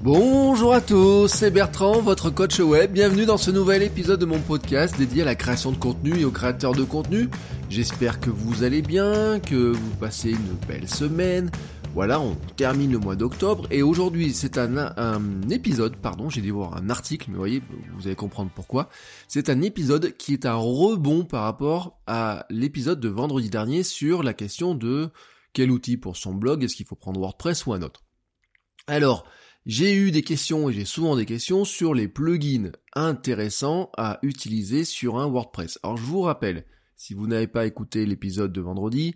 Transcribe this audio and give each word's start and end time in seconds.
Bonjour 0.00 0.74
à 0.74 0.80
tous, 0.80 1.26
c'est 1.26 1.50
Bertrand, 1.50 2.00
votre 2.00 2.30
coach 2.30 2.60
web. 2.60 2.92
Bienvenue 2.92 3.26
dans 3.26 3.36
ce 3.36 3.50
nouvel 3.50 3.82
épisode 3.82 4.20
de 4.20 4.26
mon 4.26 4.38
podcast 4.38 4.96
dédié 4.96 5.22
à 5.22 5.24
la 5.24 5.34
création 5.34 5.72
de 5.72 5.76
contenu 5.76 6.20
et 6.20 6.24
aux 6.24 6.30
créateurs 6.30 6.72
de 6.72 6.84
contenu. 6.84 7.28
J'espère 7.68 8.20
que 8.20 8.30
vous 8.30 8.62
allez 8.62 8.80
bien, 8.80 9.40
que 9.40 9.72
vous 9.72 9.96
passez 9.96 10.30
une 10.30 10.56
belle 10.68 10.88
semaine. 10.88 11.50
Voilà, 11.94 12.20
on 12.20 12.36
termine 12.56 12.92
le 12.92 12.98
mois 13.00 13.16
d'octobre 13.16 13.66
et 13.72 13.82
aujourd'hui 13.82 14.32
c'est 14.32 14.56
un, 14.56 14.92
épisode, 15.50 15.96
pardon, 15.96 16.30
j'ai 16.30 16.42
dû 16.42 16.52
voir 16.52 16.76
un 16.76 16.90
article, 16.90 17.30
mais 17.32 17.36
voyez, 17.36 17.60
vous 17.96 18.06
allez 18.06 18.14
comprendre 18.14 18.52
pourquoi. 18.54 18.90
C'est 19.26 19.50
un 19.50 19.62
épisode 19.62 20.16
qui 20.16 20.32
est 20.32 20.46
un 20.46 20.54
rebond 20.54 21.24
par 21.24 21.42
rapport 21.42 21.98
à 22.06 22.46
l'épisode 22.50 23.00
de 23.00 23.08
vendredi 23.08 23.50
dernier 23.50 23.82
sur 23.82 24.22
la 24.22 24.32
question 24.32 24.76
de 24.76 25.10
quel 25.52 25.72
outil 25.72 25.96
pour 25.96 26.16
son 26.16 26.34
blog, 26.34 26.62
est-ce 26.62 26.76
qu'il 26.76 26.86
faut 26.86 26.94
prendre 26.94 27.18
WordPress 27.18 27.66
ou 27.66 27.72
un 27.72 27.82
autre. 27.82 28.04
Alors, 28.86 29.26
j'ai 29.68 29.94
eu 29.94 30.10
des 30.10 30.22
questions 30.22 30.70
et 30.70 30.72
j'ai 30.72 30.86
souvent 30.86 31.14
des 31.14 31.26
questions 31.26 31.66
sur 31.66 31.92
les 31.92 32.08
plugins 32.08 32.72
intéressants 32.94 33.90
à 33.98 34.18
utiliser 34.22 34.84
sur 34.84 35.18
un 35.18 35.28
WordPress. 35.28 35.78
Alors 35.82 35.98
je 35.98 36.02
vous 36.02 36.22
rappelle, 36.22 36.64
si 36.96 37.12
vous 37.12 37.26
n'avez 37.26 37.48
pas 37.48 37.66
écouté 37.66 38.06
l'épisode 38.06 38.50
de 38.50 38.62
vendredi, 38.62 39.14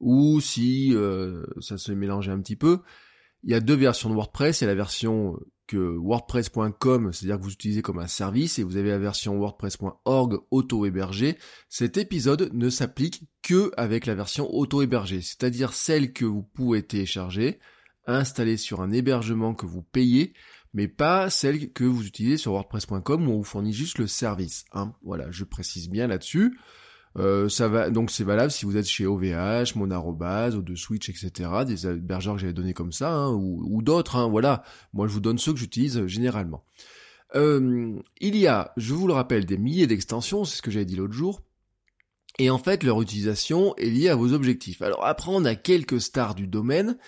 ou 0.00 0.42
si 0.42 0.94
euh, 0.94 1.46
ça 1.60 1.78
se 1.78 1.90
mélangeait 1.90 2.32
un 2.32 2.40
petit 2.40 2.54
peu, 2.54 2.80
il 3.44 3.50
y 3.50 3.54
a 3.54 3.60
deux 3.60 3.74
versions 3.74 4.10
de 4.10 4.14
WordPress. 4.14 4.60
Il 4.60 4.64
y 4.64 4.66
a 4.66 4.70
la 4.70 4.74
version 4.74 5.38
que 5.66 5.78
WordPress.com, 5.78 7.10
c'est-à-dire 7.10 7.38
que 7.38 7.42
vous 7.44 7.52
utilisez 7.52 7.80
comme 7.80 7.98
un 7.98 8.06
service, 8.06 8.58
et 8.58 8.62
vous 8.62 8.76
avez 8.76 8.90
la 8.90 8.98
version 8.98 9.38
WordPress.org 9.38 10.38
auto-hébergée. 10.50 11.38
Cet 11.70 11.96
épisode 11.96 12.50
ne 12.52 12.68
s'applique 12.68 13.22
que 13.42 13.70
avec 13.78 14.04
la 14.04 14.14
version 14.14 14.52
auto-hébergée, 14.54 15.22
c'est-à-dire 15.22 15.72
celle 15.72 16.12
que 16.12 16.26
vous 16.26 16.42
pouvez 16.42 16.82
télécharger, 16.82 17.58
installée 18.06 18.56
sur 18.56 18.80
un 18.80 18.90
hébergement 18.90 19.54
que 19.54 19.66
vous 19.66 19.82
payez, 19.82 20.32
mais 20.72 20.88
pas 20.88 21.30
celle 21.30 21.72
que 21.72 21.84
vous 21.84 22.06
utilisez 22.06 22.36
sur 22.36 22.52
WordPress.com 22.52 23.28
où 23.28 23.30
on 23.30 23.36
vous 23.38 23.44
fournit 23.44 23.72
juste 23.72 23.98
le 23.98 24.06
service. 24.06 24.64
Hein. 24.72 24.94
Voilà, 25.02 25.30
je 25.30 25.44
précise 25.44 25.88
bien 25.88 26.06
là-dessus. 26.06 26.58
Euh, 27.16 27.48
ça 27.48 27.68
va 27.68 27.90
donc 27.90 28.10
c'est 28.10 28.24
valable 28.24 28.50
si 28.50 28.64
vous 28.64 28.76
êtes 28.76 28.88
chez 28.88 29.06
OVH, 29.06 29.76
Monarobase, 29.76 30.56
ou 30.56 30.62
de 30.62 30.74
Switch, 30.74 31.08
etc. 31.08 31.48
Des 31.64 31.86
hébergeurs 31.86 32.34
que 32.34 32.40
j'avais 32.40 32.52
donné 32.52 32.74
comme 32.74 32.92
ça, 32.92 33.12
hein, 33.12 33.32
ou, 33.32 33.82
d'autres. 33.82 34.16
Hein, 34.16 34.28
voilà, 34.28 34.64
moi 34.92 35.06
je 35.06 35.12
vous 35.12 35.20
donne 35.20 35.38
ceux 35.38 35.52
que 35.52 35.58
j'utilise 35.58 36.06
généralement. 36.06 36.64
Euh, 37.36 38.00
il 38.20 38.36
y 38.36 38.46
a, 38.46 38.72
je 38.76 38.94
vous 38.94 39.06
le 39.06 39.12
rappelle, 39.12 39.46
des 39.46 39.58
milliers 39.58 39.86
d'extensions, 39.86 40.44
c'est 40.44 40.56
ce 40.56 40.62
que 40.62 40.70
j'avais 40.70 40.84
dit 40.84 40.96
l'autre 40.96 41.14
jour. 41.14 41.42
Et 42.38 42.50
en 42.50 42.58
fait, 42.58 42.82
leur 42.82 43.00
utilisation 43.00 43.76
est 43.76 43.90
liée 43.90 44.08
à 44.08 44.16
vos 44.16 44.32
objectifs. 44.32 44.82
Alors 44.82 45.04
après, 45.06 45.30
on 45.32 45.44
a 45.44 45.54
quelques 45.54 46.00
stars 46.00 46.34
du 46.34 46.48
domaine. 46.48 46.98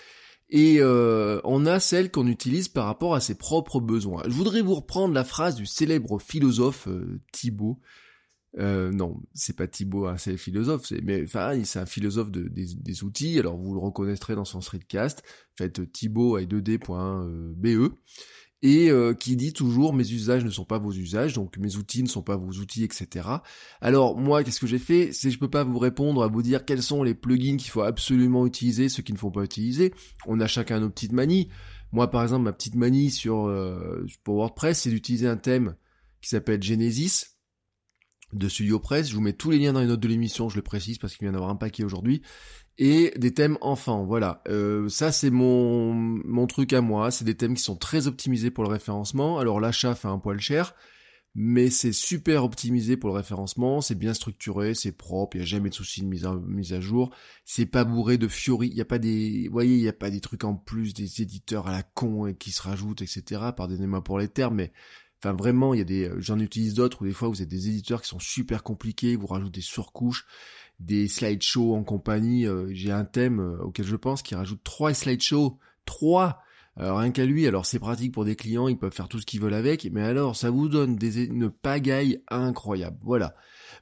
Et 0.49 0.77
euh, 0.81 1.41
on 1.45 1.67
a 1.67 1.81
celles 1.81 2.11
qu'on 2.11 2.29
utilise 2.29 2.69
par 2.69 2.87
rapport 2.87 3.15
à 3.15 3.21
ses 3.21 3.35
propres 3.35 3.81
besoins. 3.81 4.23
Je 4.27 4.33
voudrais 4.33 4.63
vous 4.63 4.75
reprendre 4.75 5.13
la 5.13 5.25
phrase 5.25 5.57
du 5.57 5.67
célèbre 5.67 6.21
philosophe 6.21 6.87
euh, 6.87 7.21
Thibaut, 7.33 7.81
euh, 8.59 8.91
non, 8.91 9.21
c'est 9.35 9.57
pas 9.57 9.67
Thibaut, 9.67 10.07
hein, 10.07 10.17
c'est 10.17 10.31
le 10.31 10.37
philosophe, 10.39 10.87
c'est, 10.87 11.03
mais 11.03 11.23
enfin, 11.25 11.63
c'est 11.65 11.79
un 11.79 11.87
philosophe 11.87 12.31
de, 12.31 12.49
des, 12.49 13.05
outils, 13.05 13.39
alors 13.39 13.59
vous 13.59 13.75
le 13.75 13.81
reconnaîtrez 13.81 14.35
dans 14.35 14.47
son 14.47 14.63
streetcast, 14.63 15.23
faites 15.57 15.93
Thibaut 15.93 16.37
avec 16.37 16.49
2d.be, 16.49 17.93
et 18.63 18.91
euh, 18.91 19.13
qui 19.15 19.37
dit 19.37 19.53
toujours 19.53 19.93
mes 19.93 20.11
usages 20.11 20.45
ne 20.45 20.51
sont 20.51 20.65
pas 20.65 20.79
vos 20.79 20.93
usages, 20.93 21.35
donc 21.35 21.57
mes 21.59 21.77
outils 21.77 22.03
ne 22.03 22.09
sont 22.09 22.23
pas 22.23 22.37
vos 22.37 22.53
outils, 22.53 22.85
etc. 22.85 23.29
Alors 23.81 24.17
moi, 24.17 24.43
qu'est-ce 24.43 24.61
que 24.61 24.67
j'ai 24.67 24.79
fait? 24.79 25.13
C'est 25.13 25.31
je 25.31 25.39
peux 25.39 25.51
pas 25.51 25.65
vous 25.65 25.79
répondre 25.79 26.23
à 26.23 26.29
vous 26.29 26.43
dire 26.43 26.65
quels 26.65 26.83
sont 26.83 27.03
les 27.03 27.15
plugins 27.15 27.57
qu'il 27.57 27.71
faut 27.71 27.83
absolument 27.83 28.47
utiliser, 28.47 28.89
ceux 28.89 29.03
qui 29.03 29.13
ne 29.13 29.19
faut 29.19 29.31
pas 29.31 29.45
utiliser. 29.45 29.93
On 30.27 30.41
a 30.41 30.47
chacun 30.47 30.81
nos 30.81 30.91
petites 30.91 31.13
manies. 31.13 31.49
Moi, 31.93 32.11
par 32.11 32.23
exemple, 32.23 32.45
ma 32.45 32.53
petite 32.53 32.75
manie 32.75 33.11
sur 33.11 33.47
euh, 33.47 34.05
pour 34.25 34.37
WordPress, 34.37 34.81
c'est 34.81 34.91
d'utiliser 34.91 35.29
un 35.29 35.37
thème 35.37 35.77
qui 36.21 36.31
s'appelle 36.31 36.63
Genesis 36.63 37.37
de 38.33 38.49
Studio 38.49 38.81
Press. 38.81 39.09
Je 39.09 39.15
vous 39.15 39.21
mets 39.21 39.33
tous 39.33 39.51
les 39.51 39.59
liens 39.59 39.73
dans 39.73 39.81
les 39.81 39.87
notes 39.87 40.01
de 40.01 40.09
l'émission, 40.09 40.49
je 40.49 40.57
le 40.57 40.63
précise 40.63 40.99
parce 40.99 41.15
qu'il 41.15 41.27
vient 41.27 41.33
d'avoir 41.33 41.51
un 41.51 41.57
paquet 41.57 41.85
aujourd'hui. 41.85 42.23
Et 42.79 43.13
des 43.17 43.33
thèmes 43.33 43.57
enfants, 43.63 44.05
voilà. 44.05 44.43
Euh, 44.49 44.89
ça 44.89 45.11
c'est 45.11 45.31
mon, 45.31 45.95
mon 45.95 46.47
truc 46.47 46.73
à 46.75 46.83
moi. 46.83 47.11
C'est 47.11 47.25
des 47.25 47.35
thèmes 47.35 47.55
qui 47.55 47.63
sont 47.63 47.77
très 47.77 48.07
optimisés 48.07 48.51
pour 48.51 48.65
le 48.65 48.71
référencement. 48.71 49.39
Alors 49.39 49.61
l'achat 49.61 49.95
fait 49.95 50.09
un 50.09 50.19
poil 50.19 50.39
cher, 50.41 50.75
mais 51.35 51.71
c'est 51.71 51.93
super 51.93 52.45
optimisé 52.45 52.99
pour 52.99 53.09
le 53.09 53.17
référencement. 53.17 53.81
C'est 53.81 53.95
bien 53.95 54.13
structuré, 54.13 54.75
c'est 54.75 54.93
propre. 54.93 55.37
Il 55.37 55.41
y 55.41 55.43
a 55.43 55.47
jamais 55.47 55.71
de 55.71 55.75
soucis 55.75 56.03
de 56.03 56.07
mise 56.07 56.27
à, 56.27 56.35
mise 56.35 56.75
à 56.75 56.81
jour. 56.83 57.15
C'est 57.47 57.65
pas 57.65 57.85
bourré 57.85 58.19
de 58.19 58.29
fiori. 58.29 58.69
Il 58.69 58.77
y 58.77 58.83
a 58.83 58.87
pas 58.87 58.99
des, 58.99 59.47
vous 59.47 59.53
voyez, 59.53 59.77
il 59.77 59.83
y 59.83 59.89
a 59.89 59.95
pas 59.95 60.11
des 60.11 60.21
trucs 60.21 60.45
en 60.45 60.55
plus 60.55 60.93
des 60.93 61.23
éditeurs 61.23 61.69
à 61.69 61.73
la 61.73 61.83
con 61.83 62.27
et 62.27 62.35
qui 62.35 62.51
se 62.53 62.61
rajoutent, 62.61 63.01
etc. 63.01 63.41
Pardonnez-moi 63.57 64.05
pour 64.05 64.19
les 64.19 64.29
termes, 64.29 64.57
mais 64.57 64.73
Enfin 65.23 65.33
vraiment, 65.33 65.73
il 65.73 65.79
y 65.79 65.81
a 65.81 65.85
des, 65.85 66.11
j'en 66.19 66.39
utilise 66.39 66.75
d'autres 66.75 67.03
où 67.03 67.07
des 67.07 67.13
fois 67.13 67.29
vous 67.29 67.41
avez 67.41 67.47
des 67.47 67.69
éditeurs 67.69 68.03
qui 68.03 68.09
sont 68.09 68.19
super 68.19 68.63
compliqués, 68.63 69.17
vous 69.17 69.27
rajoutez 69.27 69.61
des 69.61 69.61
surcouches, 69.63 70.27
des 70.79 71.09
slideshows 71.09 71.75
en 71.75 71.85
compagnie. 71.85 72.47
Euh, 72.47 72.69
j'ai 72.73 72.93
un 72.93 73.05
thème 73.05 73.41
euh, 73.41 73.63
auquel 73.63 73.87
je 73.87 73.97
pense 73.97 74.23
qui 74.23 74.35
rajoute 74.35 74.63
trois 74.65 74.95
slideshows, 74.95 75.59
trois. 75.85 76.41
Alors 76.77 76.99
rien 76.99 77.11
qu'à 77.11 77.25
lui, 77.25 77.47
alors 77.47 77.65
c'est 77.65 77.79
pratique 77.79 78.13
pour 78.13 78.25
des 78.25 78.37
clients, 78.37 78.69
ils 78.69 78.79
peuvent 78.79 78.93
faire 78.93 79.09
tout 79.09 79.19
ce 79.19 79.25
qu'ils 79.25 79.41
veulent 79.41 79.55
avec, 79.55 79.91
mais 79.91 80.03
alors 80.03 80.37
ça 80.37 80.51
vous 80.51 80.69
donne 80.69 80.97
des, 80.97 81.25
une 81.25 81.51
pagaille 81.51 82.23
incroyable. 82.29 82.99
Voilà. 83.03 83.35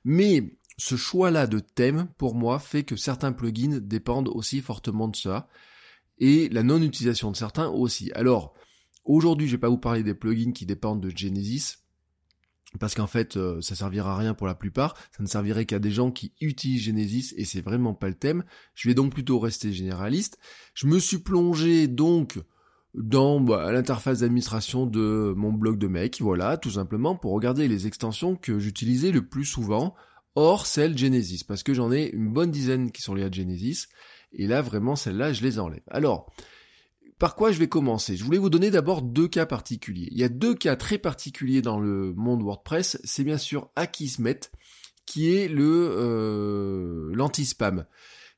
Mais 0.04 0.56
ce 0.78 0.94
choix-là 0.94 1.48
de 1.48 1.58
thème, 1.58 2.08
pour 2.18 2.36
moi, 2.36 2.60
fait 2.60 2.84
que 2.84 2.94
certains 2.94 3.32
plugins 3.32 3.80
dépendent 3.80 4.28
aussi 4.28 4.60
fortement 4.60 5.08
de 5.08 5.16
ça, 5.16 5.48
et 6.18 6.48
la 6.50 6.62
non-utilisation 6.62 7.32
de 7.32 7.36
certains 7.36 7.68
aussi. 7.68 8.12
Alors, 8.12 8.54
Aujourd'hui, 9.04 9.46
je 9.46 9.52
vais 9.52 9.60
pas 9.60 9.68
vous 9.68 9.78
parler 9.78 10.02
des 10.02 10.14
plugins 10.14 10.52
qui 10.52 10.64
dépendent 10.64 11.02
de 11.02 11.14
Genesis, 11.14 11.83
parce 12.78 12.94
qu'en 12.94 13.06
fait, 13.06 13.36
euh, 13.36 13.60
ça 13.60 13.74
servira 13.74 14.14
à 14.14 14.16
rien 14.16 14.34
pour 14.34 14.46
la 14.46 14.54
plupart. 14.54 14.96
Ça 15.16 15.22
ne 15.22 15.28
servirait 15.28 15.66
qu'à 15.66 15.78
des 15.78 15.90
gens 15.90 16.10
qui 16.10 16.32
utilisent 16.40 16.82
Genesis 16.82 17.34
et 17.36 17.44
c'est 17.44 17.60
vraiment 17.60 17.94
pas 17.94 18.08
le 18.08 18.14
thème. 18.14 18.44
Je 18.74 18.88
vais 18.88 18.94
donc 18.94 19.12
plutôt 19.12 19.38
rester 19.38 19.72
généraliste. 19.72 20.38
Je 20.74 20.86
me 20.86 20.98
suis 20.98 21.18
plongé 21.18 21.86
donc 21.86 22.38
dans 22.94 23.40
bah, 23.40 23.72
l'interface 23.72 24.20
d'administration 24.20 24.86
de 24.86 25.34
mon 25.36 25.52
blog 25.52 25.78
de 25.78 25.88
mec, 25.88 26.20
voilà, 26.20 26.56
tout 26.56 26.70
simplement 26.70 27.16
pour 27.16 27.32
regarder 27.32 27.68
les 27.68 27.86
extensions 27.86 28.36
que 28.36 28.58
j'utilisais 28.58 29.10
le 29.10 29.26
plus 29.26 29.44
souvent, 29.44 29.94
hors 30.36 30.66
celle 30.66 30.96
Genesis, 30.96 31.42
parce 31.44 31.62
que 31.62 31.74
j'en 31.74 31.92
ai 31.92 32.10
une 32.10 32.32
bonne 32.32 32.50
dizaine 32.50 32.92
qui 32.92 33.02
sont 33.02 33.14
liées 33.14 33.24
à 33.24 33.30
Genesis, 33.30 33.86
et 34.32 34.46
là 34.46 34.62
vraiment 34.62 34.94
celles-là 34.94 35.32
je 35.32 35.42
les 35.42 35.58
enlève. 35.58 35.82
Alors, 35.90 36.32
par 37.18 37.36
quoi 37.36 37.52
je 37.52 37.58
vais 37.58 37.68
commencer? 37.68 38.16
Je 38.16 38.24
voulais 38.24 38.38
vous 38.38 38.50
donner 38.50 38.70
d'abord 38.70 39.02
deux 39.02 39.28
cas 39.28 39.46
particuliers. 39.46 40.08
Il 40.10 40.18
y 40.18 40.24
a 40.24 40.28
deux 40.28 40.54
cas 40.54 40.76
très 40.76 40.98
particuliers 40.98 41.62
dans 41.62 41.78
le 41.78 42.12
monde 42.14 42.42
WordPress. 42.42 42.98
C'est 43.04 43.24
bien 43.24 43.38
sûr 43.38 43.70
Akismet, 43.76 44.40
qui 45.06 45.34
est 45.34 45.48
le 45.48 45.88
euh, 45.96 47.10
l'anti-spam. 47.14 47.86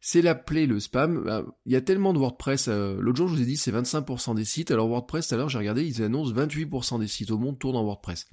C'est 0.01 0.23
l'appeler 0.23 0.67
le 0.67 0.79
spam. 0.79 1.25
Bah, 1.25 1.45
il 1.65 1.73
y 1.73 1.77
a 1.77 1.81
tellement 1.81 2.13
de 2.13 2.19
WordPress. 2.19 2.69
Euh, 2.69 2.97
l'autre 3.01 3.17
jour, 3.17 3.29
je 3.29 3.35
vous 3.35 3.43
ai 3.43 3.47
dit, 3.47 3.57
c'est 3.57 3.73
25% 3.73 4.35
des 4.35 4.45
sites. 4.45 4.71
Alors 4.71 4.89
WordPress, 4.89 5.29
tout 5.29 5.35
à 5.35 5.39
l'heure, 5.39 5.49
j'ai 5.49 5.59
regardé, 5.59 5.85
ils 5.85 6.03
annoncent 6.03 6.33
28% 6.33 7.01
des 7.01 7.09
sites 7.09 7.31
au 7.31 7.39
monde 7.39 7.59
tournent 7.59 7.77
en 7.77 7.85
WordPress. 7.85 8.29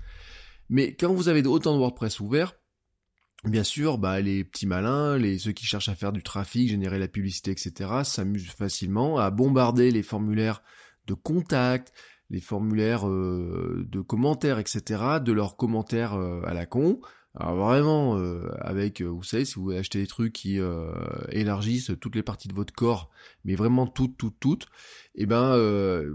Mais 0.70 0.96
quand 0.96 1.14
vous 1.14 1.30
avez 1.30 1.46
autant 1.48 1.74
de 1.74 1.80
WordPress 1.80 2.20
ouverts, 2.20 2.56
Bien 3.46 3.64
sûr, 3.64 3.98
bah, 3.98 4.22
les 4.22 4.46
petits 4.46 4.66
malins, 4.66 5.18
les, 5.18 5.38
ceux 5.38 5.52
qui 5.52 5.66
cherchent 5.66 5.90
à 5.90 5.96
faire 5.96 6.14
du 6.14 6.24
trafic, 6.24 6.70
générer 6.70 6.98
la 6.98 7.10
publicité, 7.10 7.52
etc., 7.52 7.90
s'amusent 8.04 8.50
facilement 8.50 9.18
à 9.18 9.32
bombarder 9.32 9.92
les 9.92 10.04
formulaires 10.04 10.64
de 11.08 11.14
contact, 11.14 11.92
les 12.30 12.40
formulaires 12.40 13.08
euh, 13.08 13.86
de 13.90 14.00
commentaires, 14.00 14.60
etc., 14.60 15.20
de 15.22 15.34
leurs 15.34 15.58
commentaires 15.58 16.14
euh, 16.14 16.42
à 16.46 16.54
la 16.54 16.66
con, 16.66 17.02
alors 17.36 17.56
vraiment, 17.56 18.20
euh, 18.20 18.48
avec, 18.60 19.02
euh, 19.02 19.06
vous 19.06 19.24
savez, 19.24 19.44
si 19.44 19.56
vous 19.56 19.72
achetez 19.72 20.00
des 20.00 20.08
trucs 20.08 20.34
qui 20.34 20.60
euh, 20.60 20.94
élargissent 21.30 21.92
toutes 22.00 22.16
les 22.16 22.22
parties 22.22 22.48
de 22.48 22.54
votre 22.54 22.74
corps, 22.74 23.10
mais 23.44 23.56
vraiment 23.56 23.88
toutes, 23.88 24.18
toutes, 24.18 24.40
toutes, 24.40 24.68
et 25.16 25.24
eh 25.24 25.26
ben, 25.26 25.58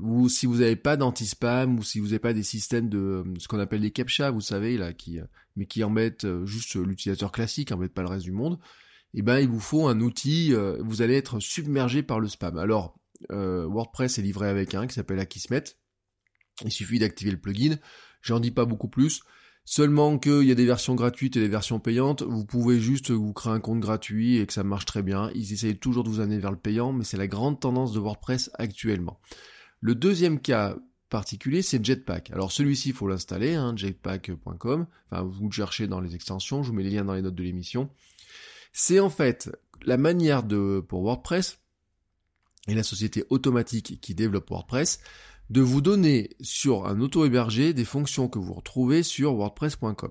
vous, 0.00 0.28
si 0.28 0.46
vous 0.46 0.58
n'avez 0.58 0.76
pas 0.76 0.96
d'anti-spam 0.96 1.76
ou 1.76 1.82
si 1.82 1.98
vous 1.98 2.06
n'avez 2.06 2.18
pas 2.20 2.32
des 2.32 2.44
systèmes 2.44 2.88
de 2.88 3.24
ce 3.38 3.48
qu'on 3.48 3.58
appelle 3.58 3.80
des 3.80 3.90
captcha, 3.90 4.30
vous 4.30 4.40
savez 4.40 4.76
là, 4.76 4.92
qui, 4.92 5.18
mais 5.56 5.66
qui 5.66 5.82
embêtent 5.82 6.26
juste 6.44 6.76
l'utilisateur 6.76 7.32
classique, 7.32 7.72
embêtent 7.72 7.94
pas 7.94 8.02
le 8.02 8.08
reste 8.08 8.24
du 8.24 8.32
monde, 8.32 8.58
et 9.14 9.18
eh 9.18 9.22
ben, 9.22 9.38
il 9.38 9.48
vous 9.48 9.60
faut 9.60 9.88
un 9.88 10.00
outil. 10.00 10.52
vous 10.80 11.02
allez 11.02 11.14
être 11.14 11.40
submergé 11.40 12.02
par 12.02 12.20
le 12.20 12.28
spam. 12.28 12.58
Alors, 12.58 12.96
WordPress 13.30 14.18
est 14.18 14.22
livré 14.22 14.48
avec 14.48 14.74
un 14.74 14.86
qui 14.86 14.94
s'appelle 14.94 15.18
Akismet. 15.18 15.64
Il 16.64 16.72
suffit 16.72 16.98
d'activer 17.00 17.30
le 17.30 17.40
plugin. 17.40 17.76
J'en 18.22 18.40
dis 18.40 18.50
pas 18.50 18.64
beaucoup 18.64 18.88
plus. 18.88 19.22
Seulement 19.70 20.18
qu'il 20.18 20.44
y 20.44 20.50
a 20.50 20.54
des 20.54 20.64
versions 20.64 20.94
gratuites 20.94 21.36
et 21.36 21.40
des 21.40 21.48
versions 21.48 21.78
payantes, 21.78 22.22
vous 22.22 22.46
pouvez 22.46 22.80
juste 22.80 23.10
vous 23.10 23.34
créer 23.34 23.52
un 23.52 23.60
compte 23.60 23.80
gratuit 23.80 24.38
et 24.38 24.46
que 24.46 24.54
ça 24.54 24.64
marche 24.64 24.86
très 24.86 25.02
bien. 25.02 25.30
Ils 25.34 25.52
essayent 25.52 25.76
toujours 25.76 26.04
de 26.04 26.08
vous 26.08 26.20
amener 26.20 26.38
vers 26.38 26.50
le 26.50 26.56
payant, 26.56 26.94
mais 26.94 27.04
c'est 27.04 27.18
la 27.18 27.26
grande 27.26 27.60
tendance 27.60 27.92
de 27.92 27.98
WordPress 27.98 28.50
actuellement. 28.54 29.20
Le 29.82 29.94
deuxième 29.94 30.40
cas 30.40 30.74
particulier, 31.10 31.60
c'est 31.60 31.84
Jetpack. 31.84 32.30
Alors 32.30 32.50
celui-ci, 32.50 32.88
il 32.88 32.94
faut 32.94 33.08
l'installer, 33.08 33.56
hein, 33.56 33.76
jetpack.com. 33.76 34.86
Enfin, 35.10 35.22
vous 35.22 35.48
le 35.48 35.52
cherchez 35.52 35.86
dans 35.86 36.00
les 36.00 36.14
extensions, 36.14 36.62
je 36.62 36.70
vous 36.70 36.74
mets 36.74 36.82
les 36.82 36.92
liens 36.92 37.04
dans 37.04 37.12
les 37.12 37.20
notes 37.20 37.34
de 37.34 37.42
l'émission. 37.42 37.90
C'est 38.72 39.00
en 39.00 39.10
fait 39.10 39.54
la 39.82 39.98
manière 39.98 40.44
de, 40.44 40.80
pour 40.80 41.02
WordPress, 41.02 41.58
et 42.68 42.74
la 42.74 42.82
société 42.82 43.24
automatique 43.30 43.98
qui 44.00 44.14
développe 44.14 44.50
WordPress, 44.50 45.00
de 45.50 45.60
vous 45.60 45.80
donner 45.80 46.30
sur 46.40 46.86
un 46.86 47.00
auto-hébergé 47.00 47.72
des 47.72 47.84
fonctions 47.84 48.28
que 48.28 48.38
vous 48.38 48.52
retrouvez 48.52 49.02
sur 49.02 49.34
wordpress.com. 49.34 50.10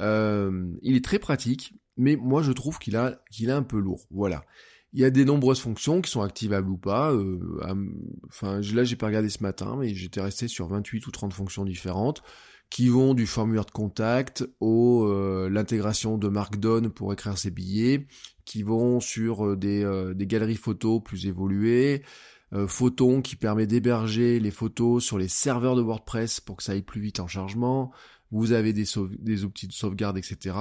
Euh, 0.00 0.72
il 0.82 0.96
est 0.96 1.04
très 1.04 1.18
pratique, 1.18 1.74
mais 1.96 2.16
moi 2.16 2.42
je 2.42 2.52
trouve 2.52 2.78
qu'il 2.78 2.96
a 2.96 3.20
qu'il 3.30 3.48
est 3.48 3.52
un 3.52 3.62
peu 3.62 3.78
lourd. 3.78 4.06
Voilà. 4.10 4.44
Il 4.92 5.00
y 5.00 5.04
a 5.04 5.10
des 5.10 5.24
nombreuses 5.24 5.60
fonctions 5.60 6.00
qui 6.00 6.10
sont 6.10 6.22
activables 6.22 6.70
ou 6.70 6.76
pas. 6.76 7.12
Euh, 7.12 7.38
enfin, 8.28 8.60
là 8.60 8.84
j'ai 8.84 8.96
pas 8.96 9.06
regardé 9.06 9.28
ce 9.28 9.42
matin, 9.42 9.76
mais 9.78 9.94
j'étais 9.94 10.20
resté 10.20 10.48
sur 10.48 10.68
28 10.68 11.06
ou 11.06 11.10
30 11.10 11.32
fonctions 11.32 11.64
différentes 11.64 12.22
qui 12.70 12.88
vont 12.88 13.14
du 13.14 13.26
formulaire 13.26 13.66
de 13.66 13.70
contact 13.70 14.48
au 14.58 15.06
euh, 15.06 15.48
l'intégration 15.50 16.16
de 16.18 16.28
Markdown 16.28 16.90
pour 16.90 17.12
écrire 17.12 17.38
ses 17.38 17.50
billets, 17.50 18.06
qui 18.44 18.62
vont 18.62 18.98
sur 18.98 19.56
des, 19.56 20.12
des 20.14 20.26
galeries 20.26 20.56
photos 20.56 21.00
plus 21.02 21.26
évoluées, 21.26 22.02
euh, 22.02 22.43
Photon 22.68 23.20
qui 23.20 23.36
permet 23.36 23.66
d'héberger 23.66 24.38
les 24.38 24.50
photos 24.50 25.04
sur 25.04 25.18
les 25.18 25.28
serveurs 25.28 25.76
de 25.76 25.82
WordPress 25.82 26.40
pour 26.40 26.56
que 26.56 26.62
ça 26.62 26.72
aille 26.72 26.82
plus 26.82 27.00
vite 27.00 27.20
en 27.20 27.26
chargement. 27.26 27.92
Vous 28.30 28.52
avez 28.52 28.72
des, 28.72 28.84
des 29.18 29.44
outils 29.44 29.66
de 29.66 29.72
sauvegarde, 29.72 30.18
etc. 30.18 30.56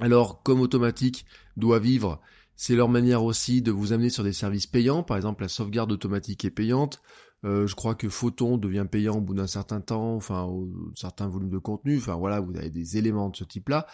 Alors, 0.00 0.42
comme 0.42 0.60
automatique 0.60 1.26
doit 1.56 1.78
vivre, 1.78 2.20
c'est 2.56 2.74
leur 2.74 2.88
manière 2.88 3.22
aussi 3.22 3.62
de 3.62 3.70
vous 3.70 3.92
amener 3.92 4.10
sur 4.10 4.24
des 4.24 4.32
services 4.32 4.66
payants. 4.66 5.02
Par 5.02 5.16
exemple, 5.16 5.42
la 5.42 5.48
sauvegarde 5.48 5.92
automatique 5.92 6.44
est 6.44 6.50
payante. 6.50 7.00
Euh, 7.44 7.66
je 7.66 7.74
crois 7.74 7.94
que 7.94 8.08
Photon 8.08 8.58
devient 8.58 8.86
payant 8.90 9.18
au 9.18 9.20
bout 9.20 9.34
d'un 9.34 9.46
certain 9.46 9.80
temps, 9.80 10.16
enfin, 10.16 10.42
au 10.42 10.68
certain 10.96 11.28
volume 11.28 11.50
de 11.50 11.58
contenu. 11.58 11.98
Enfin, 11.98 12.16
voilà, 12.16 12.40
vous 12.40 12.56
avez 12.56 12.70
des 12.70 12.96
éléments 12.96 13.28
de 13.28 13.36
ce 13.36 13.44
type-là. 13.44 13.86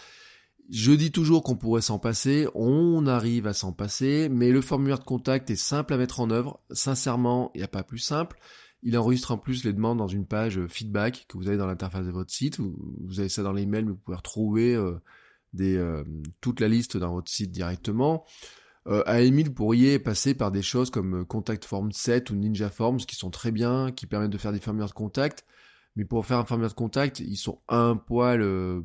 Je 0.71 0.93
dis 0.93 1.13
toujours 1.13 1.43
qu'on 1.43 1.57
pourrait 1.57 1.83
s'en 1.83 1.99
passer, 1.99 2.49
on 2.55 3.07
arrive 3.07 3.47
à 3.47 3.53
s'en 3.53 3.73
passer, 3.73 4.29
mais 4.31 4.51
le 4.51 4.63
formulaire 4.63 4.99
de 4.99 5.05
contact 5.05 5.51
est 5.51 5.57
simple 5.57 5.93
à 5.93 5.99
mettre 5.99 6.21
en 6.21 6.31
œuvre. 6.31 6.61
Sincèrement, 6.71 7.51
il 7.55 7.59
n'y 7.59 7.65
a 7.65 7.69
pas 7.69 7.83
plus 7.83 7.99
simple. 7.99 8.39
Il 8.83 8.97
enregistre 8.97 9.31
en 9.31 9.39
plus 9.39 9.65
les 9.65 9.75
demandes 9.75 9.99
dans 9.99 10.09
une 10.09 10.27
page 10.27 10.67
feedback 10.69 11.27
que 11.29 11.37
vous 11.37 11.49
avez 11.49 11.59
dans 11.59 11.67
l'interface 11.67 12.07
de 12.07 12.11
votre 12.11 12.33
site. 12.33 12.61
Vous 12.61 13.21
avez 13.21 13.29
ça 13.29 13.43
dans 13.43 13.53
l'email, 13.53 13.85
mais 13.85 13.91
vous 13.91 13.99
pouvez 13.99 14.17
retrouver 14.17 14.75
euh, 14.75 14.95
euh, 15.61 16.05
toute 16.41 16.61
la 16.61 16.69
liste 16.69 16.97
dans 16.97 17.13
votre 17.13 17.31
site 17.31 17.51
directement. 17.51 18.25
Euh, 18.87 19.03
à 19.07 19.21
Emile, 19.21 19.49
vous 19.49 19.55
pourriez 19.55 19.99
passer 19.99 20.35
par 20.35 20.51
des 20.51 20.63
choses 20.63 20.91
comme 20.91 21.27
Contact 21.27 21.67
Form 21.67 21.93
7 21.93 22.31
ou 22.31 22.37
Ninja 22.37 22.71
Forms 22.71 22.99
qui 22.99 23.17
sont 23.17 23.31
très 23.31 23.53
bien, 23.53 23.93
qui 23.93 24.07
permettent 24.07 24.31
de 24.31 24.39
faire 24.39 24.53
des 24.53 24.61
formulaires 24.61 24.89
de 24.89 24.95
contact. 24.95 25.45
Mais 25.97 26.07
pour 26.07 26.25
faire 26.25 26.39
un 26.39 26.45
formulaire 26.45 26.71
de 26.71 26.77
contact, 26.77 27.21
ils 27.21 27.37
sont 27.37 27.61
un 27.69 27.97
poil 27.97 28.43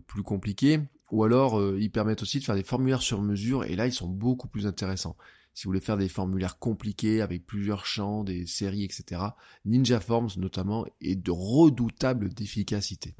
plus 0.07 0.23
compliqués. 0.23 0.79
Ou 1.11 1.23
alors, 1.23 1.59
euh, 1.59 1.77
ils 1.79 1.91
permettent 1.91 2.21
aussi 2.21 2.39
de 2.39 2.43
faire 2.43 2.55
des 2.55 2.63
formulaires 2.63 3.01
sur 3.01 3.21
mesure, 3.21 3.63
et 3.65 3.75
là, 3.75 3.87
ils 3.87 3.93
sont 3.93 4.07
beaucoup 4.07 4.47
plus 4.47 4.67
intéressants. 4.67 5.17
Si 5.53 5.63
vous 5.63 5.69
voulez 5.69 5.81
faire 5.81 5.97
des 5.97 6.09
formulaires 6.09 6.59
compliqués 6.59 7.21
avec 7.21 7.45
plusieurs 7.45 7.85
champs, 7.85 8.23
des 8.23 8.45
séries, 8.45 8.83
etc. 8.83 9.21
Ninja 9.65 9.99
Forms, 9.99 10.29
notamment, 10.37 10.85
est 11.01 11.15
de 11.15 11.31
redoutable 11.31 12.29
d'efficacité. 12.29 13.15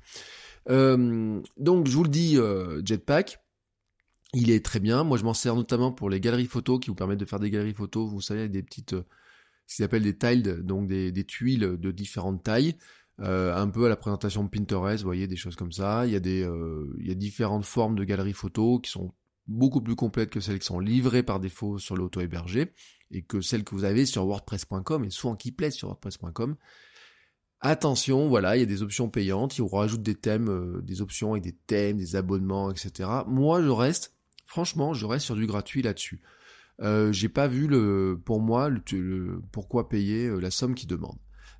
Euh, 0.69 1.41
donc, 1.57 1.88
je 1.88 1.95
vous 1.95 2.03
le 2.03 2.09
dis, 2.09 2.38
euh, 2.38 2.81
Jetpack, 2.86 3.39
il 4.33 4.51
est 4.51 4.63
très 4.63 4.80
bien. 4.80 5.03
Moi, 5.03 5.18
je 5.18 5.24
m'en 5.24 5.33
sers 5.33 5.56
notamment 5.56 5.91
pour 5.91 6.09
les 6.09 6.19
galeries 6.19 6.45
photos 6.45 6.80
qui 6.80 6.89
vous 6.89 6.95
permettent 6.95 7.19
de 7.19 7.25
faire 7.25 7.39
des 7.39 7.50
galeries 7.50 7.74
photos. 7.74 8.09
Vous 8.09 8.21
savez, 8.21 8.47
des 8.47 8.62
petites, 8.62 8.95
ce 9.65 9.75
qu'ils 9.75 9.86
appellent 9.86 10.03
des 10.03 10.18
tiles, 10.18 10.62
donc 10.62 10.88
des 10.88 11.25
tuiles 11.25 11.77
de 11.80 11.91
différentes 11.91 12.44
tailles. 12.44 12.77
Euh, 13.21 13.54
un 13.54 13.68
peu 13.68 13.86
à 13.86 13.89
la 13.89 13.98
présentation 13.98 14.44
de 14.44 14.50
Pinterest, 14.50 15.04
vous 15.04 15.07
voyez, 15.07 15.27
des 15.27 15.36
choses 15.36 15.56
comme 15.56 15.71
ça. 15.71 16.06
Il 16.06 16.13
y 16.13 16.16
a 16.16 16.21
des, 16.21 16.44
euh, 16.44 16.95
il 17.00 17.07
y 17.07 17.12
a 17.12 17.16
différentes 17.16 17.66
formes 17.66 17.95
de 17.95 18.04
galeries 18.04 18.33
photos 18.33 18.80
qui 18.81 18.92
sont 18.92 19.13
beaucoup 19.48 19.81
plus 19.81 19.95
complètes 19.95 20.30
que 20.30 20.39
celles 20.39 20.60
qui 20.60 20.68
sont 20.68 20.80
livrées 20.80 21.24
par 21.24 21.39
défaut 21.39 21.80
sur 21.80 21.98
l'auto-hébergé 21.98 22.71
et 23.12 23.24
que 23.24 23.42
celles 23.42 23.63
que 23.63 23.75
vous 23.75 23.83
avez 23.83 24.06
sur 24.06 24.25
WordPress.com 24.25 25.04
et 25.04 25.10
souvent 25.10 25.36
qui 25.36 25.51
plaisent 25.51 25.74
sur 25.74 25.89
WordPress.com. 25.89 26.56
Attention, 27.62 28.30
voilà, 28.30 28.56
il 28.56 28.62
y 28.62 28.63
a 28.63 28.68
des 28.68 28.83
options 28.83 29.10
payantes, 29.10 29.57
ils 29.57 29.62
vous 29.62 29.68
rajoutent 29.68 30.04
des 30.04 30.15
thèmes, 30.15 30.50
euh, 30.50 30.81
des 30.81 31.01
options 31.01 31.31
avec 31.31 31.44
des 31.44 31.57
thèmes, 31.68 31.98
des 31.98 32.15
abonnements, 32.15 32.72
etc. 32.72 33.10
Moi, 33.27 33.62
je 33.62 33.69
reste, 33.69 34.15
franchement, 34.45 34.94
je 34.94 35.06
reste 35.06 35.25
sur 35.25 35.36
du 35.36 35.45
gratuit 35.45 35.81
là-dessus. 35.81 36.22
Euh, 36.81 37.12
j'ai 37.12 37.27
pas 37.27 37.50
vu 37.50 37.68
le, 37.68 38.22
pour 38.24 38.39
moi, 38.39 38.69
le, 38.69 39.42
pourquoi 39.51 39.89
payer 39.89 40.30
la 40.39 40.51
somme 40.51 40.74
qu'ils 40.74 40.88
demandent. 40.88 41.19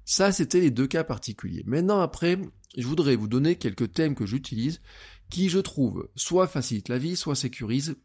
Ça, 0.10 0.32
c'était 0.32 0.60
les 0.60 0.72
deux 0.72 0.88
cas 0.88 1.04
particuliers. 1.04 1.62
Maintenant, 1.68 2.00
après, 2.00 2.40
je 2.76 2.88
voudrais 2.88 3.16
vous 3.16 3.28
donner 3.28 3.58
quelques 3.58 3.94
thèmes 3.94 4.16
que 4.16 4.26
j'utilise 4.26 4.82
qui, 5.30 5.50
je 5.50 5.60
trouve, 5.60 6.10
soit 6.16 6.48
facilitent 6.48 6.90
la 6.90 6.98
vie, 6.98 7.16
soit 7.16 7.36
sécurisent, 7.36 7.96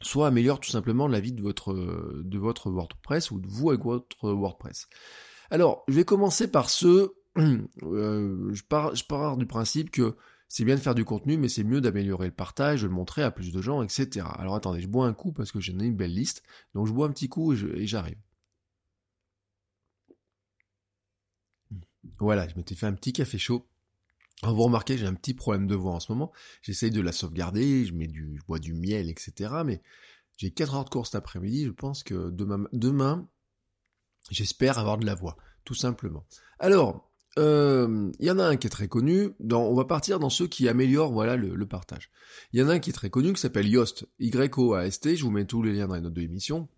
soit 0.00 0.28
améliorent 0.28 0.60
tout 0.60 0.70
simplement 0.70 1.08
la 1.08 1.20
vie 1.20 1.34
de 1.34 1.42
votre, 1.42 1.74
de 1.74 2.38
votre 2.38 2.70
WordPress 2.70 3.32
ou 3.32 3.38
de 3.38 3.46
vous 3.46 3.68
avec 3.68 3.84
votre 3.84 4.32
WordPress. 4.32 4.88
Alors, 5.50 5.84
je 5.88 5.92
vais 5.92 6.06
commencer 6.06 6.50
par 6.50 6.70
ce... 6.70 7.12
Euh, 7.82 8.54
je, 8.54 8.62
pars, 8.64 9.36
du 9.36 9.46
principe 9.46 9.90
que 9.90 10.16
c'est 10.48 10.64
bien 10.64 10.74
de 10.74 10.80
faire 10.80 10.94
du 10.94 11.04
contenu, 11.04 11.36
mais 11.36 11.48
c'est 11.48 11.64
mieux 11.64 11.82
d'améliorer 11.82 12.28
le 12.28 12.34
partage, 12.34 12.80
de 12.80 12.86
le 12.86 12.94
montrer 12.94 13.22
à 13.22 13.30
plus 13.30 13.52
de 13.52 13.60
gens, 13.60 13.82
etc. 13.82 14.26
Alors 14.38 14.54
attendez, 14.54 14.80
je 14.80 14.88
bois 14.88 15.06
un 15.06 15.12
coup 15.12 15.32
parce 15.32 15.52
que 15.52 15.60
j'en 15.60 15.78
ai 15.80 15.84
une 15.84 15.96
belle 15.96 16.14
liste, 16.14 16.42
donc 16.74 16.86
je 16.86 16.92
bois 16.92 17.06
un 17.06 17.10
petit 17.10 17.28
coup 17.28 17.52
et 17.52 17.86
j'arrive. 17.86 18.16
Voilà, 22.18 22.48
je 22.48 22.54
m'étais 22.56 22.74
fait 22.74 22.86
un 22.86 22.94
petit 22.94 23.12
café 23.12 23.38
chaud. 23.38 23.66
vous 24.42 24.62
remarquez, 24.62 24.96
j'ai 24.96 25.06
un 25.06 25.14
petit 25.14 25.34
problème 25.34 25.66
de 25.66 25.74
voix 25.74 25.92
en 25.92 26.00
ce 26.00 26.12
moment. 26.12 26.32
J'essaye 26.62 26.90
de 26.90 27.00
la 27.00 27.12
sauvegarder, 27.12 27.84
je 27.84 27.94
mets 27.94 28.06
du, 28.06 28.38
je 28.38 28.46
bois 28.46 28.58
du 28.58 28.74
miel, 28.74 29.10
etc. 29.10 29.52
Mais 29.64 29.82
j'ai 30.36 30.50
4 30.50 30.74
heures 30.74 30.84
de 30.84 30.90
course 30.90 31.10
cet 31.10 31.18
après-midi. 31.18 31.66
Je 31.66 31.70
pense 31.70 32.02
que 32.02 32.30
demain, 32.30 33.28
j'espère 34.30 34.78
avoir 34.78 34.98
de 34.98 35.06
la 35.06 35.14
voix, 35.14 35.36
tout 35.64 35.74
simplement. 35.74 36.24
Alors, 36.58 37.10
euh, 37.38 38.10
il 38.18 38.26
y 38.26 38.30
en 38.30 38.38
a 38.38 38.44
un 38.44 38.56
qui 38.56 38.66
est 38.66 38.70
très 38.70 38.88
connu. 38.88 39.30
On 39.52 39.74
va 39.74 39.84
partir 39.84 40.18
dans 40.18 40.30
ceux 40.30 40.46
qui 40.46 40.68
améliorent, 40.68 41.12
voilà, 41.12 41.36
le, 41.36 41.54
le 41.54 41.66
partage. 41.66 42.10
Il 42.52 42.60
y 42.60 42.62
en 42.62 42.68
a 42.68 42.74
un 42.74 42.78
qui 42.78 42.90
est 42.90 42.94
très 42.94 43.10
connu 43.10 43.32
qui 43.32 43.40
s'appelle 43.40 43.68
Yoast, 43.68 44.06
Y-O-A-S-T. 44.18 45.16
Je 45.16 45.24
vous 45.24 45.30
mets 45.30 45.44
tous 45.44 45.62
les 45.62 45.72
liens 45.72 45.88
dans 45.88 45.94
les 45.94 46.00
notes 46.00 46.14
de 46.14 46.20
l'émission. 46.20 46.68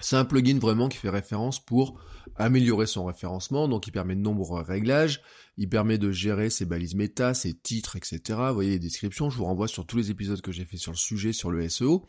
C'est 0.00 0.16
un 0.16 0.24
plugin 0.24 0.58
vraiment 0.58 0.88
qui 0.88 0.98
fait 0.98 1.10
référence 1.10 1.64
pour 1.64 2.00
améliorer 2.36 2.86
son 2.86 3.04
référencement, 3.04 3.68
donc 3.68 3.86
il 3.86 3.92
permet 3.92 4.14
de 4.14 4.20
nombreux 4.20 4.62
réglages, 4.62 5.22
il 5.58 5.68
permet 5.68 5.98
de 5.98 6.10
gérer 6.10 6.50
ses 6.50 6.64
balises 6.64 6.94
méta, 6.94 7.34
ses 7.34 7.52
titres, 7.52 7.96
etc. 7.96 8.20
Vous 8.48 8.54
voyez 8.54 8.70
les 8.70 8.78
descriptions, 8.78 9.30
je 9.30 9.36
vous 9.36 9.44
renvoie 9.44 9.68
sur 9.68 9.86
tous 9.86 9.98
les 9.98 10.10
épisodes 10.10 10.40
que 10.40 10.52
j'ai 10.52 10.64
fait 10.64 10.78
sur 10.78 10.92
le 10.92 10.96
sujet, 10.96 11.32
sur 11.32 11.50
le 11.50 11.68
SEO. 11.68 12.06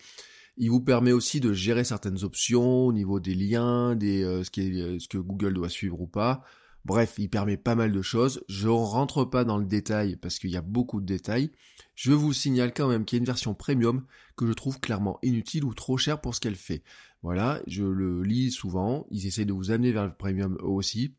Il 0.56 0.70
vous 0.70 0.82
permet 0.82 1.12
aussi 1.12 1.40
de 1.40 1.52
gérer 1.52 1.84
certaines 1.84 2.24
options 2.24 2.86
au 2.86 2.94
niveau 2.94 3.20
des 3.20 3.34
liens, 3.34 3.96
des, 3.96 4.24
euh, 4.24 4.44
ce, 4.44 4.52
qui 4.52 4.62
est, 4.62 4.82
euh, 4.82 5.00
ce 5.00 5.08
que 5.08 5.18
Google 5.18 5.54
doit 5.54 5.70
suivre 5.70 6.00
ou 6.00 6.08
pas. 6.08 6.44
Bref, 6.86 7.16
il 7.18 7.30
permet 7.30 7.58
pas 7.58 7.76
mal 7.76 7.92
de 7.92 8.02
choses. 8.02 8.44
Je 8.50 8.68
rentre 8.68 9.24
pas 9.24 9.46
dans 9.46 9.58
le 9.58 9.66
détail 9.66 10.18
parce 10.18 10.38
qu'il 10.38 10.52
y 10.52 10.58
a 10.58 10.62
beaucoup 10.62 11.00
de 11.00 11.06
détails. 11.06 11.52
Je 11.96 12.12
vous 12.12 12.34
signale 12.34 12.74
quand 12.74 12.88
même 12.88 13.06
qu'il 13.06 13.18
y 13.18 13.20
a 13.20 13.22
une 13.22 13.26
version 13.26 13.54
premium 13.54 14.06
que 14.36 14.46
je 14.46 14.54
trouve 14.54 14.80
clairement 14.80 15.18
inutile 15.24 15.64
ou 15.64 15.74
trop 15.74 15.98
chère 15.98 16.20
pour 16.20 16.36
ce 16.36 16.42
qu'elle 16.42 16.56
fait. 16.56 16.84
Voilà, 17.24 17.62
je 17.68 17.84
le 17.84 18.22
lis 18.22 18.52
souvent. 18.52 19.08
Ils 19.10 19.26
essayent 19.26 19.46
de 19.46 19.54
vous 19.54 19.72
amener 19.72 19.92
vers 19.92 20.06
le 20.06 20.14
premium 20.14 20.58
eux 20.62 20.68
aussi. 20.68 21.16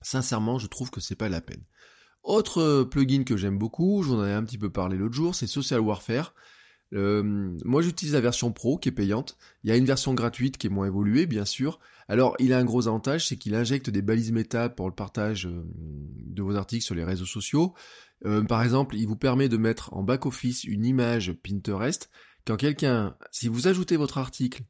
Sincèrement, 0.00 0.58
je 0.58 0.68
trouve 0.68 0.90
que 0.90 1.00
c'est 1.00 1.16
pas 1.16 1.28
la 1.28 1.40
peine. 1.40 1.64
Autre 2.22 2.84
plugin 2.84 3.24
que 3.24 3.36
j'aime 3.36 3.58
beaucoup, 3.58 4.02
j'en 4.02 4.24
ai 4.24 4.32
un 4.32 4.44
petit 4.44 4.58
peu 4.58 4.70
parlé 4.70 4.96
l'autre 4.96 5.14
jour, 5.14 5.34
c'est 5.34 5.46
Social 5.46 5.80
Warfare. 5.80 6.34
Euh, 6.94 7.56
moi 7.64 7.82
j'utilise 7.82 8.14
la 8.14 8.20
version 8.20 8.52
pro 8.52 8.78
qui 8.78 8.88
est 8.88 8.92
payante. 8.92 9.36
Il 9.64 9.70
y 9.70 9.72
a 9.72 9.76
une 9.76 9.84
version 9.84 10.14
gratuite 10.14 10.56
qui 10.56 10.68
est 10.68 10.70
moins 10.70 10.86
évoluée 10.86 11.26
bien 11.26 11.44
sûr. 11.44 11.80
Alors 12.08 12.36
il 12.38 12.52
a 12.52 12.58
un 12.58 12.64
gros 12.64 12.86
avantage, 12.86 13.28
c'est 13.28 13.36
qu'il 13.36 13.54
injecte 13.54 13.90
des 13.90 14.02
balises 14.02 14.32
méta 14.32 14.68
pour 14.68 14.88
le 14.88 14.94
partage 14.94 15.46
euh, 15.46 15.64
de 15.74 16.42
vos 16.42 16.54
articles 16.54 16.84
sur 16.84 16.94
les 16.94 17.04
réseaux 17.04 17.26
sociaux. 17.26 17.74
Euh, 18.24 18.42
par 18.42 18.62
exemple, 18.62 18.96
il 18.96 19.06
vous 19.06 19.16
permet 19.16 19.48
de 19.48 19.56
mettre 19.56 19.92
en 19.92 20.02
back-office 20.02 20.64
une 20.64 20.84
image 20.84 21.32
Pinterest. 21.32 22.10
Quand 22.44 22.56
quelqu'un, 22.56 23.16
si 23.32 23.48
vous 23.48 23.66
ajoutez 23.66 23.96
votre 23.96 24.18
article, 24.18 24.62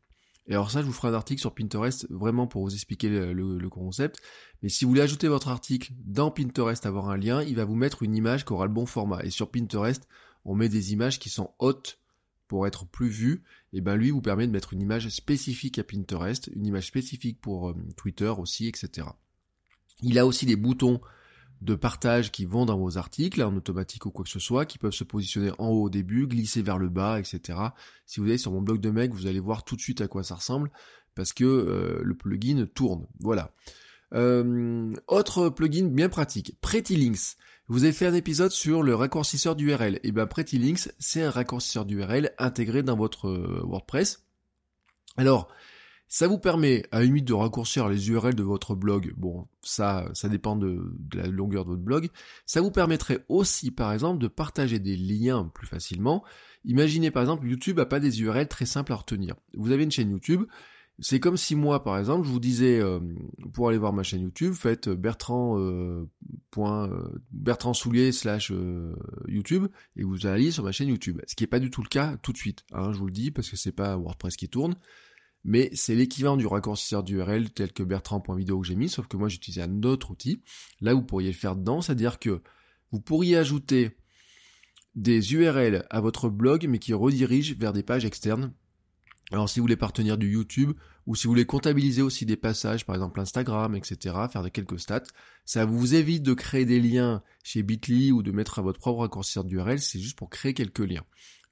et 0.48 0.52
alors 0.52 0.70
ça 0.70 0.80
je 0.80 0.86
vous 0.86 0.92
ferai 0.92 1.08
un 1.08 1.14
article 1.14 1.40
sur 1.40 1.54
Pinterest 1.54 2.06
vraiment 2.10 2.46
pour 2.46 2.62
vous 2.62 2.72
expliquer 2.72 3.08
le, 3.08 3.68
concept, 3.68 4.20
mais 4.62 4.68
si 4.68 4.84
vous 4.84 4.90
voulez 4.90 5.02
ajouter 5.02 5.28
votre 5.28 5.48
article 5.48 5.92
dans 6.04 6.30
Pinterest, 6.30 6.86
avoir 6.86 7.08
un 7.10 7.16
lien, 7.16 7.42
il 7.42 7.56
va 7.56 7.64
vous 7.64 7.74
mettre 7.74 8.02
une 8.02 8.16
image 8.16 8.44
qui 8.44 8.52
aura 8.52 8.66
le 8.66 8.72
bon 8.72 8.86
format. 8.86 9.24
Et 9.24 9.30
sur 9.30 9.50
Pinterest, 9.50 10.06
on 10.44 10.54
met 10.54 10.68
des 10.68 10.92
images 10.92 11.18
qui 11.18 11.28
sont 11.28 11.50
hautes 11.58 11.98
pour 12.46 12.66
être 12.66 12.86
plus 12.86 13.08
vu, 13.08 13.42
et 13.72 13.80
ben 13.80 13.96
lui 13.96 14.10
vous 14.10 14.22
permet 14.22 14.46
de 14.46 14.52
mettre 14.52 14.72
une 14.72 14.80
image 14.80 15.08
spécifique 15.08 15.78
à 15.78 15.84
Pinterest, 15.84 16.48
une 16.54 16.66
image 16.66 16.86
spécifique 16.86 17.40
pour 17.40 17.70
euh, 17.70 17.74
Twitter 17.96 18.32
aussi, 18.38 18.68
etc. 18.68 19.08
Il 20.02 20.18
a 20.18 20.26
aussi 20.26 20.46
des 20.46 20.56
boutons 20.56 21.00
de 21.62 21.74
partage 21.74 22.32
qui 22.32 22.44
vont 22.44 22.66
dans 22.66 22.78
vos 22.78 22.98
articles, 22.98 23.42
en 23.42 23.54
automatique 23.56 24.06
ou 24.06 24.10
quoi 24.10 24.24
que 24.24 24.30
ce 24.30 24.38
soit, 24.38 24.66
qui 24.66 24.78
peuvent 24.78 24.92
se 24.92 25.04
positionner 25.04 25.50
en 25.58 25.68
haut 25.68 25.84
au 25.84 25.90
début, 25.90 26.26
glisser 26.26 26.62
vers 26.62 26.78
le 26.78 26.88
bas, 26.88 27.18
etc. 27.18 27.58
Si 28.04 28.20
vous 28.20 28.26
allez 28.26 28.38
sur 28.38 28.52
mon 28.52 28.60
blog 28.60 28.80
de 28.80 28.90
mec, 28.90 29.12
vous 29.12 29.26
allez 29.26 29.40
voir 29.40 29.64
tout 29.64 29.76
de 29.76 29.80
suite 29.80 30.00
à 30.00 30.08
quoi 30.08 30.22
ça 30.22 30.34
ressemble, 30.34 30.70
parce 31.14 31.32
que 31.32 31.44
euh, 31.44 32.00
le 32.02 32.14
plugin 32.14 32.66
tourne. 32.74 33.06
Voilà. 33.20 33.52
Euh, 34.14 34.94
autre 35.08 35.48
plugin 35.48 35.86
bien 35.86 36.08
pratique, 36.08 36.56
PrettyLinks. 36.60 37.36
Vous 37.68 37.82
avez 37.82 37.92
fait 37.92 38.06
un 38.06 38.14
épisode 38.14 38.52
sur 38.52 38.82
le 38.82 38.94
raccourcisseur 38.94 39.56
d'URL. 39.56 39.96
Et 39.96 40.00
eh 40.04 40.12
bien 40.12 40.26
PrettyLinks, 40.26 40.92
c'est 40.98 41.22
un 41.22 41.30
raccourcisseur 41.30 41.84
d'URL 41.84 42.32
intégré 42.38 42.82
dans 42.82 42.96
votre 42.96 43.28
euh, 43.28 43.62
WordPress. 43.64 44.24
Alors, 45.16 45.48
ça 46.08 46.28
vous 46.28 46.38
permet 46.38 46.84
à 46.92 47.02
une 47.02 47.24
de 47.24 47.32
raccourcir 47.32 47.88
les 47.88 48.10
URL 48.10 48.34
de 48.34 48.42
votre 48.42 48.74
blog. 48.74 49.12
Bon, 49.16 49.48
ça, 49.62 50.08
ça 50.14 50.28
dépend 50.28 50.54
de, 50.54 50.92
la 51.12 51.26
longueur 51.26 51.64
de 51.64 51.70
votre 51.70 51.82
blog. 51.82 52.10
Ça 52.46 52.60
vous 52.60 52.70
permettrait 52.70 53.24
aussi, 53.28 53.70
par 53.70 53.92
exemple, 53.92 54.20
de 54.20 54.28
partager 54.28 54.78
des 54.78 54.96
liens 54.96 55.50
plus 55.52 55.66
facilement. 55.66 56.24
Imaginez, 56.64 57.10
par 57.10 57.22
exemple, 57.22 57.46
YouTube 57.46 57.78
n'a 57.78 57.86
pas 57.86 58.00
des 58.00 58.22
URL 58.22 58.46
très 58.46 58.66
simples 58.66 58.92
à 58.92 58.96
retenir. 58.96 59.34
Vous 59.54 59.72
avez 59.72 59.82
une 59.82 59.90
chaîne 59.90 60.10
YouTube. 60.10 60.44
C'est 60.98 61.20
comme 61.20 61.36
si 61.36 61.56
moi, 61.56 61.82
par 61.82 61.98
exemple, 61.98 62.26
je 62.26 62.32
vous 62.32 62.40
disais, 62.40 62.80
euh, 62.80 63.00
pour 63.52 63.68
aller 63.68 63.76
voir 63.76 63.92
ma 63.92 64.02
chaîne 64.02 64.22
YouTube, 64.22 64.54
faites 64.54 64.88
Bertrand, 64.88 65.58
euh, 65.58 66.08
point, 66.50 66.88
euh, 66.90 67.20
Bertrand 67.32 67.74
Soulier 67.74 68.12
slash 68.12 68.50
YouTube, 69.28 69.66
et 69.96 70.04
vous 70.04 70.26
allez 70.26 70.52
sur 70.52 70.64
ma 70.64 70.72
chaîne 70.72 70.88
YouTube. 70.88 71.20
Ce 71.26 71.34
qui 71.34 71.42
n'est 71.42 71.48
pas 71.48 71.60
du 71.60 71.70
tout 71.70 71.82
le 71.82 71.88
cas 71.88 72.16
tout 72.22 72.32
de 72.32 72.38
suite, 72.38 72.64
hein, 72.72 72.92
je 72.92 72.98
vous 72.98 73.06
le 73.06 73.12
dis, 73.12 73.30
parce 73.30 73.50
que 73.50 73.56
c'est 73.56 73.72
pas 73.72 73.96
WordPress 73.96 74.36
qui 74.36 74.48
tourne 74.48 74.76
mais 75.46 75.70
c'est 75.74 75.94
l'équivalent 75.94 76.36
du 76.36 76.46
raccourcisseur 76.46 77.04
d'URL 77.04 77.50
tel 77.50 77.72
que 77.72 77.84
bertrand.video 77.84 78.60
que 78.60 78.66
j'ai 78.66 78.74
mis, 78.74 78.88
sauf 78.88 79.06
que 79.06 79.16
moi 79.16 79.28
j'utilisais 79.28 79.62
un 79.62 79.82
autre 79.84 80.10
outil. 80.10 80.42
Là, 80.80 80.92
vous 80.92 81.02
pourriez 81.02 81.28
le 81.28 81.36
faire 81.36 81.54
dedans, 81.54 81.80
c'est-à-dire 81.80 82.18
que 82.18 82.42
vous 82.90 83.00
pourriez 83.00 83.36
ajouter 83.36 83.96
des 84.96 85.34
URL 85.34 85.86
à 85.88 86.00
votre 86.00 86.28
blog, 86.28 86.66
mais 86.68 86.80
qui 86.80 86.92
redirigent 86.92 87.54
vers 87.58 87.72
des 87.72 87.84
pages 87.84 88.04
externes. 88.04 88.52
Alors 89.30 89.48
si 89.48 89.60
vous 89.60 89.64
voulez 89.64 89.76
partenir 89.76 90.18
du 90.18 90.32
YouTube, 90.32 90.72
ou 91.06 91.14
si 91.14 91.24
vous 91.24 91.30
voulez 91.30 91.46
comptabiliser 91.46 92.02
aussi 92.02 92.26
des 92.26 92.36
passages, 92.36 92.84
par 92.84 92.96
exemple 92.96 93.20
Instagram, 93.20 93.76
etc., 93.76 94.16
faire 94.28 94.42
de 94.42 94.48
quelques 94.48 94.80
stats, 94.80 95.04
ça 95.44 95.64
vous 95.64 95.94
évite 95.94 96.24
de 96.24 96.34
créer 96.34 96.64
des 96.64 96.80
liens 96.80 97.22
chez 97.44 97.62
Bitly 97.62 98.10
ou 98.10 98.24
de 98.24 98.32
mettre 98.32 98.58
à 98.58 98.62
votre 98.62 98.80
propre 98.80 99.02
raccourcisseur 99.02 99.44
d'URL, 99.44 99.78
c'est 99.78 100.00
juste 100.00 100.18
pour 100.18 100.28
créer 100.28 100.54
quelques 100.54 100.80
liens. 100.80 101.04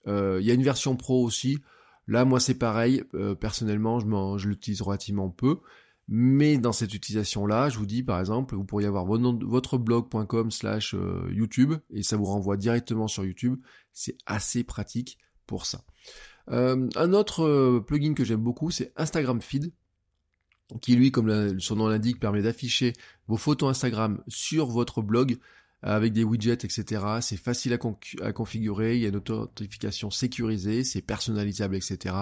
Euh, 0.08 0.38
il 0.40 0.46
y 0.46 0.50
a 0.50 0.54
une 0.54 0.64
version 0.64 0.96
pro 0.96 1.22
aussi, 1.22 1.60
Là, 2.06 2.24
moi, 2.24 2.40
c'est 2.40 2.54
pareil. 2.58 3.02
Euh, 3.14 3.34
personnellement, 3.34 3.98
je, 4.38 4.48
l'utilise 4.48 4.82
relativement 4.82 5.30
peu. 5.30 5.60
Mais 6.06 6.58
dans 6.58 6.72
cette 6.72 6.92
utilisation-là, 6.92 7.70
je 7.70 7.78
vous 7.78 7.86
dis, 7.86 8.02
par 8.02 8.20
exemple, 8.20 8.54
vous 8.54 8.64
pourriez 8.64 8.86
avoir 8.86 9.06
votre 9.06 9.78
blog.com 9.78 10.50
slash 10.50 10.94
euh, 10.94 11.26
YouTube 11.32 11.74
et 11.90 12.02
ça 12.02 12.18
vous 12.18 12.26
renvoie 12.26 12.58
directement 12.58 13.08
sur 13.08 13.24
YouTube. 13.24 13.58
C'est 13.92 14.18
assez 14.26 14.64
pratique 14.64 15.18
pour 15.46 15.64
ça. 15.64 15.82
Euh, 16.50 16.88
un 16.94 17.12
autre 17.14 17.78
plugin 17.86 18.12
que 18.12 18.22
j'aime 18.22 18.42
beaucoup, 18.42 18.70
c'est 18.70 18.92
Instagram 18.96 19.40
Feed, 19.40 19.72
qui 20.82 20.94
lui, 20.94 21.10
comme 21.10 21.58
son 21.58 21.76
nom 21.76 21.88
l'indique, 21.88 22.20
permet 22.20 22.42
d'afficher 22.42 22.92
vos 23.26 23.38
photos 23.38 23.70
Instagram 23.70 24.22
sur 24.28 24.66
votre 24.66 25.00
blog 25.00 25.38
avec 25.86 26.14
des 26.14 26.24
widgets, 26.24 26.64
etc. 26.64 27.04
C'est 27.20 27.36
facile 27.36 27.74
à, 27.74 28.32
configurer, 28.32 28.96
il 28.96 29.02
y 29.02 29.06
a 29.06 29.10
une 29.10 29.16
authentification 29.16 30.10
sécurisée, 30.10 30.82
c'est 30.82 31.02
personnalisable, 31.02 31.76
etc. 31.76 32.14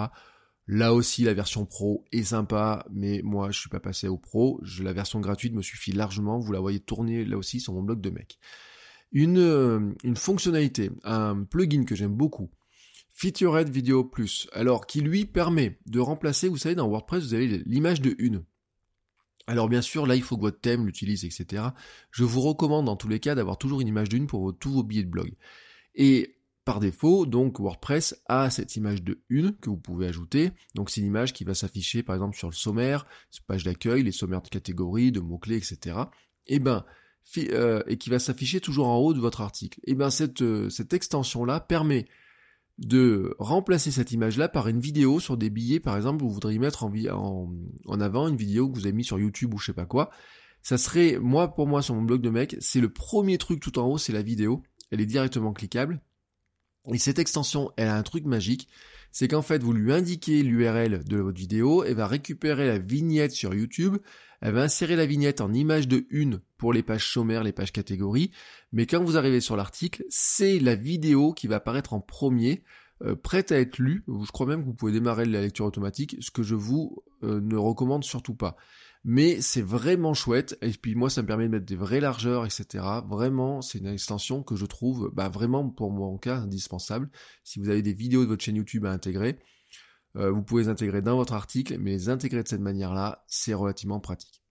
Là 0.67 0.93
aussi, 0.93 1.23
la 1.23 1.33
version 1.33 1.65
pro 1.65 2.03
est 2.11 2.23
sympa, 2.23 2.85
mais 2.91 3.21
moi, 3.23 3.51
je 3.51 3.59
suis 3.59 3.69
pas 3.69 3.79
passé 3.79 4.09
au 4.09 4.17
pro. 4.17 4.59
Je, 4.63 4.83
la 4.83 4.91
version 4.91 5.21
gratuite 5.21 5.53
me 5.53 5.61
suffit 5.61 5.93
largement. 5.93 6.39
Vous 6.39 6.51
la 6.51 6.59
voyez 6.59 6.81
tourner 6.81 7.23
là 7.23 7.37
aussi 7.37 7.61
sur 7.61 7.73
mon 7.73 7.83
blog 7.83 8.01
de 8.01 8.09
mec. 8.09 8.37
Une, 9.13 9.37
euh, 9.37 9.93
une 10.03 10.17
fonctionnalité, 10.17 10.91
un 11.03 11.43
plugin 11.43 11.85
que 11.85 11.95
j'aime 11.95 12.13
beaucoup, 12.13 12.49
Featured 13.13 13.69
Video 13.69 14.03
Plus, 14.03 14.49
alors 14.51 14.87
qui 14.87 14.99
lui 14.99 15.25
permet 15.25 15.77
de 15.85 15.99
remplacer, 15.99 16.49
vous 16.49 16.57
savez, 16.57 16.75
dans 16.75 16.89
WordPress, 16.89 17.23
vous 17.23 17.33
avez 17.33 17.63
l'image 17.65 18.01
de 18.01 18.15
une. 18.17 18.43
Alors 19.47 19.67
bien 19.67 19.81
sûr, 19.81 20.05
là 20.05 20.15
il 20.15 20.23
faut 20.23 20.37
que 20.37 20.41
votre 20.41 20.59
thème 20.59 20.85
l'utilise, 20.85 21.25
etc. 21.25 21.63
Je 22.11 22.23
vous 22.23 22.41
recommande 22.41 22.85
dans 22.85 22.95
tous 22.95 23.09
les 23.09 23.19
cas 23.19 23.35
d'avoir 23.35 23.57
toujours 23.57 23.81
une 23.81 23.87
image 23.87 24.09
d'une 24.09 24.27
pour 24.27 24.57
tous 24.57 24.71
vos 24.71 24.83
billets 24.83 25.03
de 25.03 25.09
blog. 25.09 25.33
Et 25.95 26.37
par 26.65 26.79
défaut, 26.79 27.25
donc 27.25 27.59
WordPress 27.59 28.15
a 28.27 28.49
cette 28.49 28.77
image 28.77 29.03
de 29.03 29.21
une 29.27 29.55
que 29.57 29.69
vous 29.69 29.77
pouvez 29.77 30.07
ajouter. 30.07 30.51
Donc 30.75 30.89
c'est 30.89 31.01
une 31.01 31.07
image 31.07 31.33
qui 31.33 31.43
va 31.43 31.53
s'afficher 31.53 32.03
par 32.03 32.15
exemple 32.15 32.37
sur 32.37 32.49
le 32.49 32.55
sommaire, 32.55 33.05
sur 33.31 33.43
page 33.43 33.63
d'accueil, 33.65 34.03
les 34.03 34.13
sommaires 34.13 34.41
de 34.41 34.49
catégories, 34.49 35.11
de 35.11 35.19
mots-clés, 35.19 35.57
etc. 35.57 35.97
Et 36.47 36.59
ben, 36.59 36.85
euh, 37.37 37.83
et 37.87 37.97
qui 37.97 38.09
va 38.09 38.19
s'afficher 38.19 38.61
toujours 38.61 38.87
en 38.87 38.97
haut 38.97 39.13
de 39.13 39.19
votre 39.19 39.41
article. 39.41 39.79
Et 39.85 39.95
ben 39.95 40.09
cette, 40.09 40.41
euh, 40.41 40.69
cette 40.69 40.93
extension-là 40.93 41.59
permet 41.59 42.05
de 42.79 43.35
remplacer 43.39 43.91
cette 43.91 44.11
image-là 44.11 44.49
par 44.49 44.67
une 44.67 44.79
vidéo 44.79 45.19
sur 45.19 45.37
des 45.37 45.49
billets, 45.49 45.79
par 45.79 45.95
exemple, 45.95 46.23
vous 46.23 46.31
voudriez 46.31 46.59
mettre 46.59 46.83
en, 46.83 47.99
avant 47.99 48.27
une 48.27 48.35
vidéo 48.35 48.69
que 48.69 48.75
vous 48.75 48.85
avez 48.85 48.95
mis 48.95 49.03
sur 49.03 49.19
YouTube 49.19 49.53
ou 49.53 49.57
je 49.57 49.67
sais 49.67 49.73
pas 49.73 49.85
quoi. 49.85 50.09
Ça 50.61 50.77
serait, 50.77 51.17
moi, 51.19 51.53
pour 51.53 51.67
moi, 51.67 51.81
sur 51.81 51.93
mon 51.93 52.01
blog 52.01 52.21
de 52.21 52.29
mec, 52.29 52.55
c'est 52.59 52.79
le 52.79 52.89
premier 52.89 53.37
truc 53.37 53.59
tout 53.59 53.77
en 53.79 53.85
haut, 53.85 53.97
c'est 53.97 54.13
la 54.13 54.21
vidéo. 54.21 54.63
Elle 54.91 55.01
est 55.01 55.05
directement 55.05 55.53
cliquable. 55.53 56.01
Et 56.91 56.97
cette 56.97 57.19
extension, 57.19 57.71
elle 57.77 57.87
a 57.87 57.95
un 57.95 58.03
truc 58.03 58.25
magique, 58.25 58.67
c'est 59.11 59.27
qu'en 59.27 59.41
fait, 59.41 59.63
vous 59.63 59.73
lui 59.73 59.93
indiquez 59.93 60.43
l'URL 60.43 61.03
de 61.05 61.17
votre 61.17 61.37
vidéo, 61.37 61.83
elle 61.83 61.95
va 61.95 62.07
récupérer 62.07 62.67
la 62.67 62.79
vignette 62.79 63.31
sur 63.31 63.53
YouTube, 63.53 63.97
elle 64.41 64.53
va 64.53 64.63
insérer 64.63 64.95
la 64.95 65.05
vignette 65.05 65.39
en 65.39 65.53
image 65.53 65.87
de 65.87 66.05
une 66.09 66.41
les 66.71 66.83
pages 66.83 67.11
sommaires, 67.11 67.43
les 67.43 67.51
pages 67.51 67.73
catégories, 67.73 68.31
mais 68.71 68.85
quand 68.85 69.03
vous 69.03 69.17
arrivez 69.17 69.41
sur 69.41 69.57
l'article, 69.57 70.05
c'est 70.09 70.59
la 70.59 70.75
vidéo 70.75 71.33
qui 71.33 71.47
va 71.47 71.55
apparaître 71.57 71.93
en 71.93 71.99
premier, 71.99 72.63
euh, 73.03 73.15
prête 73.15 73.51
à 73.51 73.59
être 73.59 73.79
lue. 73.79 74.05
Je 74.07 74.31
crois 74.31 74.45
même 74.45 74.61
que 74.61 74.67
vous 74.67 74.73
pouvez 74.73 74.91
démarrer 74.91 75.25
la 75.25 75.41
lecture 75.41 75.65
automatique, 75.65 76.15
ce 76.19 76.31
que 76.31 76.43
je 76.43 76.55
vous 76.55 77.03
euh, 77.23 77.41
ne 77.41 77.57
recommande 77.57 78.03
surtout 78.03 78.35
pas 78.35 78.55
mais 79.03 79.41
c'est 79.41 79.61
vraiment 79.61 80.13
chouette. 80.13 80.57
Et 80.61 80.69
puis 80.71 80.95
moi, 80.95 81.09
ça 81.09 81.21
me 81.21 81.27
permet 81.27 81.45
de 81.45 81.49
mettre 81.49 81.65
des 81.65 81.75
vraies 81.75 81.99
largeurs, 81.99 82.45
etc. 82.45 82.85
Vraiment, 83.07 83.61
c'est 83.61 83.79
une 83.79 83.87
extension 83.87 84.43
que 84.43 84.55
je 84.55 84.65
trouve 84.65 85.11
bah, 85.13 85.29
vraiment 85.29 85.69
pour 85.69 85.91
mon 85.91 86.17
cas 86.17 86.37
indispensable. 86.37 87.09
Si 87.43 87.59
vous 87.59 87.69
avez 87.69 87.81
des 87.81 87.93
vidéos 87.93 88.23
de 88.23 88.29
votre 88.29 88.43
chaîne 88.43 88.55
YouTube 88.55 88.85
à 88.85 88.91
intégrer, 88.91 89.39
euh, 90.15 90.31
vous 90.31 90.43
pouvez 90.43 90.63
les 90.63 90.69
intégrer 90.69 91.01
dans 91.01 91.17
votre 91.17 91.33
article, 91.33 91.77
mais 91.79 91.91
les 91.91 92.09
intégrer 92.09 92.43
de 92.43 92.47
cette 92.47 92.61
manière-là, 92.61 93.23
c'est 93.27 93.53
relativement 93.53 93.99
pratique. 93.99 94.42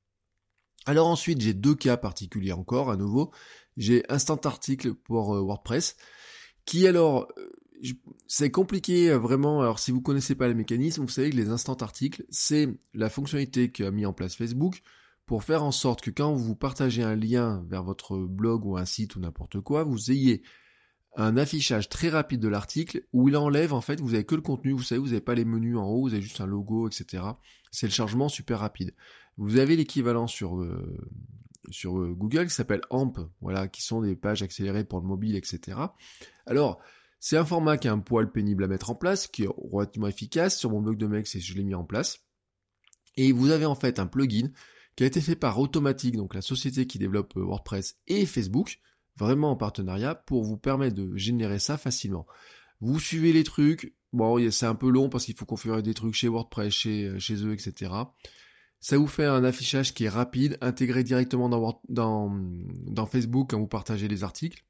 Alors 0.87 1.07
ensuite, 1.07 1.41
j'ai 1.41 1.55
deux 1.55 1.75
cas 1.75 1.97
particuliers 1.97 2.53
encore, 2.53 2.91
à 2.91 2.97
nouveau. 2.97 3.31
J'ai 3.77 4.05
Instant 4.09 4.41
Article 4.45 4.95
pour 4.95 5.35
euh, 5.35 5.41
WordPress, 5.41 5.97
qui 6.65 6.87
alors, 6.87 7.29
euh, 7.39 7.93
c'est 8.27 8.51
compliqué 8.51 9.11
euh, 9.11 9.19
vraiment. 9.19 9.63
Alors 9.63 9.79
si 9.79 9.91
vous 9.91 10.01
connaissez 10.01 10.35
pas 10.35 10.49
les 10.49 10.55
mécanismes, 10.55 11.03
vous 11.03 11.09
savez 11.09 11.31
que 11.31 11.37
les 11.37 11.51
instants 11.51 11.75
articles, 11.75 12.25
c'est 12.31 12.69
la 12.95 13.11
fonctionnalité 13.11 13.71
qu'a 13.71 13.91
mis 13.91 14.07
en 14.07 14.13
place 14.13 14.35
Facebook 14.35 14.83
pour 15.27 15.45
faire 15.45 15.63
en 15.63 15.73
sorte 15.73 16.01
que 16.01 16.11
quand 16.11 16.35
vous 16.35 16.57
partagez 16.57 17.03
un 17.03 17.15
lien 17.15 17.65
vers 17.69 17.85
votre 17.85 18.19
blog 18.19 18.67
ou 18.67 18.77
un 18.77 18.85
site 18.85 19.17
ou 19.17 19.21
n'importe 19.21 19.61
quoi, 19.61 19.85
vous 19.85 20.11
ayez 20.11 20.43
un 21.15 21.37
affichage 21.37 21.89
très 21.89 22.09
rapide 22.09 22.41
de 22.41 22.49
l'article 22.49 23.05
où 23.13 23.29
il 23.29 23.37
enlève 23.37 23.73
en 23.73 23.81
fait, 23.81 24.01
vous 24.01 24.15
avez 24.15 24.25
que 24.25 24.35
le 24.35 24.41
contenu, 24.41 24.73
vous 24.73 24.83
savez, 24.83 24.99
vous 24.99 25.09
n'avez 25.09 25.21
pas 25.21 25.35
les 25.35 25.45
menus 25.45 25.77
en 25.77 25.87
haut, 25.87 26.03
vous 26.03 26.15
avez 26.15 26.23
juste 26.23 26.41
un 26.41 26.47
logo, 26.47 26.89
etc. 26.89 27.25
C'est 27.71 27.87
le 27.87 27.93
chargement 27.93 28.29
super 28.29 28.61
rapide. 28.61 28.95
Vous 29.37 29.59
avez 29.59 29.77
l'équivalent 29.77 30.27
sur 30.27 30.59
euh, 30.61 30.99
sur 31.71 31.99
euh, 31.99 32.15
Google 32.15 32.47
qui 32.47 32.55
s'appelle 32.55 32.81
AMP, 32.91 33.19
voilà, 33.41 33.69
qui 33.69 33.83
sont 33.83 34.01
des 34.01 34.17
pages 34.17 34.43
accélérées 34.43 34.85
pour 34.85 35.01
le 35.01 35.07
mobile, 35.07 35.37
etc. 35.37 35.79
Alors 36.47 36.81
c'est 37.21 37.37
un 37.37 37.45
format 37.45 37.77
qui 37.77 37.87
est 37.87 37.91
un 37.91 38.01
poil 38.01 38.33
pénible 38.33 38.65
à 38.65 38.67
mettre 38.67 38.91
en 38.91 38.95
place, 38.95 39.29
qui 39.29 39.45
est 39.45 39.49
relativement 39.49 40.09
efficace. 40.09 40.59
Sur 40.59 40.71
mon 40.71 40.81
blog 40.81 40.97
de 40.97 41.07
mec, 41.07 41.27
je 41.27 41.55
l'ai 41.55 41.63
mis 41.63 41.75
en 41.75 41.85
place. 41.85 42.21
Et 43.17 43.33
vous 43.33 43.51
avez 43.51 43.67
en 43.67 43.75
fait 43.75 43.99
un 43.99 44.07
plugin 44.07 44.51
qui 44.97 45.05
a 45.05 45.07
été 45.07 45.21
fait 45.21 45.37
par 45.37 45.59
Automatic, 45.59 46.17
donc 46.17 46.35
la 46.35 46.43
société 46.43 46.87
qui 46.87 46.99
développe 46.99 47.37
euh, 47.37 47.45
WordPress 47.45 47.97
et 48.09 48.27
Facebook, 48.27 48.81
vraiment 49.17 49.53
en 49.53 49.57
partenariat, 49.57 50.15
pour 50.15 50.43
vous 50.45 50.57
permettre 50.57 50.97
de 50.97 51.17
générer 51.17 51.59
ça 51.59 51.77
facilement. 51.77 52.27
Vous 52.81 52.99
suivez 52.99 53.33
les 53.33 53.45
trucs, 53.45 53.95
bon, 54.13 54.51
c'est 54.51 54.67
un 54.67 54.75
peu 54.75 54.91
long 54.91 55.09
parce 55.09 55.25
qu'il 55.25 55.37
faut 55.37 55.47
configurer 55.47 55.83
des 55.83 55.95
trucs 55.95 56.15
chez 56.15 56.29
WordPress, 56.29 56.73
chez, 56.73 57.07
euh, 57.07 57.47
eux, 57.47 57.53
etc. 57.53 57.93
Ça 58.81 58.99
vous 58.99 59.07
fait 59.07 59.27
un 59.27 59.45
affichage 59.45 59.95
qui 59.95 60.05
est 60.05 60.09
rapide, 60.09 60.59
intégré 60.61 61.05
directement 61.05 61.49
dans, 61.49 61.81
dans, 61.89 62.31
dans 62.87 63.07
Facebook 63.07 63.51
quand 63.51 63.61
vous 63.61 63.69
partagez 63.69 64.09
les 64.09 64.25
articles. 64.25 64.65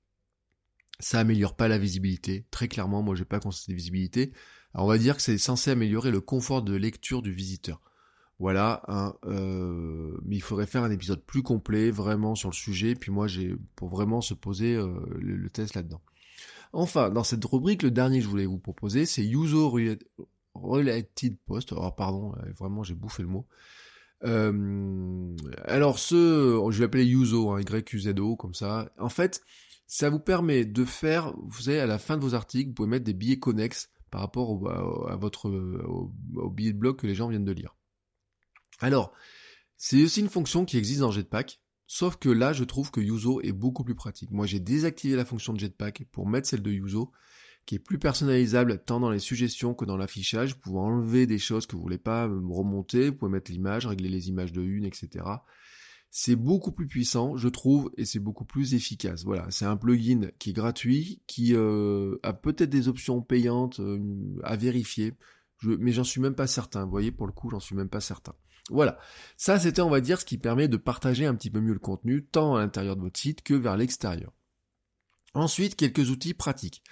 Ça 0.98 1.20
améliore 1.20 1.56
pas 1.56 1.68
la 1.68 1.78
visibilité. 1.78 2.46
Très 2.50 2.68
clairement, 2.68 3.02
moi 3.02 3.14
j'ai 3.14 3.24
pas 3.24 3.40
constaté 3.40 3.72
de 3.72 3.76
visibilité. 3.76 4.32
Alors 4.74 4.86
on 4.86 4.88
va 4.90 4.98
dire 4.98 5.16
que 5.16 5.22
c'est 5.22 5.38
censé 5.38 5.70
améliorer 5.70 6.10
le 6.10 6.20
confort 6.20 6.62
de 6.62 6.74
lecture 6.74 7.22
du 7.22 7.32
visiteur. 7.32 7.80
Voilà, 8.42 8.82
hein, 8.88 9.14
euh, 9.26 10.18
mais 10.24 10.34
il 10.34 10.40
faudrait 10.40 10.66
faire 10.66 10.82
un 10.82 10.90
épisode 10.90 11.22
plus 11.24 11.44
complet 11.44 11.92
vraiment 11.92 12.34
sur 12.34 12.48
le 12.48 12.54
sujet. 12.56 12.96
Puis 12.96 13.12
moi 13.12 13.28
j'ai 13.28 13.54
pour 13.76 13.88
vraiment 13.88 14.20
se 14.20 14.34
poser 14.34 14.74
euh, 14.74 14.98
le, 15.20 15.48
test 15.48 15.76
là-dedans. 15.76 16.00
Enfin, 16.72 17.08
dans 17.08 17.22
cette 17.22 17.44
rubrique, 17.44 17.84
le 17.84 17.92
dernier 17.92 18.18
que 18.18 18.24
je 18.24 18.28
voulais 18.28 18.46
vous 18.46 18.58
proposer, 18.58 19.06
c'est 19.06 19.22
User 19.24 19.68
Related 20.54 21.38
Post. 21.46 21.70
Alors 21.70 21.94
pardon, 21.94 22.34
euh, 22.34 22.52
vraiment 22.58 22.82
j'ai 22.82 22.96
bouffé 22.96 23.22
le 23.22 23.28
mot. 23.28 23.46
Alors 25.64 26.00
ce, 26.00 26.68
je 26.68 26.78
vais 26.78 26.86
l'appeler 26.86 27.06
Uso, 27.06 27.50
hein, 27.50 27.60
Y-U-Z-O, 27.60 28.34
comme 28.34 28.54
ça. 28.54 28.90
En 28.98 29.08
fait, 29.08 29.40
ça 29.86 30.10
vous 30.10 30.18
permet 30.18 30.64
de 30.64 30.84
faire, 30.84 31.32
vous 31.46 31.62
savez, 31.62 31.78
à 31.78 31.86
la 31.86 32.00
fin 32.00 32.16
de 32.16 32.22
vos 32.22 32.34
articles, 32.34 32.70
vous 32.70 32.74
pouvez 32.74 32.88
mettre 32.88 33.04
des 33.04 33.14
billets 33.14 33.38
connexes 33.38 33.88
par 34.10 34.20
rapport 34.20 34.68
à, 35.08 35.14
votre, 35.14 35.48
au 35.48 36.50
billet 36.50 36.72
de 36.72 36.78
blog 36.78 36.96
que 36.96 37.06
les 37.06 37.14
gens 37.14 37.28
viennent 37.28 37.44
de 37.44 37.52
lire. 37.52 37.76
Alors, 38.82 39.12
c'est 39.76 40.02
aussi 40.02 40.20
une 40.20 40.28
fonction 40.28 40.64
qui 40.64 40.76
existe 40.76 41.00
dans 41.00 41.12
Jetpack, 41.12 41.60
sauf 41.86 42.16
que 42.16 42.28
là, 42.28 42.52
je 42.52 42.64
trouve 42.64 42.90
que 42.90 43.00
Yuzo 43.00 43.40
est 43.40 43.52
beaucoup 43.52 43.84
plus 43.84 43.94
pratique. 43.94 44.32
Moi, 44.32 44.44
j'ai 44.44 44.58
désactivé 44.58 45.14
la 45.14 45.24
fonction 45.24 45.52
de 45.52 45.60
Jetpack 45.60 46.04
pour 46.10 46.28
mettre 46.28 46.48
celle 46.48 46.62
de 46.62 46.72
Yuzo, 46.72 47.12
qui 47.64 47.76
est 47.76 47.78
plus 47.78 48.00
personnalisable 48.00 48.82
tant 48.84 48.98
dans 48.98 49.10
les 49.10 49.20
suggestions 49.20 49.72
que 49.72 49.84
dans 49.84 49.96
l'affichage. 49.96 50.56
Vous 50.64 50.78
enlever 50.78 51.26
des 51.26 51.38
choses 51.38 51.66
que 51.66 51.76
vous 51.76 51.82
voulez 51.82 51.96
pas 51.96 52.24
remonter, 52.26 53.10
vous 53.10 53.16
pouvez 53.16 53.30
mettre 53.30 53.52
l'image, 53.52 53.86
régler 53.86 54.08
les 54.08 54.28
images 54.28 54.52
de 54.52 54.62
une, 54.62 54.84
etc. 54.84 55.24
C'est 56.10 56.36
beaucoup 56.36 56.72
plus 56.72 56.88
puissant, 56.88 57.36
je 57.36 57.48
trouve, 57.48 57.92
et 57.96 58.04
c'est 58.04 58.18
beaucoup 58.18 58.44
plus 58.44 58.74
efficace. 58.74 59.22
Voilà, 59.22 59.46
c'est 59.50 59.64
un 59.64 59.76
plugin 59.76 60.28
qui 60.40 60.50
est 60.50 60.54
gratuit, 60.54 61.22
qui 61.28 61.54
euh, 61.54 62.18
a 62.24 62.32
peut-être 62.32 62.68
des 62.68 62.88
options 62.88 63.22
payantes 63.22 63.78
euh, 63.78 64.00
à 64.42 64.56
vérifier, 64.56 65.14
mais 65.62 65.92
j'en 65.92 66.04
suis 66.04 66.20
même 66.20 66.34
pas 66.34 66.48
certain. 66.48 66.84
Vous 66.84 66.90
voyez, 66.90 67.12
pour 67.12 67.28
le 67.28 67.32
coup, 67.32 67.48
j'en 67.48 67.60
suis 67.60 67.76
même 67.76 67.88
pas 67.88 68.00
certain. 68.00 68.34
Voilà. 68.70 68.98
Ça, 69.36 69.58
c'était, 69.58 69.82
on 69.82 69.90
va 69.90 70.00
dire, 70.00 70.20
ce 70.20 70.24
qui 70.24 70.38
permet 70.38 70.68
de 70.68 70.76
partager 70.76 71.26
un 71.26 71.34
petit 71.34 71.50
peu 71.50 71.60
mieux 71.60 71.72
le 71.72 71.78
contenu, 71.78 72.24
tant 72.24 72.56
à 72.56 72.60
l'intérieur 72.60 72.96
de 72.96 73.02
votre 73.02 73.18
site 73.18 73.42
que 73.42 73.54
vers 73.54 73.76
l'extérieur. 73.76 74.32
Ensuite, 75.34 75.76
quelques 75.76 76.10
outils 76.10 76.34
pratiques. 76.34 76.82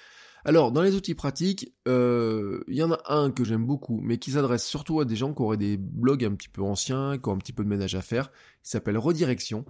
Alors, 0.45 0.73
dans 0.73 0.83
les 0.83 0.95
outils 0.95 1.15
pratiques, 1.15 1.75
euh, 1.87 2.65
il 2.67 2.77
y 2.77 2.83
en 2.83 2.93
a 2.93 3.01
un 3.09 3.31
que 3.31 3.45
j'aime 3.45 3.67
beaucoup, 3.67 4.01
mais 4.01 4.17
qui 4.19 4.33
s'adresse 4.33 4.65
surtout 4.65 5.01
à 5.01 5.05
des 5.05 5.17
gens 5.17 5.35
qui 5.35 5.43
auraient 5.43 5.59
des 5.59 5.77
blogs 5.77 6.25
un 6.25 6.35
petit 6.35 6.49
peu 6.49 6.63
anciens, 6.63 7.19
qui 7.19 7.29
ont 7.29 7.33
un 7.33 7.39
petit 7.39 7.53
peu 7.53 7.63
de 7.63 7.69
ménage 7.69 7.95
à 7.95 8.01
faire. 8.01 8.31
Il 8.65 8.69
s'appelle 8.69 8.97
Redirection. 8.97 9.67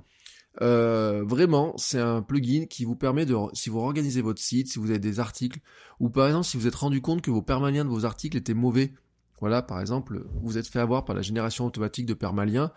Euh, 0.63 1.25
vraiment, 1.25 1.75
c'est 1.77 2.01
un 2.01 2.23
plugin 2.23 2.67
qui 2.67 2.85
vous 2.85 2.97
permet 2.97 3.27
de, 3.27 3.37
si 3.53 3.69
vous 3.71 3.81
organisez 3.81 4.21
votre 4.21 4.41
site, 4.41 4.69
si 4.69 4.79
vous 4.79 4.91
avez 4.91 4.99
des 4.99 5.21
articles, 5.21 5.61
ou 5.99 6.11
par 6.11 6.27
exemple 6.27 6.47
si 6.47 6.57
vous 6.57 6.67
êtes 6.67 6.75
rendu 6.75 7.01
compte 7.01 7.23
que 7.23 7.31
vos 7.31 7.43
permaliens 7.43 7.85
de 7.85 7.91
vos 7.91 8.05
articles 8.05 8.37
étaient 8.37 8.55
mauvais 8.55 8.93
voilà, 9.41 9.63
par 9.63 9.81
exemple, 9.81 10.23
vous 10.43 10.59
êtes 10.59 10.69
fait 10.69 10.81
avoir 10.81 11.05
par 11.05 11.17
la 11.17 11.23
génération 11.23 11.67
automatique 11.67 12.07
de 12.07 12.15
permaliens. 12.15 12.73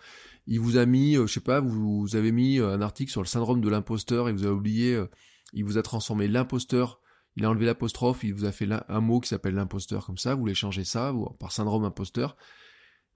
Il 0.47 0.59
vous 0.59 0.77
a 0.77 0.85
mis, 0.85 1.17
euh, 1.17 1.27
je 1.27 1.33
sais 1.33 1.39
pas, 1.41 1.59
vous, 1.59 2.15
avez 2.15 2.31
mis 2.31 2.59
euh, 2.59 2.73
un 2.73 2.81
article 2.81 3.11
sur 3.11 3.21
le 3.21 3.27
syndrome 3.27 3.61
de 3.61 3.69
l'imposteur 3.69 4.29
et 4.29 4.33
vous 4.33 4.43
avez 4.45 4.53
oublié, 4.53 4.95
euh, 4.95 5.09
il 5.51 5.65
vous 5.65 5.77
a 5.77 5.83
transformé 5.83 6.27
l'imposteur, 6.27 7.01
il 7.35 7.43
a 7.43 7.49
enlevé 7.49 7.65
l'apostrophe, 7.65 8.23
il 8.23 8.33
vous 8.33 8.45
a 8.45 8.51
fait 8.51 8.67
un 8.87 9.01
mot 9.01 9.19
qui 9.19 9.29
s'appelle 9.29 9.55
l'imposteur 9.55 10.05
comme 10.05 10.17
ça, 10.17 10.35
vous 10.35 10.41
voulez 10.41 10.55
changer 10.55 10.85
ça 10.85 11.13
par 11.39 11.51
syndrome 11.51 11.83
imposteur. 11.83 12.37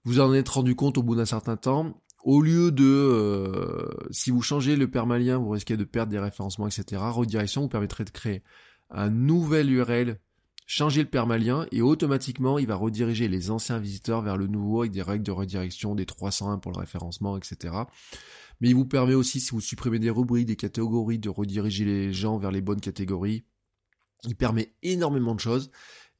Vous 0.04 0.20
en 0.20 0.32
êtes 0.34 0.48
rendu 0.48 0.74
compte 0.74 0.98
au 0.98 1.02
bout 1.02 1.16
d'un 1.16 1.24
certain 1.24 1.56
temps. 1.56 2.02
Au 2.24 2.42
lieu 2.42 2.72
de, 2.72 3.88
si 4.10 4.30
vous 4.30 4.42
changez 4.42 4.76
le 4.76 4.90
permalien, 4.90 5.38
vous 5.38 5.50
risquez 5.50 5.76
de 5.76 5.84
perdre 5.84 6.10
des 6.10 6.18
référencements, 6.18 6.66
etc. 6.66 7.00
Redirection 7.10 7.62
vous 7.62 7.68
permettrait 7.68 8.04
de 8.04 8.10
créer 8.10 8.42
un 8.90 9.10
nouvel 9.10 9.70
URL 9.70 10.18
changer 10.68 11.02
le 11.02 11.08
permalien 11.08 11.66
et 11.72 11.80
automatiquement 11.80 12.58
il 12.58 12.66
va 12.66 12.76
rediriger 12.76 13.26
les 13.26 13.50
anciens 13.50 13.78
visiteurs 13.78 14.20
vers 14.20 14.36
le 14.36 14.46
nouveau 14.46 14.82
avec 14.82 14.92
des 14.92 15.00
règles 15.02 15.24
de 15.24 15.30
redirection 15.30 15.94
des 15.94 16.04
301 16.04 16.58
pour 16.58 16.72
le 16.72 16.78
référencement, 16.78 17.38
etc. 17.38 17.74
Mais 18.60 18.68
il 18.68 18.74
vous 18.74 18.84
permet 18.84 19.14
aussi, 19.14 19.40
si 19.40 19.50
vous 19.52 19.62
supprimez 19.62 19.98
des 19.98 20.10
rubriques, 20.10 20.46
des 20.46 20.56
catégories, 20.56 21.18
de 21.18 21.30
rediriger 21.30 21.86
les 21.86 22.12
gens 22.12 22.36
vers 22.36 22.50
les 22.50 22.60
bonnes 22.60 22.82
catégories. 22.82 23.44
Il 24.24 24.36
permet 24.36 24.74
énormément 24.82 25.34
de 25.34 25.40
choses. 25.40 25.70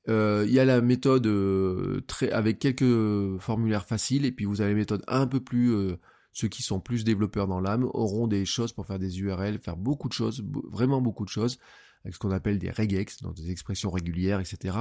Euh, 0.08 0.46
il 0.48 0.54
y 0.54 0.60
a 0.60 0.64
la 0.64 0.80
méthode 0.80 1.26
euh, 1.26 2.00
avec 2.32 2.58
quelques 2.58 3.38
formulaires 3.40 3.84
faciles 3.84 4.24
et 4.24 4.32
puis 4.32 4.46
vous 4.46 4.62
avez 4.62 4.70
la 4.70 4.78
méthode 4.78 5.02
un 5.08 5.26
peu 5.26 5.40
plus 5.40 5.74
euh, 5.74 5.98
ceux 6.32 6.48
qui 6.48 6.62
sont 6.62 6.80
plus 6.80 7.04
développeurs 7.04 7.48
dans 7.48 7.60
l'âme 7.60 7.84
auront 7.92 8.26
des 8.26 8.46
choses 8.46 8.72
pour 8.72 8.86
faire 8.86 8.98
des 8.98 9.20
URL, 9.20 9.58
faire 9.58 9.76
beaucoup 9.76 10.08
de 10.08 10.14
choses, 10.14 10.42
vraiment 10.70 11.02
beaucoup 11.02 11.26
de 11.26 11.30
choses 11.30 11.58
avec 12.04 12.14
ce 12.14 12.18
qu'on 12.18 12.30
appelle 12.30 12.58
des 12.58 12.70
regex, 12.70 13.22
dans 13.22 13.32
des 13.32 13.50
expressions 13.50 13.90
régulières, 13.90 14.40
etc., 14.40 14.78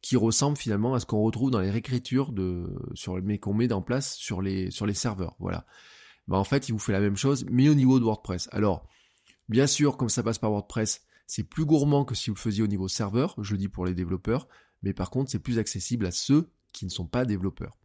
qui 0.00 0.16
ressemblent 0.16 0.58
finalement 0.58 0.94
à 0.94 1.00
ce 1.00 1.06
qu'on 1.06 1.22
retrouve 1.22 1.50
dans 1.50 1.60
les 1.60 1.70
réécritures 1.70 2.32
de, 2.32 2.76
mais 3.22 3.38
qu'on 3.38 3.54
met 3.54 3.72
en 3.72 3.80
place 3.80 4.14
sur 4.16 4.42
les, 4.42 4.70
sur 4.70 4.84
les 4.86 4.92
serveurs, 4.92 5.34
voilà. 5.38 5.66
Bah, 6.28 6.36
en 6.36 6.44
fait, 6.44 6.68
il 6.68 6.72
vous 6.72 6.78
fait 6.78 6.92
la 6.92 7.00
même 7.00 7.16
chose, 7.16 7.46
mais 7.50 7.68
au 7.68 7.74
niveau 7.74 7.98
de 7.98 8.04
WordPress. 8.04 8.48
Alors, 8.52 8.86
bien 9.48 9.66
sûr, 9.66 9.96
comme 9.96 10.08
ça 10.08 10.22
passe 10.22 10.38
par 10.38 10.50
WordPress, 10.50 11.02
c'est 11.26 11.42
plus 11.42 11.64
gourmand 11.64 12.04
que 12.04 12.14
si 12.14 12.30
vous 12.30 12.36
le 12.36 12.40
faisiez 12.40 12.62
au 12.62 12.66
niveau 12.66 12.88
serveur, 12.88 13.34
je 13.42 13.52
le 13.52 13.58
dis 13.58 13.68
pour 13.68 13.86
les 13.86 13.94
développeurs, 13.94 14.48
mais 14.82 14.92
par 14.92 15.10
contre, 15.10 15.30
c'est 15.30 15.38
plus 15.38 15.58
accessible 15.58 16.06
à 16.06 16.10
ceux 16.10 16.50
qui 16.72 16.84
ne 16.84 16.90
sont 16.90 17.06
pas 17.06 17.24
développeurs. 17.24 17.78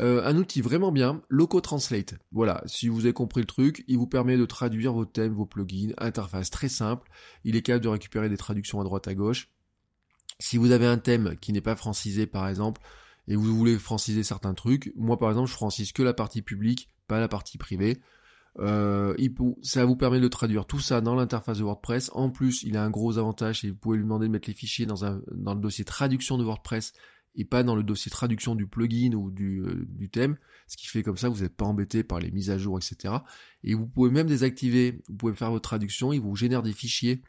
Euh, 0.00 0.22
un 0.24 0.36
outil 0.36 0.60
vraiment 0.60 0.92
bien, 0.92 1.22
Loco 1.28 1.60
Translate. 1.60 2.14
Voilà, 2.30 2.62
si 2.66 2.88
vous 2.88 3.00
avez 3.00 3.12
compris 3.12 3.40
le 3.40 3.46
truc, 3.46 3.84
il 3.88 3.98
vous 3.98 4.06
permet 4.06 4.36
de 4.36 4.46
traduire 4.46 4.92
vos 4.92 5.04
thèmes, 5.04 5.32
vos 5.32 5.46
plugins, 5.46 5.92
interface 5.98 6.50
très 6.50 6.68
simple. 6.68 7.10
Il 7.44 7.56
est 7.56 7.62
capable 7.62 7.84
de 7.84 7.88
récupérer 7.88 8.28
des 8.28 8.36
traductions 8.36 8.80
à 8.80 8.84
droite 8.84 9.08
à 9.08 9.14
gauche. 9.14 9.48
Si 10.38 10.56
vous 10.56 10.70
avez 10.70 10.86
un 10.86 10.98
thème 10.98 11.36
qui 11.40 11.52
n'est 11.52 11.60
pas 11.60 11.74
francisé 11.74 12.26
par 12.26 12.48
exemple, 12.48 12.80
et 13.26 13.34
vous 13.34 13.56
voulez 13.56 13.76
franciser 13.76 14.22
certains 14.22 14.54
trucs, 14.54 14.92
moi 14.94 15.18
par 15.18 15.30
exemple 15.30 15.48
je 15.48 15.54
francise 15.54 15.92
que 15.92 16.02
la 16.02 16.14
partie 16.14 16.42
publique, 16.42 16.88
pas 17.08 17.18
la 17.18 17.28
partie 17.28 17.58
privée. 17.58 18.00
Euh, 18.60 19.14
ça 19.62 19.84
vous 19.84 19.96
permet 19.96 20.20
de 20.20 20.28
traduire 20.28 20.64
tout 20.64 20.80
ça 20.80 21.00
dans 21.00 21.14
l'interface 21.14 21.58
de 21.58 21.64
WordPress. 21.64 22.10
En 22.14 22.30
plus, 22.30 22.62
il 22.62 22.76
a 22.76 22.84
un 22.84 22.90
gros 22.90 23.18
avantage 23.18 23.64
et 23.64 23.70
vous 23.70 23.76
pouvez 23.76 23.98
lui 23.98 24.04
demander 24.04 24.26
de 24.26 24.32
mettre 24.32 24.48
les 24.48 24.54
fichiers 24.54 24.86
dans, 24.86 25.20
dans 25.32 25.54
le 25.54 25.60
dossier 25.60 25.84
traduction 25.84 26.38
de 26.38 26.44
WordPress 26.44 26.92
et 27.34 27.44
pas 27.44 27.62
dans 27.62 27.76
le 27.76 27.82
dossier 27.82 28.10
traduction 28.10 28.54
du 28.54 28.66
plugin 28.66 29.12
ou 29.14 29.30
du, 29.30 29.62
euh, 29.62 30.08
thème, 30.10 30.36
ce 30.66 30.76
qui 30.76 30.86
fait 30.86 31.02
comme 31.02 31.16
ça 31.16 31.28
vous 31.28 31.42
n'êtes 31.42 31.56
pas 31.56 31.66
embêté 31.66 32.02
par 32.02 32.20
les 32.20 32.30
mises 32.30 32.50
à 32.50 32.58
jour, 32.58 32.78
etc. 32.78 33.14
Et 33.64 33.74
vous 33.74 33.86
pouvez 33.86 34.10
même 34.10 34.26
désactiver, 34.26 35.02
vous 35.08 35.16
pouvez 35.16 35.34
faire 35.34 35.50
votre 35.50 35.68
traduction, 35.68 36.12
il 36.12 36.20
vous 36.20 36.34
génère 36.36 36.62
des 36.62 36.72
fichiers 36.72 37.22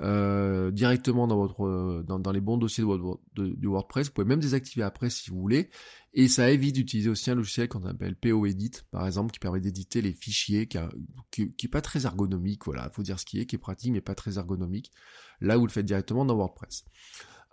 euh, 0.00 0.70
directement 0.70 1.26
dans 1.26 1.36
votre 1.36 1.66
euh, 1.66 2.04
dans, 2.06 2.30
les 2.30 2.40
bons 2.40 2.56
dossiers 2.56 2.84
de, 2.84 3.66
WordPress. 3.68 4.06
Vous 4.06 4.12
pouvez 4.12 4.26
même 4.26 4.38
désactiver 4.38 4.84
après 4.84 5.10
si 5.10 5.30
vous 5.30 5.40
voulez. 5.40 5.70
Et 6.14 6.28
ça 6.28 6.50
évite 6.50 6.76
d'utiliser 6.76 7.10
aussi 7.10 7.30
un 7.30 7.34
logiciel 7.34 7.68
qu'on 7.68 7.84
appelle 7.84 8.14
POEdit, 8.14 8.70
par 8.90 9.06
exemple, 9.06 9.32
qui 9.32 9.40
permet 9.40 9.60
d'éditer 9.60 10.00
les 10.00 10.12
fichiers, 10.12 10.66
qui, 10.66 10.78
a, 10.78 10.88
qui, 11.30 11.68
pas 11.68 11.80
très 11.80 12.06
ergonomique. 12.06 12.64
Voilà, 12.64 12.90
faut 12.90 13.02
dire 13.02 13.18
ce 13.18 13.24
qui 13.24 13.40
est, 13.40 13.46
qui 13.46 13.56
est 13.56 13.58
pratique 13.58 13.92
mais 13.92 14.00
pas 14.00 14.14
très 14.14 14.38
ergonomique. 14.38 14.92
Là, 15.40 15.56
vous 15.56 15.66
le 15.66 15.72
faites 15.72 15.86
directement 15.86 16.24
dans 16.24 16.36
WordPress. 16.36 16.84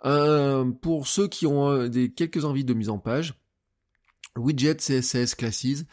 Euh, 0.04 0.70
pour 0.70 1.06
ceux 1.06 1.28
qui 1.28 1.46
ont 1.46 1.70
euh, 1.70 1.88
des, 1.88 2.12
quelques 2.12 2.44
envies 2.44 2.64
de 2.64 2.74
mise 2.74 2.90
en 2.90 2.98
page, 2.98 3.34
Widget 4.36 4.76
CSS 4.76 5.34
Classes, 5.34 5.84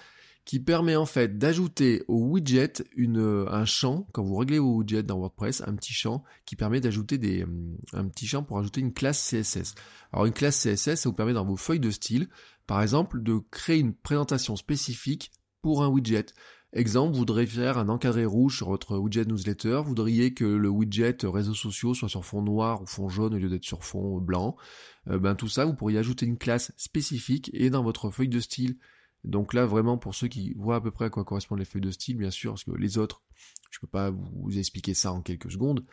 qui 0.45 0.59
permet 0.59 0.97
en 0.97 1.05
fait 1.05 1.37
d'ajouter 1.37 2.03
au 2.09 2.17
widget 2.17 2.83
euh, 2.97 3.47
un 3.49 3.63
champ, 3.63 4.07
quand 4.11 4.23
vous 4.23 4.35
réglez 4.35 4.59
vos 4.59 4.75
widgets 4.75 5.03
dans 5.03 5.17
WordPress, 5.17 5.63
un 5.65 5.75
petit 5.75 5.93
champ 5.93 6.23
qui 6.45 6.57
permet 6.57 6.81
d'ajouter 6.81 7.17
des, 7.17 7.45
un 7.93 8.07
petit 8.09 8.27
champ 8.27 8.43
pour 8.43 8.59
ajouter 8.59 8.81
une 8.81 8.93
classe 8.93 9.25
CSS. 9.29 9.75
Alors 10.11 10.25
une 10.25 10.33
classe 10.33 10.61
CSS, 10.61 10.95
ça 10.95 11.09
vous 11.09 11.13
permet 11.13 11.33
dans 11.33 11.45
vos 11.45 11.55
feuilles 11.55 11.79
de 11.79 11.91
style, 11.91 12.27
par 12.67 12.81
exemple, 12.81 13.23
de 13.23 13.39
créer 13.51 13.79
une 13.79 13.93
présentation 13.93 14.55
spécifique 14.57 15.31
pour 15.61 15.81
un 15.83 15.87
widget. 15.87 16.25
Exemple, 16.75 17.13
vous 17.13 17.19
voudrez 17.19 17.45
faire 17.45 17.77
un 17.77 17.87
encadré 17.87 18.25
rouge 18.25 18.57
sur 18.57 18.69
votre 18.69 18.97
widget 18.97 19.25
newsletter, 19.25 19.81
vous 19.83 19.89
voudriez 19.89 20.33
que 20.33 20.43
le 20.43 20.69
widget 20.69 21.17
réseaux 21.23 21.53
sociaux 21.53 21.93
soit 21.93 22.09
sur 22.09 22.25
fond 22.25 22.41
noir 22.41 22.81
ou 22.81 22.87
fond 22.87 23.09
jaune 23.09 23.35
au 23.35 23.37
lieu 23.37 23.47
d'être 23.47 23.63
sur 23.63 23.83
fond 23.83 24.19
blanc. 24.19 24.57
Euh, 25.07 25.19
ben 25.19 25.35
tout 25.35 25.47
ça, 25.47 25.65
vous 25.65 25.75
pourriez 25.75 25.99
ajouter 25.99 26.25
une 26.25 26.39
classe 26.39 26.73
spécifique 26.75 27.51
et 27.53 27.69
dans 27.69 27.83
votre 27.83 28.09
feuille 28.09 28.27
de 28.27 28.39
style. 28.39 28.77
Donc 29.23 29.53
là, 29.53 29.67
vraiment, 29.67 29.99
pour 29.99 30.15
ceux 30.15 30.27
qui 30.27 30.55
voient 30.55 30.77
à 30.77 30.81
peu 30.81 30.89
près 30.89 31.05
à 31.05 31.09
quoi 31.11 31.23
correspondent 31.23 31.59
les 31.59 31.65
feuilles 31.65 31.81
de 31.81 31.91
style, 31.91 32.17
bien 32.17 32.31
sûr, 32.31 32.53
parce 32.53 32.63
que 32.63 32.71
les 32.71 32.97
autres, 32.97 33.21
je 33.69 33.79
peux 33.79 33.87
pas 33.87 34.09
vous 34.09 34.57
expliquer 34.57 34.95
ça 34.95 35.13
en 35.13 35.21
quelques 35.21 35.51
secondes, 35.51 35.85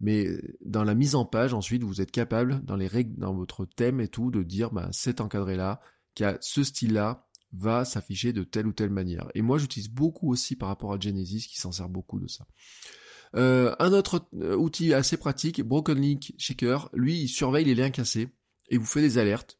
mais 0.00 0.26
dans 0.64 0.82
la 0.82 0.96
mise 0.96 1.14
en 1.14 1.24
page, 1.24 1.54
ensuite, 1.54 1.84
vous 1.84 2.00
êtes 2.00 2.10
capable, 2.10 2.62
dans 2.64 2.76
les 2.76 2.88
règles, 2.88 3.14
dans 3.16 3.34
votre 3.34 3.64
thème 3.64 4.00
et 4.00 4.08
tout, 4.08 4.32
de 4.32 4.42
dire, 4.42 4.72
ben, 4.72 4.90
cet 4.90 5.20
encadré-là, 5.20 5.80
qui 6.14 6.24
a 6.24 6.36
ce 6.40 6.64
style-là, 6.64 7.26
va 7.56 7.84
s'afficher 7.84 8.32
de 8.32 8.44
telle 8.44 8.66
ou 8.66 8.72
telle 8.72 8.90
manière. 8.90 9.28
Et 9.34 9.42
moi, 9.42 9.58
j'utilise 9.58 9.88
beaucoup 9.88 10.30
aussi 10.30 10.56
par 10.56 10.68
rapport 10.68 10.92
à 10.92 10.98
Genesis 10.98 11.46
qui 11.48 11.58
s'en 11.58 11.72
sert 11.72 11.88
beaucoup 11.88 12.20
de 12.20 12.26
ça. 12.26 12.46
Euh, 13.36 13.74
un 13.78 13.92
autre 13.92 14.28
euh, 14.40 14.56
outil 14.56 14.94
assez 14.94 15.16
pratique, 15.16 15.62
Broken 15.62 16.00
Link 16.00 16.34
Checker, 16.38 16.78
lui, 16.92 17.22
il 17.22 17.28
surveille 17.28 17.64
les 17.64 17.74
liens 17.74 17.90
cassés 17.90 18.28
et 18.68 18.78
vous 18.78 18.86
fait 18.86 19.00
des 19.00 19.18
alertes. 19.18 19.58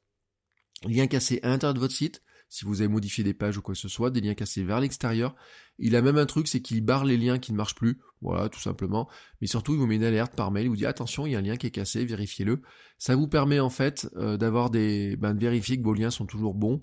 Liens 0.84 1.06
cassés 1.06 1.40
à 1.42 1.48
l'intérieur 1.48 1.74
de 1.74 1.80
votre 1.80 1.94
site, 1.94 2.22
si 2.48 2.64
vous 2.64 2.80
avez 2.80 2.88
modifié 2.88 3.24
des 3.24 3.34
pages 3.34 3.58
ou 3.58 3.62
quoi 3.62 3.74
que 3.74 3.80
ce 3.80 3.88
soit, 3.88 4.10
des 4.10 4.20
liens 4.20 4.34
cassés 4.34 4.62
vers 4.62 4.78
l'extérieur. 4.78 5.34
Il 5.78 5.96
a 5.96 6.02
même 6.02 6.18
un 6.18 6.26
truc, 6.26 6.46
c'est 6.46 6.60
qu'il 6.60 6.82
barre 6.82 7.04
les 7.04 7.16
liens 7.16 7.38
qui 7.38 7.50
ne 7.50 7.56
marchent 7.56 7.74
plus, 7.74 8.00
voilà, 8.22 8.48
tout 8.48 8.60
simplement. 8.60 9.08
Mais 9.40 9.48
surtout, 9.48 9.72
il 9.72 9.78
vous 9.78 9.86
met 9.86 9.96
une 9.96 10.04
alerte 10.04 10.36
par 10.36 10.52
mail, 10.52 10.66
il 10.66 10.68
vous 10.68 10.76
dit 10.76 10.86
attention, 10.86 11.26
il 11.26 11.32
y 11.32 11.36
a 11.36 11.40
un 11.40 11.42
lien 11.42 11.56
qui 11.56 11.66
est 11.66 11.72
cassé, 11.72 12.04
vérifiez-le. 12.04 12.62
Ça 12.98 13.16
vous 13.16 13.26
permet 13.26 13.58
en 13.58 13.70
fait 13.70 14.08
euh, 14.16 14.36
d'avoir 14.36 14.70
des, 14.70 15.16
ben, 15.16 15.34
de 15.34 15.40
vérifier 15.40 15.78
que 15.78 15.82
vos 15.82 15.94
liens 15.94 16.10
sont 16.10 16.26
toujours 16.26 16.54
bons. 16.54 16.80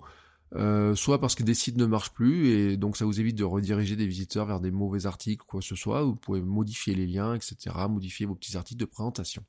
Euh, 0.54 0.94
soit 0.94 1.18
parce 1.18 1.34
que 1.34 1.42
des 1.42 1.54
sites 1.54 1.78
ne 1.78 1.86
marchent 1.86 2.12
plus 2.12 2.48
et 2.48 2.76
donc 2.76 2.98
ça 2.98 3.06
vous 3.06 3.20
évite 3.20 3.36
de 3.36 3.44
rediriger 3.44 3.96
des 3.96 4.06
visiteurs 4.06 4.44
vers 4.44 4.60
des 4.60 4.70
mauvais 4.70 5.06
articles 5.06 5.46
quoi 5.46 5.60
que 5.60 5.66
ce 5.66 5.76
soit, 5.76 6.02
vous 6.02 6.14
pouvez 6.14 6.42
modifier 6.42 6.94
les 6.94 7.06
liens, 7.06 7.34
etc., 7.34 7.56
modifier 7.88 8.26
vos 8.26 8.34
petits 8.34 8.56
articles 8.58 8.80
de 8.80 8.84
présentation. 8.84 9.44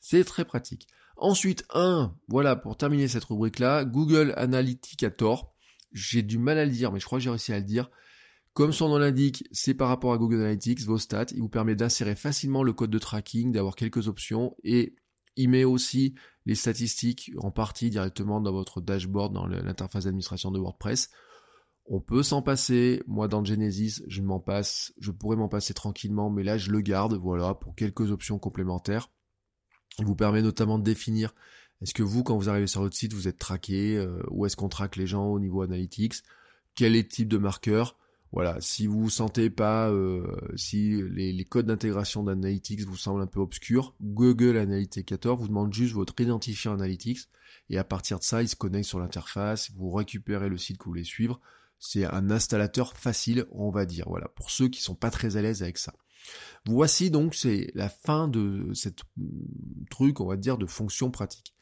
C'est 0.00 0.24
très 0.24 0.46
pratique. 0.46 0.88
Ensuite, 1.18 1.64
un, 1.74 2.16
voilà, 2.28 2.56
pour 2.56 2.78
terminer 2.78 3.06
cette 3.06 3.24
rubrique-là, 3.24 3.84
Google 3.84 4.32
Analyticator. 4.38 5.54
j'ai 5.92 6.22
du 6.22 6.38
mal 6.38 6.56
à 6.56 6.64
le 6.64 6.70
dire, 6.70 6.90
mais 6.90 7.00
je 7.00 7.04
crois 7.04 7.18
que 7.18 7.24
j'ai 7.24 7.30
réussi 7.30 7.52
à 7.52 7.58
le 7.58 7.64
dire. 7.64 7.90
Comme 8.54 8.72
son 8.72 8.88
nom 8.88 8.96
l'indique, 8.96 9.46
c'est 9.52 9.74
par 9.74 9.88
rapport 9.88 10.14
à 10.14 10.18
Google 10.18 10.40
Analytics, 10.40 10.80
vos 10.80 10.96
stats. 10.96 11.26
Il 11.32 11.40
vous 11.40 11.50
permet 11.50 11.76
d'insérer 11.76 12.16
facilement 12.16 12.62
le 12.62 12.72
code 12.72 12.90
de 12.90 12.98
tracking, 12.98 13.52
d'avoir 13.52 13.76
quelques 13.76 14.08
options 14.08 14.56
et 14.64 14.96
il 15.36 15.50
met 15.50 15.64
aussi 15.64 16.14
les 16.50 16.56
statistiques 16.56 17.30
en 17.38 17.52
partie 17.52 17.90
directement 17.90 18.40
dans 18.40 18.50
votre 18.50 18.80
dashboard, 18.80 19.32
dans 19.32 19.46
l'interface 19.46 20.02
d'administration 20.02 20.50
de 20.50 20.58
WordPress. 20.58 21.08
On 21.86 22.00
peut 22.00 22.24
s'en 22.24 22.42
passer. 22.42 23.04
Moi, 23.06 23.28
dans 23.28 23.44
Genesis, 23.44 24.02
je 24.08 24.20
m'en 24.20 24.40
passe. 24.40 24.92
Je 24.98 25.12
pourrais 25.12 25.36
m'en 25.36 25.46
passer 25.46 25.74
tranquillement, 25.74 26.28
mais 26.28 26.42
là, 26.42 26.58
je 26.58 26.72
le 26.72 26.80
garde, 26.80 27.14
voilà, 27.14 27.54
pour 27.54 27.76
quelques 27.76 28.10
options 28.10 28.40
complémentaires. 28.40 29.12
Il 30.00 30.06
vous 30.06 30.16
permet 30.16 30.42
notamment 30.42 30.80
de 30.80 30.82
définir 30.82 31.36
est-ce 31.82 31.94
que 31.94 32.02
vous, 32.02 32.24
quand 32.24 32.36
vous 32.36 32.48
arrivez 32.48 32.66
sur 32.66 32.80
votre 32.80 32.96
site, 32.96 33.12
vous 33.12 33.28
êtes 33.28 33.38
traqué, 33.38 33.96
euh, 33.96 34.20
ou 34.32 34.44
est-ce 34.44 34.56
qu'on 34.56 34.68
traque 34.68 34.96
les 34.96 35.06
gens 35.06 35.26
au 35.26 35.38
niveau 35.38 35.62
analytics, 35.62 36.16
quel 36.74 36.96
est 36.96 37.02
le 37.02 37.08
type 37.08 37.28
de 37.28 37.38
marqueur, 37.38 37.96
voilà, 38.32 38.60
si 38.60 38.86
vous 38.86 39.00
vous 39.00 39.10
sentez 39.10 39.50
pas, 39.50 39.90
euh, 39.90 40.24
si 40.54 41.02
les, 41.02 41.44
codes 41.44 41.66
d'intégration 41.66 42.22
d'Analytics 42.22 42.82
vous 42.82 42.96
semblent 42.96 43.22
un 43.22 43.26
peu 43.26 43.40
obscurs, 43.40 43.94
Google 44.00 44.56
Analyticator 44.56 45.36
vous 45.36 45.48
demande 45.48 45.72
juste 45.72 45.94
votre 45.94 46.18
identifiant 46.20 46.72
Analytics 46.72 47.28
et 47.70 47.78
à 47.78 47.84
partir 47.84 48.20
de 48.20 48.24
ça, 48.24 48.42
il 48.42 48.48
se 48.48 48.54
connecte 48.54 48.88
sur 48.88 49.00
l'interface, 49.00 49.72
vous 49.72 49.90
récupérez 49.90 50.48
le 50.48 50.58
site 50.58 50.78
que 50.78 50.84
vous 50.84 50.92
voulez 50.92 51.04
suivre. 51.04 51.40
C'est 51.80 52.04
un 52.04 52.30
installateur 52.30 52.96
facile, 52.96 53.46
on 53.50 53.70
va 53.70 53.84
dire, 53.84 54.04
voilà, 54.08 54.28
pour 54.28 54.50
ceux 54.50 54.68
qui 54.68 54.80
sont 54.80 54.94
pas 54.94 55.10
très 55.10 55.36
à 55.36 55.42
l'aise 55.42 55.62
avec 55.62 55.78
ça. 55.78 55.94
Voici 56.66 57.10
donc 57.10 57.34
c'est 57.34 57.72
la 57.74 57.88
fin 57.88 58.28
de 58.28 58.70
cette 58.74 59.00
truc, 59.90 60.20
on 60.20 60.26
va 60.26 60.36
dire, 60.36 60.58
de 60.58 60.66
fonction 60.66 61.10
pratique. 61.10 61.54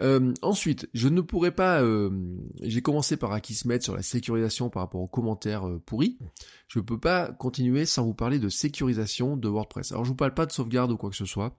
Euh, 0.00 0.32
ensuite, 0.42 0.88
je 0.94 1.08
ne 1.08 1.20
pourrais 1.20 1.50
pas. 1.52 1.82
Euh, 1.82 2.10
j'ai 2.62 2.82
commencé 2.82 3.16
par 3.16 3.32
Akismet 3.32 3.80
sur 3.80 3.94
la 3.94 4.02
sécurisation 4.02 4.70
par 4.70 4.82
rapport 4.82 5.00
aux 5.00 5.08
commentaires 5.08 5.68
euh, 5.68 5.78
pourris. 5.84 6.18
Je 6.68 6.78
ne 6.78 6.84
peux 6.84 6.98
pas 6.98 7.32
continuer 7.32 7.84
sans 7.84 8.04
vous 8.04 8.14
parler 8.14 8.38
de 8.38 8.48
sécurisation 8.48 9.36
de 9.36 9.48
WordPress. 9.48 9.92
Alors, 9.92 10.04
je 10.04 10.10
vous 10.10 10.16
parle 10.16 10.34
pas 10.34 10.46
de 10.46 10.52
sauvegarde 10.52 10.92
ou 10.92 10.96
quoi 10.96 11.10
que 11.10 11.16
ce 11.16 11.26
soit, 11.26 11.58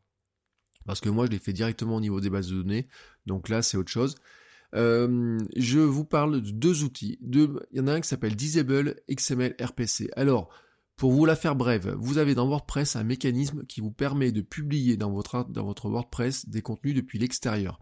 parce 0.85 0.99
que 0.99 1.09
moi, 1.09 1.25
je 1.25 1.31
l'ai 1.31 1.39
fait 1.39 1.53
directement 1.53 1.97
au 1.97 2.01
niveau 2.01 2.19
des 2.21 2.29
bases 2.29 2.49
de 2.49 2.55
données. 2.55 2.87
Donc 3.25 3.49
là, 3.49 3.61
c'est 3.61 3.77
autre 3.77 3.91
chose. 3.91 4.15
je 4.73 5.79
vous 5.79 6.05
parle 6.05 6.41
de 6.41 6.51
deux 6.51 6.83
outils. 6.83 7.19
il 7.21 7.49
y 7.71 7.79
en 7.79 7.87
a 7.87 7.93
un 7.93 8.01
qui 8.01 8.07
s'appelle 8.07 8.35
Disable 8.35 8.95
XML 9.09 9.55
RPC. 9.61 10.09
Alors, 10.15 10.49
pour 10.95 11.11
vous 11.11 11.25
la 11.25 11.35
faire 11.35 11.55
brève, 11.55 11.95
vous 11.99 12.17
avez 12.17 12.35
dans 12.35 12.47
WordPress 12.47 12.95
un 12.95 13.03
mécanisme 13.03 13.65
qui 13.65 13.81
vous 13.81 13.91
permet 13.91 14.31
de 14.31 14.41
publier 14.41 14.97
dans 14.97 15.11
votre, 15.11 15.45
dans 15.49 15.65
votre 15.65 15.89
WordPress 15.89 16.49
des 16.49 16.61
contenus 16.61 16.95
depuis 16.95 17.19
l'extérieur. 17.19 17.79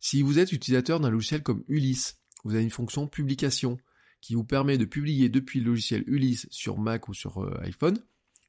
Si 0.00 0.22
vous 0.22 0.38
êtes 0.38 0.52
utilisateur 0.52 0.98
d'un 0.98 1.10
logiciel 1.10 1.42
comme 1.42 1.62
Ulysse, 1.68 2.18
vous 2.44 2.54
avez 2.54 2.64
une 2.64 2.70
fonction 2.70 3.06
publication 3.06 3.78
qui 4.20 4.34
vous 4.34 4.44
permet 4.44 4.78
de 4.78 4.84
publier 4.84 5.28
depuis 5.28 5.60
le 5.60 5.66
logiciel 5.66 6.04
Ulysse 6.06 6.46
sur 6.50 6.78
Mac 6.78 7.08
ou 7.08 7.14
sur 7.14 7.42
euh, 7.42 7.60
iPhone. 7.62 7.98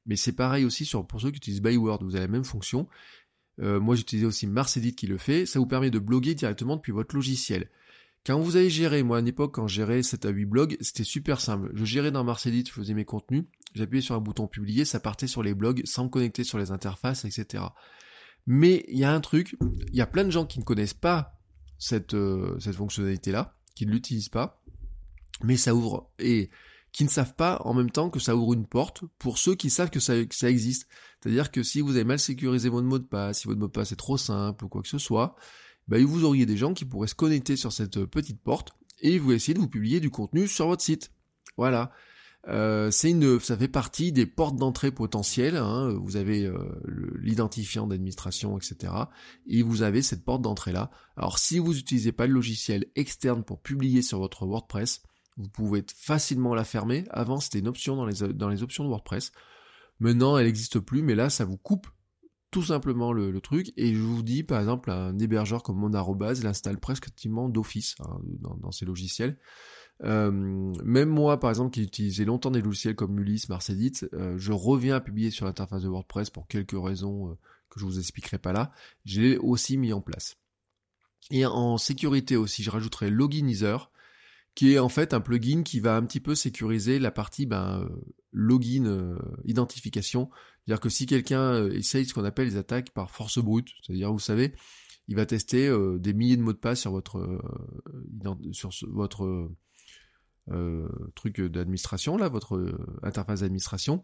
Mais 0.06 0.16
c'est 0.16 0.32
pareil 0.32 0.66
aussi 0.66 0.90
pour 1.08 1.22
ceux 1.22 1.32
qui 1.32 1.38
utilisent 1.38 1.62
Byword, 1.62 2.04
vous 2.04 2.16
avez 2.16 2.26
la 2.26 2.32
même 2.32 2.44
fonction. 2.44 2.88
Euh, 3.60 3.80
moi 3.80 3.96
j'utilisais 3.96 4.26
aussi 4.26 4.48
Marcedit 4.48 4.96
qui 4.96 5.08
le 5.08 5.18
fait. 5.18 5.46
Ça 5.46 5.60
vous 5.60 5.68
permet 5.68 5.92
de 5.92 6.00
bloguer 6.00 6.36
directement 6.36 6.78
depuis 6.78 6.92
votre 6.92 7.16
logiciel. 7.16 7.70
Quand 8.26 8.40
vous 8.40 8.56
avez 8.56 8.70
géré, 8.70 9.04
moi 9.04 9.18
à 9.18 9.20
une 9.20 9.28
époque 9.28 9.56
quand 9.56 9.68
je 9.68 9.76
gérais 9.76 10.04
7 10.04 10.26
à 10.26 10.30
8 10.30 10.46
blogs, 10.46 10.78
c'était 10.80 11.04
super 11.04 11.42
simple. 11.42 11.72
Je 11.74 11.86
gérais 11.86 12.12
dans 12.12 12.24
Marcedit, 12.24 12.64
je 12.66 12.72
faisais 12.72 12.94
mes 12.94 13.06
contenus, 13.06 13.46
j'appuyais 13.74 14.02
sur 14.02 14.16
un 14.16 14.20
bouton 14.20 14.48
publier, 14.48 14.86
ça 14.86 15.00
partait 15.00 15.28
sur 15.28 15.44
les 15.44 15.54
blogs 15.54 15.82
sans 15.86 16.06
me 16.06 16.10
connecter 16.10 16.44
sur 16.44 16.60
les 16.60 16.72
interfaces, 16.72 17.26
etc. 17.26 17.64
Mais 18.46 18.86
il 18.88 18.98
y 18.98 19.04
a 19.04 19.12
un 19.12 19.22
truc, 19.22 19.58
il 19.88 19.96
y 19.96 20.02
a 20.02 20.08
plein 20.08 20.24
de 20.24 20.30
gens 20.30 20.46
qui 20.46 20.60
ne 20.60 20.64
connaissent 20.64 20.94
pas 20.94 21.41
cette, 21.82 22.14
euh, 22.14 22.58
cette 22.60 22.76
fonctionnalité-là, 22.76 23.56
qui 23.76 23.88
ne 23.88 23.92
l'utilisent 23.92 24.30
pas, 24.30 24.62
mais 25.44 25.58
ça 25.58 25.74
ouvre, 25.74 26.12
et 26.20 26.52
qui 26.92 27.04
ne 27.04 27.10
savent 27.10 27.34
pas 27.34 27.60
en 27.66 27.74
même 27.74 27.90
temps 27.90 28.12
que 28.12 28.20
ça 28.20 28.36
ouvre 28.36 28.54
une 28.54 28.68
porte 28.68 29.04
pour 29.18 29.40
ceux 29.40 29.56
qui 29.56 29.72
savent 29.72 29.90
que 29.90 30.00
ça, 30.00 30.14
ça 30.30 30.50
existe. 30.50 30.88
C'est-à-dire 31.20 31.52
que 31.52 31.64
si 31.64 31.82
vous 31.82 31.96
avez 31.96 32.04
mal 32.04 32.20
sécurisé 32.20 32.70
votre 32.70 32.86
mot 32.86 33.00
de 33.00 33.04
passe, 33.04 33.40
si 33.40 33.48
votre 33.48 33.60
mot 33.60 33.68
de 33.68 33.72
passe 33.72 33.92
est 33.92 33.98
trop 33.98 34.18
simple 34.18 34.64
ou 34.64 34.70
quoi 34.70 34.84
que 34.84 34.88
ce 34.88 35.00
soit, 35.00 35.36
bah, 35.88 35.98
vous 36.04 36.24
auriez 36.24 36.46
des 36.46 36.58
gens 36.58 36.74
qui 36.76 36.86
pourraient 36.86 37.08
se 37.08 37.16
connecter 37.16 37.56
sur 37.56 37.74
cette 37.74 38.06
petite 38.06 38.42
porte 38.42 38.74
et 39.00 39.18
vous 39.18 39.32
essayer 39.32 39.56
de 39.56 39.60
vous 39.60 39.70
publier 39.70 40.00
du 40.00 40.12
contenu 40.12 40.48
sur 40.48 40.68
votre 40.68 40.84
site. 40.84 41.12
Voilà. 41.58 41.92
Euh, 42.48 42.90
c'est 42.90 43.12
une, 43.12 43.40
ça 43.40 43.56
fait 43.56 43.68
partie 43.68 44.12
des 44.12 44.26
portes 44.26 44.56
d'entrée 44.56 44.92
potentielles. 44.92 45.58
Hein. 45.58 45.94
Vous 46.02 46.16
avez 46.16 46.46
euh, 46.46 46.58
l'identifiant 47.20 47.88
d'administration, 47.88 48.58
etc. 48.58 48.94
Et 49.48 49.62
vous 49.62 49.84
avez 49.84 50.02
cette 50.02 50.26
porte 50.26 50.42
d'entrée 50.42 50.72
là. 50.72 50.90
Alors 51.18 51.38
si 51.38 51.60
vous 51.60 51.74
n'utilisez 51.74 52.12
pas 52.12 52.28
le 52.28 52.34
logiciel 52.34 52.88
externe 52.96 53.44
pour 53.44 53.62
publier 53.62 54.02
sur 54.02 54.20
votre 54.20 54.46
WordPress, 54.46 55.04
vous 55.38 55.50
pouvez 55.50 55.86
facilement 55.96 56.56
la 56.56 56.64
fermer. 56.64 57.06
Avant 57.12 57.40
c'était 57.40 57.60
une 57.60 57.68
option 57.68 57.96
dans 57.96 58.06
les, 58.06 58.34
dans 58.34 58.50
les 58.50 58.64
options 58.64 58.84
de 58.84 58.90
WordPress. 58.90 59.32
Maintenant 60.00 60.38
elle 60.38 60.48
n'existe 60.48 60.80
plus, 60.80 61.04
mais 61.04 61.16
là 61.16 61.30
ça 61.30 61.46
vous 61.46 61.58
coupe 61.58 61.88
tout 62.50 62.64
simplement 62.64 63.14
le, 63.14 63.40
truc. 63.40 63.72
Et 63.78 63.94
je 63.94 64.02
vous 64.02 64.24
dis 64.24 64.44
par 64.44 64.60
exemple 64.60 64.90
un 64.90 65.18
hébergeur 65.20 65.62
comme 65.64 65.78
Monarobase 65.78 66.44
l'installe 66.44 66.80
presque 66.80 67.08
d'office 67.50 67.96
hein, 68.00 68.20
dans, 68.40 68.56
dans 68.56 68.72
ses 68.72 68.86
logiciels. 68.86 69.38
Euh, 70.04 70.32
même 70.32 71.10
moi, 71.10 71.40
par 71.40 71.50
exemple, 71.50 71.72
qui 71.72 71.84
utilisais 71.84 72.26
longtemps 72.26 72.52
des 72.52 72.62
logiciels 72.62 72.96
comme 72.96 73.20
Ulysse, 73.20 73.50
Marcedit, 73.50 73.94
euh, 74.14 74.36
je 74.38 74.52
reviens 74.52 74.96
à 74.96 75.02
publier 75.02 75.30
sur 75.30 75.46
l'interface 75.46 75.84
de 75.84 75.90
WordPress 75.90 76.30
pour 76.30 76.48
quelques 76.48 76.76
raisons 76.76 77.30
euh, 77.30 77.34
que 77.70 77.80
je 77.80 77.86
vous 77.86 78.00
expliquerai 78.00 78.38
pas 78.38 78.52
là. 78.52 78.72
J'ai 79.06 79.38
aussi 79.38 79.78
mis 79.78 79.94
en 79.94 80.02
place. 80.02 80.38
Et 81.30 81.46
en 81.46 81.78
sécurité 81.78 82.36
aussi, 82.36 82.64
je 82.64 82.72
rajouterai 82.72 83.10
Loginizer, 83.10 83.92
qui 84.56 84.74
est 84.74 84.80
en 84.80 84.90
fait 84.90 85.14
un 85.14 85.22
plugin 85.22 85.64
qui 85.64 85.80
va 85.80 85.96
un 85.96 86.04
petit 86.04 86.20
peu 86.20 86.36
sécuriser 86.36 87.00
la 87.00 87.12
partie 87.12 87.46
ben, 87.46 87.88
login 88.34 89.16
identification. 89.46 90.30
C'est-à-dire 90.66 90.82
que 90.82 90.90
si 90.90 91.06
quelqu'un 91.06 91.70
essaye 91.70 92.06
ce 92.06 92.14
qu'on 92.14 92.26
appelle 92.26 92.48
les 92.48 92.58
attaques 92.58 92.90
par 92.90 93.12
force 93.12 93.40
brute, 93.40 93.70
c'est-à-dire 93.82 94.12
vous 94.12 94.20
savez, 94.20 94.54
il 95.08 95.16
va 95.16 95.26
tester 95.26 95.74
des 96.00 96.14
milliers 96.14 96.36
de 96.36 96.42
mots 96.42 96.52
de 96.52 96.58
passe 96.58 96.82
sur 96.82 96.92
votre 96.92 97.40
sur 98.52 98.72
votre 98.90 99.24
euh, 99.24 99.56
truc 101.16 101.42
d'administration, 101.42 102.18
là, 102.18 102.30
votre 102.30 102.56
euh, 102.56 102.78
interface 103.04 103.42
d'administration, 103.42 104.04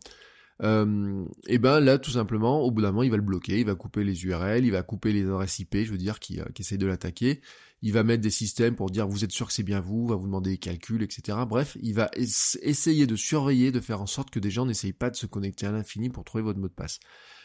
euh, 0.64 1.24
et 1.46 1.60
ben 1.60 1.80
là 1.80 2.00
tout 2.00 2.10
simplement 2.10 2.62
au 2.62 2.72
bout 2.72 2.82
d'un 2.82 2.88
moment 2.88 3.04
il 3.04 3.12
va 3.12 3.18
le 3.18 3.22
bloquer, 3.22 3.60
il 3.60 3.66
va 3.68 3.76
couper 3.76 4.04
les 4.04 4.26
URL, 4.26 4.66
il 4.66 4.72
va 4.72 4.82
couper 4.82 5.14
les 5.14 5.24
adresses 5.24 5.60
IP, 5.60 5.76
je 5.84 5.92
veux 5.92 6.00
dire 6.00 6.20
qui, 6.20 6.40
qui 6.56 6.78
de 6.78 6.88
l'attaquer, 6.88 7.42
il 7.84 7.94
va 7.94 8.04
mettre 8.04 8.24
des 8.24 8.32
systèmes 8.32 8.76
pour 8.76 8.90
dire 8.90 9.08
vous 9.08 9.24
êtes 9.24 9.32
sûr 9.32 9.48
que 9.48 9.54
c'est 9.54 9.64
bien 9.64 9.80
vous, 9.80 10.08
va 10.08 10.16
vous 10.16 10.26
demander 10.26 10.52
des 10.52 10.58
calculs, 10.58 11.04
etc. 11.04 11.38
Bref, 11.48 11.78
il 11.82 11.94
va 11.94 12.10
essayer 12.16 13.06
de 13.06 13.16
surveiller, 13.16 13.72
de 13.72 13.80
faire 13.80 14.02
en 14.02 14.08
sorte 14.08 14.32
que 14.32 14.40
des 14.40 14.50
gens 14.50 14.66
n'essayent 14.66 14.94
pas 14.94 15.12
de 15.12 15.16
se 15.16 15.28
connecter 15.28 15.68
à 15.68 15.72
l'infini 15.72 16.10
pour 16.10 16.24
trouver 16.24 16.44
votre 16.44 16.60
mot 16.60 16.68
de 16.68 16.74
passe. 16.74 17.00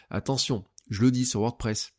Attention, 0.09 0.65
je 0.88 1.03
le 1.03 1.11
dis 1.11 1.27
sur 1.27 1.41
WordPress, 1.41 1.93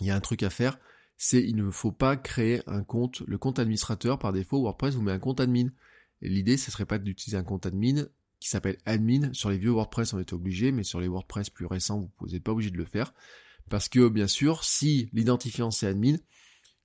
il 0.00 0.06
y 0.06 0.10
a 0.10 0.16
un 0.16 0.20
truc 0.20 0.42
à 0.42 0.50
faire, 0.50 0.78
c'est 1.16 1.42
il 1.42 1.56
ne 1.56 1.70
faut 1.70 1.92
pas 1.92 2.16
créer 2.16 2.60
un 2.66 2.84
compte, 2.84 3.22
le 3.26 3.38
compte 3.38 3.58
administrateur 3.58 4.18
par 4.18 4.32
défaut, 4.32 4.60
WordPress 4.60 4.94
vous 4.94 5.02
met 5.02 5.12
un 5.12 5.18
compte 5.18 5.40
admin. 5.40 5.68
L'idée, 6.20 6.56
ce 6.56 6.70
serait 6.70 6.86
pas 6.86 6.98
d'utiliser 6.98 7.36
un 7.36 7.44
compte 7.44 7.66
admin 7.66 8.06
qui 8.40 8.48
s'appelle 8.48 8.78
admin. 8.86 9.32
Sur 9.32 9.50
les 9.50 9.58
vieux 9.58 9.70
WordPress, 9.70 10.12
on 10.12 10.18
était 10.18 10.34
obligé, 10.34 10.72
mais 10.72 10.84
sur 10.84 11.00
les 11.00 11.08
WordPress 11.08 11.50
plus 11.50 11.66
récents, 11.66 12.10
vous 12.18 12.28
n'êtes 12.28 12.42
pas 12.42 12.52
obligé 12.52 12.70
de 12.70 12.76
le 12.76 12.84
faire. 12.84 13.12
Parce 13.68 13.88
que, 13.88 14.08
bien 14.08 14.26
sûr, 14.26 14.64
si 14.64 15.10
l'identifiant 15.12 15.70
c'est 15.70 15.86
admin, 15.86 16.16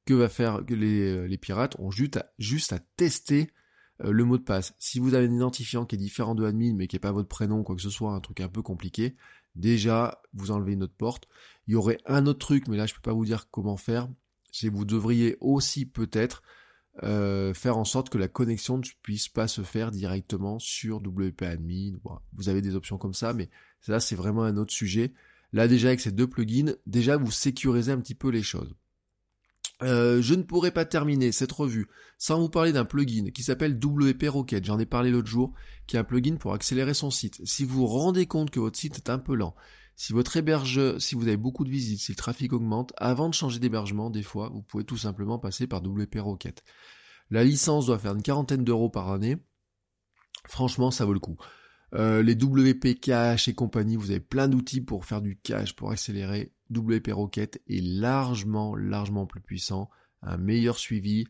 que 0.06 0.14
va 0.14 0.30
faire 0.30 0.62
les, 0.68 1.28
les 1.28 1.38
pirates 1.38 1.78
ont 1.80 1.92
juste 1.92 2.18
à, 2.18 2.34
juste 2.38 2.74
à 2.74 2.80
tester 2.80 3.50
euh, 4.04 4.12
le 4.12 4.26
mot 4.26 4.38
de 4.38 4.44
passe. 4.44 4.76
Si 4.80 5.00
vous 5.00 5.14
avez 5.14 5.28
un 5.28 5.34
identifiant 5.34 5.86
qui 5.86 5.96
est 5.96 6.00
différent 6.00 6.36
de 6.36 6.46
admin, 6.46 6.74
mais 6.76 6.88
qui 6.88 6.96
n'est 6.96 7.02
pas 7.02 7.12
votre 7.12 7.30
prénom, 7.30 7.64
quoi 7.64 7.76
que 7.76 7.82
ce 7.82 7.90
soit, 7.90 8.14
un 8.14 8.20
truc 8.20 8.42
un 8.42 8.50
peu 8.50 8.62
compliqué, 8.62 9.16
déjà, 9.56 10.22
vous 10.34 10.52
enlevez 10.52 10.74
une 10.74 10.84
autre 10.84 10.96
porte. 10.98 11.28
Il 11.68 11.74
y 11.74 11.76
aurait 11.76 12.00
un 12.06 12.26
autre 12.26 12.40
truc, 12.40 12.68
mais 12.68 12.78
là, 12.78 12.86
je 12.86 12.94
peux 12.94 13.02
pas 13.02 13.14
vous 13.14 13.26
dire 13.26 13.50
comment 13.50 13.78
faire. 13.78 14.10
C'est 14.52 14.70
vous 14.70 14.86
devriez 14.86 15.38
aussi 15.40 15.86
peut-être 15.86 16.44
euh, 17.02 17.56
faire 17.56 17.78
en 17.78 17.86
sorte 17.86 18.10
que 18.10 18.20
la 18.20 18.28
connexion 18.28 18.78
ne 18.78 18.84
puisse 19.02 19.28
pas 19.28 19.48
se 19.48 19.64
faire 19.64 19.90
directement 19.90 20.60
sur 20.60 20.98
WP 20.98 21.42
Admin. 21.42 21.94
vous 22.34 22.50
avez 22.50 22.62
des 22.62 22.76
options 22.76 23.00
comme 23.00 23.16
ça, 23.16 23.34
mais 23.34 23.50
ça 23.82 24.00
c'est 24.00 24.16
vraiment 24.16 24.44
un 24.44 24.58
autre 24.58 24.74
sujet. 24.74 25.14
Là 25.54 25.68
déjà 25.68 25.88
avec 25.88 26.02
ces 26.02 26.12
deux 26.12 26.28
plugins, 26.28 26.74
déjà 26.86 27.18
vous 27.18 27.32
sécurisez 27.32 27.92
un 27.92 28.00
petit 28.00 28.16
peu 28.16 28.30
les 28.30 28.44
choses. 28.44 28.76
Euh, 29.82 30.22
je 30.22 30.36
ne 30.36 30.44
pourrais 30.44 30.72
pas 30.72 30.86
terminer 30.86 31.32
cette 31.32 31.52
revue 31.52 31.88
sans 32.18 32.40
vous 32.40 32.50
parler 32.50 32.72
d'un 32.72 32.86
plugin 32.86 33.32
qui 33.32 33.44
s'appelle 33.44 33.78
WP 33.84 34.30
Rocket. 34.30 34.64
J'en 34.64 34.80
ai 34.80 34.86
parlé 34.86 35.10
l'autre 35.10 35.28
jour, 35.28 35.54
qui 35.88 35.96
est 35.96 36.00
un 36.00 36.04
plugin 36.04 36.36
pour 36.36 36.54
accélérer 36.54 36.94
son 36.94 37.10
site. 37.10 37.42
Si 37.44 37.66
vous 37.66 37.80
vous 37.80 37.88
rendez 37.88 38.28
compte 38.28 38.52
que 38.52 38.60
votre 38.60 38.78
site 38.78 38.98
est 38.98 39.10
un 39.10 39.20
peu 39.20 39.36
lent, 39.36 39.56
si 39.96 40.14
votre 40.14 40.38
hébergeur, 40.38 41.02
si 41.02 41.16
vous 41.16 41.28
avez 41.28 41.38
beaucoup 41.38 41.64
de 41.64 41.70
visites, 41.70 42.00
si 42.00 42.12
le 42.12 42.16
trafic 42.16 42.54
augmente, 42.54 42.94
avant 42.98 43.30
de 43.30 43.34
changer 43.34 43.60
d'hébergement, 43.60 44.10
des 44.10 44.24
fois, 44.24 44.50
vous 44.50 44.62
pouvez 44.62 44.84
tout 44.84 44.98
simplement 44.98 45.40
passer 45.40 45.68
par 45.68 45.82
WP 45.84 46.16
Rocket. 46.20 46.64
La 47.30 47.44
licence 47.44 47.86
doit 47.86 48.00
faire 48.00 48.14
une 48.16 48.24
quarantaine 48.24 48.64
d'euros 48.64 48.90
par 48.90 49.12
année. 49.12 49.38
Franchement, 50.48 50.92
ça 50.92 51.06
vaut 51.06 51.14
le 51.14 51.20
coup. 51.20 51.38
Euh, 51.94 52.24
les 52.24 52.34
WP 52.34 53.00
Cache 53.00 53.48
et 53.48 53.54
compagnie, 53.54 53.96
vous 53.96 54.12
avez 54.12 54.20
plein 54.20 54.48
d'outils 54.48 54.82
pour 54.82 55.06
faire 55.06 55.22
du 55.22 55.38
cache, 55.38 55.76
pour 55.76 55.92
accélérer. 55.92 56.54
WP 56.72 57.12
Rocket 57.12 57.62
est 57.68 57.84
largement, 57.84 58.76
largement 58.76 59.28
plus 59.28 59.42
puissant, 59.42 59.90
un 60.22 60.38
meilleur 60.38 60.78
suivi. 60.78 61.26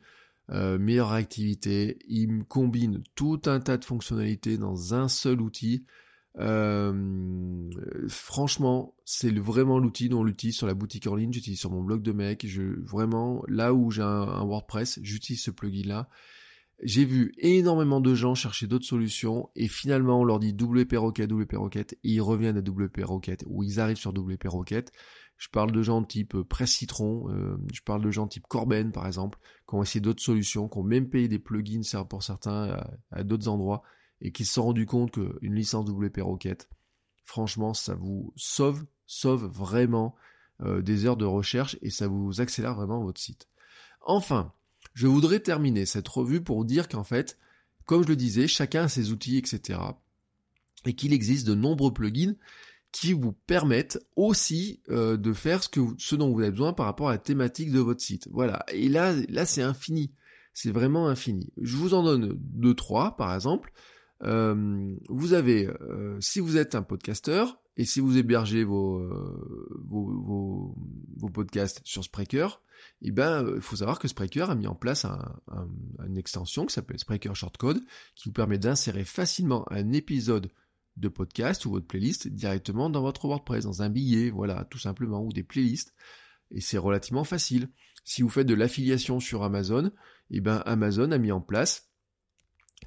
euh, 0.49 0.77
meilleure 0.77 1.11
réactivité. 1.11 1.99
Il 2.07 2.43
combine 2.43 3.01
tout 3.15 3.41
un 3.45 3.59
tas 3.59 3.77
de 3.77 3.85
fonctionnalités 3.85 4.57
dans 4.57 4.93
un 4.93 5.07
seul 5.07 5.41
outil. 5.41 5.85
Euh, 6.39 7.69
franchement, 8.07 8.95
c'est 9.05 9.37
vraiment 9.37 9.77
l'outil 9.77 10.09
dont 10.09 10.23
l'utilise 10.23 10.55
sur 10.55 10.67
la 10.67 10.73
boutique 10.73 11.07
en 11.07 11.15
ligne, 11.15 11.31
j'utilise 11.31 11.59
sur 11.59 11.71
mon 11.71 11.83
blog 11.83 12.01
de 12.01 12.11
mec. 12.11 12.45
Je, 12.47 12.61
vraiment, 12.85 13.43
là 13.47 13.73
où 13.73 13.91
j'ai 13.91 14.01
un, 14.01 14.43
WordPress, 14.43 14.99
j'utilise 15.01 15.41
ce 15.43 15.51
plugin-là. 15.51 16.09
J'ai 16.81 17.05
vu 17.05 17.33
énormément 17.37 18.01
de 18.01 18.13
gens 18.15 18.35
chercher 18.35 18.67
d'autres 18.67 18.85
solutions 18.85 19.49
et 19.55 19.67
finalement 19.67 20.19
on 20.19 20.23
leur 20.25 20.39
dit 20.39 20.53
WP 20.53 20.95
Rocket, 20.97 21.31
WP 21.31 21.53
Rocket 21.53 21.93
et 21.93 22.09
ils 22.09 22.21
reviennent 22.21 22.57
à 22.57 22.61
WP 22.61 23.03
Rocket 23.03 23.43
ou 23.47 23.63
ils 23.63 23.79
arrivent 23.79 23.97
sur 23.97 24.11
WP 24.11 24.47
Rocket. 24.47 24.91
Je 25.37 25.47
parle 25.49 25.71
de 25.71 25.81
gens 25.81 26.03
type 26.03 26.35
Presse 26.41 26.71
Citron, 26.71 27.29
euh, 27.29 27.57
je 27.71 27.81
parle 27.81 28.01
de 28.01 28.11
gens 28.11 28.27
type 28.27 28.47
Corben 28.47 28.91
par 28.91 29.05
exemple, 29.05 29.39
qui 29.69 29.75
ont 29.75 29.83
essayé 29.83 30.01
d'autres 30.01 30.21
solutions, 30.21 30.67
qui 30.67 30.77
ont 30.79 30.83
même 30.83 31.09
payé 31.09 31.27
des 31.27 31.39
plugins 31.39 32.03
pour 32.05 32.23
certains 32.23 32.83
à 33.11 33.23
d'autres 33.23 33.47
endroits 33.47 33.83
et 34.23 34.31
qui 34.31 34.45
se 34.45 34.53
sont 34.53 34.63
rendus 34.63 34.87
compte 34.87 35.11
qu'une 35.11 35.53
licence 35.53 35.87
WP 35.87 36.19
Rocket, 36.21 36.69
franchement, 37.25 37.73
ça 37.73 37.93
vous 37.93 38.33
sauve, 38.35 38.85
sauve 39.05 39.45
vraiment 39.45 40.15
euh, 40.61 40.81
des 40.81 41.05
heures 41.05 41.17
de 41.17 41.25
recherche 41.25 41.77
et 41.81 41.89
ça 41.89 42.07
vous 42.07 42.41
accélère 42.41 42.73
vraiment 42.73 43.03
votre 43.03 43.21
site. 43.21 43.47
Enfin, 44.01 44.53
je 44.93 45.07
voudrais 45.07 45.41
terminer 45.41 45.85
cette 45.85 46.07
revue 46.07 46.41
pour 46.41 46.65
dire 46.65 46.87
qu'en 46.87 47.03
fait, 47.03 47.37
comme 47.85 48.03
je 48.03 48.07
le 48.07 48.15
disais, 48.15 48.47
chacun 48.47 48.83
a 48.83 48.87
ses 48.87 49.11
outils, 49.11 49.37
etc. 49.37 49.79
Et 50.85 50.93
qu'il 50.93 51.13
existe 51.13 51.45
de 51.45 51.53
nombreux 51.53 51.93
plugins 51.93 52.35
qui 52.93 53.11
vous 53.13 53.33
permettent 53.33 53.99
aussi 54.15 54.81
euh, 54.89 55.17
de 55.17 55.33
faire 55.33 55.63
ce, 55.63 55.69
ce 55.97 56.15
dont 56.15 56.31
vous 56.31 56.39
avez 56.39 56.51
besoin 56.51 56.73
par 56.73 56.85
rapport 56.85 57.09
à 57.09 57.13
la 57.13 57.17
thématique 57.17 57.71
de 57.71 57.79
votre 57.79 58.01
site. 58.01 58.29
Voilà. 58.31 58.63
Et 58.71 58.87
là, 58.87 59.13
là 59.27 59.45
c'est 59.45 59.63
infini. 59.63 60.13
C'est 60.53 60.71
vraiment 60.71 61.07
infini. 61.07 61.51
Je 61.59 61.75
vous 61.75 61.93
en 61.93 62.03
donne 62.03 62.37
deux, 62.37 62.75
trois, 62.75 63.17
par 63.17 63.33
exemple. 63.33 63.73
Euh, 64.23 64.95
vous 65.09 65.33
avez, 65.33 65.67
euh, 65.67 66.19
si 66.21 66.39
vous 66.39 66.57
êtes 66.57 66.75
un 66.75 66.83
podcasteur, 66.83 67.59
et 67.75 67.85
si 67.85 67.99
vous 67.99 68.17
hébergez 68.17 68.63
vos, 68.63 68.99
euh, 68.99 69.81
vos, 69.87 70.75
vos, 71.17 71.29
podcasts 71.29 71.81
sur 71.83 72.03
Spreaker, 72.03 72.61
eh 73.01 73.11
ben, 73.11 73.45
il 73.55 73.61
faut 73.61 73.77
savoir 73.77 73.97
que 73.97 74.07
Spreaker 74.07 74.49
a 74.49 74.55
mis 74.55 74.67
en 74.67 74.75
place 74.75 75.05
un, 75.05 75.41
une 76.05 76.17
extension 76.17 76.65
qui 76.65 76.73
s'appelle 76.73 76.99
Spreaker 76.99 77.35
Shortcode, 77.35 77.81
qui 78.15 78.29
vous 78.29 78.33
permet 78.33 78.59
d'insérer 78.59 79.03
facilement 79.03 79.65
un 79.71 79.91
épisode 79.91 80.51
de 80.97 81.07
podcast 81.07 81.65
ou 81.65 81.71
votre 81.71 81.87
playlist 81.87 82.27
directement 82.27 82.89
dans 82.91 83.01
votre 83.01 83.25
WordPress, 83.25 83.63
dans 83.63 83.81
un 83.81 83.89
billet, 83.89 84.29
voilà, 84.29 84.65
tout 84.69 84.77
simplement, 84.77 85.23
ou 85.23 85.33
des 85.33 85.43
playlists. 85.43 85.93
Et 86.51 86.61
c'est 86.61 86.77
relativement 86.77 87.23
facile. 87.23 87.69
Si 88.03 88.21
vous 88.21 88.29
faites 88.29 88.47
de 88.47 88.53
l'affiliation 88.53 89.19
sur 89.19 89.43
Amazon, 89.43 89.91
eh 90.29 90.41
ben 90.41 90.61
Amazon 90.65 91.11
a 91.11 91.17
mis 91.17 91.31
en 91.31 91.41
place 91.41 91.92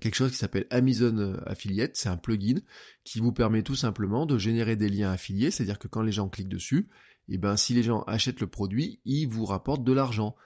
quelque 0.00 0.14
chose 0.14 0.32
qui 0.32 0.38
s'appelle 0.38 0.66
Amazon 0.70 1.18
euh, 1.18 1.37
Affiliate, 1.46 1.96
c'est 1.96 2.09
un 2.09 2.16
plugin 2.16 2.61
qui 3.04 3.20
vous 3.20 3.32
permet 3.32 3.62
tout 3.62 3.74
simplement 3.74 4.26
de 4.26 4.38
générer 4.38 4.76
des 4.76 4.88
liens 4.88 5.12
affiliés, 5.12 5.50
c'est-à-dire 5.50 5.78
que 5.78 5.88
quand 5.88 6.02
les 6.02 6.12
gens 6.12 6.28
cliquent 6.28 6.48
dessus, 6.48 6.88
et 7.28 7.35
eh 7.35 7.38
ben 7.38 7.56
si 7.56 7.74
les 7.74 7.82
gens 7.82 8.02
achètent 8.02 8.40
le 8.40 8.46
produit, 8.46 9.00
ils 9.04 9.26
vous 9.26 9.44
rapportent 9.44 9.82
de 9.82 9.92
l'argent. 9.92 10.37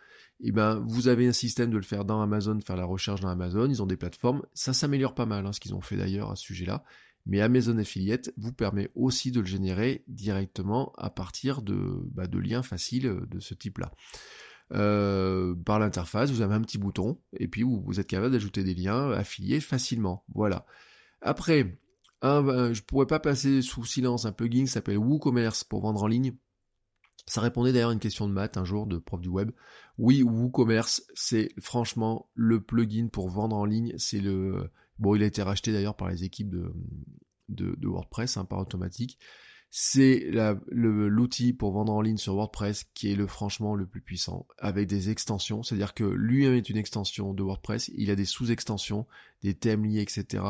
Et 0.43 0.49
eh 0.49 0.53
ben 0.53 0.83
vous 0.89 1.09
avez 1.09 1.29
un 1.29 1.33
système 1.33 1.71
de 1.71 1.77
le 1.77 1.83
faire 1.83 2.07
dans 2.07 2.23
Amazon, 2.23 2.59
faire 2.61 2.77
la 2.77 2.87
recherche 2.87 3.21
dans 3.21 3.29
Amazon, 3.29 3.69
ils 3.69 3.83
ont 3.83 3.87
des 3.87 3.99
plateformes, 3.99 4.43
ça 4.55 4.73
s'améliore 4.73 5.15
pas 5.15 5.27
mal 5.27 5.45
hein, 5.45 5.53
ce 5.53 5.61
qu'ils 5.61 5.75
ont 5.75 5.83
fait 5.83 5.97
d'ailleurs 5.97 6.31
à 6.31 6.37
ce 6.37 6.45
sujet-là. 6.45 6.83
Mais 7.27 7.43
Amazon 7.43 7.77
Affiliate 7.79 8.31
vous 8.39 8.53
permet 8.53 8.91
aussi 8.95 9.31
de 9.31 9.41
le 9.41 9.47
générer 9.47 10.05
directement 10.09 10.93
à 10.97 11.11
partir 11.11 11.61
de, 11.61 12.01
bah, 12.13 12.25
liens 12.33 12.63
faciles 12.63 13.07
euh, 13.07 13.27
de 13.31 13.41
ce 13.41 13.55
type-là. 13.55 13.93
Euh, 14.73 15.55
par 15.65 15.79
l'interface, 15.79 16.31
vous 16.31 16.43
avez 16.43 16.55
un 16.55 16.61
petit 16.61 16.79
bouton, 16.79 17.19
et 17.33 17.49
puis 17.49 17.63
vous, 17.63 17.99
êtes 17.99 18.07
capable 18.07 18.33
d'ajouter 18.33 18.63
des 18.63 18.75
liens 18.75 19.11
affiliés 19.11 19.61
facilement. 19.61 20.25
Voilà. 20.35 20.65
Après, 21.23 21.79
un, 22.23 22.73
je 22.73 22.83
pourrais 22.83 23.07
pas 23.07 23.19
passer 23.19 23.63
sous 23.63 23.85
silence 23.85 24.27
un 24.27 24.33
plugin 24.33 24.65
qui 24.65 24.71
s'appelle 24.71 24.99
WooCommerce 24.99 25.65
pour 25.65 25.81
vendre 25.81 26.03
en 26.03 26.07
ligne. 26.07 26.37
Ça 27.27 27.41
répondait 27.41 27.73
d'ailleurs 27.73 27.91
à 27.91 27.93
une 27.93 28.01
question 28.01 28.29
de 28.29 28.33
maths 28.33 28.57
un 28.57 28.65
jour 28.65 28.87
de 28.87 28.99
prof 28.99 29.21
du 29.21 29.29
web. 29.29 29.51
Oui, 29.99 30.23
WooCommerce, 30.23 31.03
c'est 31.15 31.51
franchement 31.61 32.29
le 32.35 32.63
plugin 32.63 33.09
pour 33.09 33.29
vendre 33.29 33.57
en 33.57 33.65
ligne. 33.65 33.95
C'est 33.99 34.21
le 34.21 34.71
bon, 34.99 35.15
il 35.15 35.23
a 35.23 35.27
été 35.27 35.43
racheté 35.43 35.73
d'ailleurs 35.73 35.97
par 35.97 36.09
les 36.09 36.25
équipes 36.25 36.51
de, 36.51 37.77
WordPress, 37.83 38.37
hein, 38.37 38.45
par 38.45 38.59
automatique 38.59 39.19
c'est 39.71 40.31
l'outil 40.71 41.53
pour 41.53 41.73
vendre 41.73 41.93
en 41.93 42.01
ligne 42.01 42.17
sur 42.17 42.35
WordPress 42.35 42.85
qui 42.93 43.13
est 43.13 43.15
le 43.15 43.29
franchement 43.29 43.77
le 43.77 43.87
plus 43.87 44.01
puissant, 44.01 44.47
avec 44.59 44.89
des 44.89 45.11
extensions, 45.11 45.63
c'est-à-dire 45.63 45.95
que 45.95 46.05
lui-même 46.05 46.55
est 46.55 46.69
une 46.69 46.77
extension 46.77 47.33
de 47.33 47.43
WordPress, 47.43 47.91
il 47.95 48.11
a 48.11 48.17
des 48.17 48.25
sous-extensions, 48.25 49.07
des 49.43 49.55
thèmes 49.55 49.85
liés, 49.85 50.01
etc. 50.01 50.43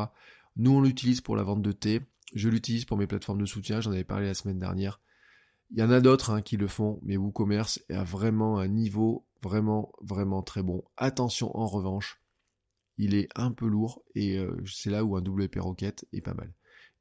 Nous 0.57 0.71
on 0.71 0.81
l'utilise 0.81 1.21
pour 1.21 1.35
la 1.35 1.43
vente 1.43 1.61
de 1.61 1.71
thé, 1.71 2.01
je 2.33 2.49
l'utilise 2.49 2.85
pour 2.85 2.97
mes 2.97 3.07
plateformes 3.07 3.41
de 3.41 3.45
soutien, 3.45 3.79
j'en 3.79 3.91
avais 3.91 4.03
parlé 4.03 4.25
la 4.25 4.33
semaine 4.33 4.59
dernière. 4.59 4.99
Il 5.69 5.79
y 5.79 5.83
en 5.83 5.91
a 5.91 6.01
d'autres 6.01 6.31
hein, 6.31 6.41
qui 6.41 6.57
le 6.57 6.67
font, 6.67 6.99
mais 7.03 7.15
WooCommerce 7.15 7.81
à 7.89 8.03
vraiment 8.03 8.57
un 8.57 8.67
niveau 8.67 9.25
vraiment, 9.43 9.91
vraiment 10.01 10.41
très 10.41 10.63
bon. 10.63 10.83
Attention 10.97 11.55
en 11.55 11.67
revanche, 11.67 12.21
il 12.97 13.13
est 13.13 13.29
un 13.35 13.51
peu 13.51 13.67
lourd 13.67 14.03
et 14.15 14.37
euh, 14.37 14.55
c'est 14.65 14.89
là 14.89 15.03
où 15.03 15.15
un 15.15 15.21
WP 15.21 15.57
Rocket 15.59 16.05
est 16.11 16.21
pas 16.21 16.33
mal. 16.33 16.51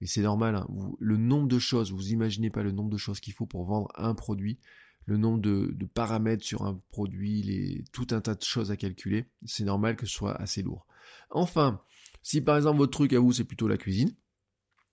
Et 0.01 0.07
c'est 0.07 0.23
normal, 0.23 0.55
hein. 0.55 0.67
le 0.99 1.17
nombre 1.17 1.47
de 1.47 1.59
choses, 1.59 1.93
vous 1.93 2.11
imaginez 2.11 2.51
pas 2.51 2.63
le 2.63 2.73
nombre 2.73 2.91
de 2.91 2.97
choses 2.97 3.21
qu'il 3.21 3.35
faut 3.35 3.47
pour 3.47 3.65
vendre 3.65 3.89
un 3.97 4.15
produit, 4.15 4.59
le 5.05 5.17
nombre 5.17 5.41
de, 5.41 5.75
paramètres 5.93 6.45
sur 6.45 6.63
un 6.63 6.81
produit, 6.91 7.85
tout 7.93 8.07
un 8.11 8.21
tas 8.21 8.35
de 8.35 8.43
choses 8.43 8.71
à 8.71 8.77
calculer, 8.77 9.27
c'est 9.45 9.65
normal 9.65 9.97
que 9.97 10.07
ce 10.07 10.13
soit 10.13 10.35
assez 10.41 10.63
lourd. 10.63 10.87
Enfin, 11.31 11.81
si 12.23 12.41
par 12.41 12.57
exemple 12.57 12.79
votre 12.79 12.93
truc 12.93 13.13
à 13.13 13.19
vous 13.19 13.33
c'est 13.33 13.45
plutôt 13.45 13.69
la 13.69 13.77
cuisine, 13.77 14.13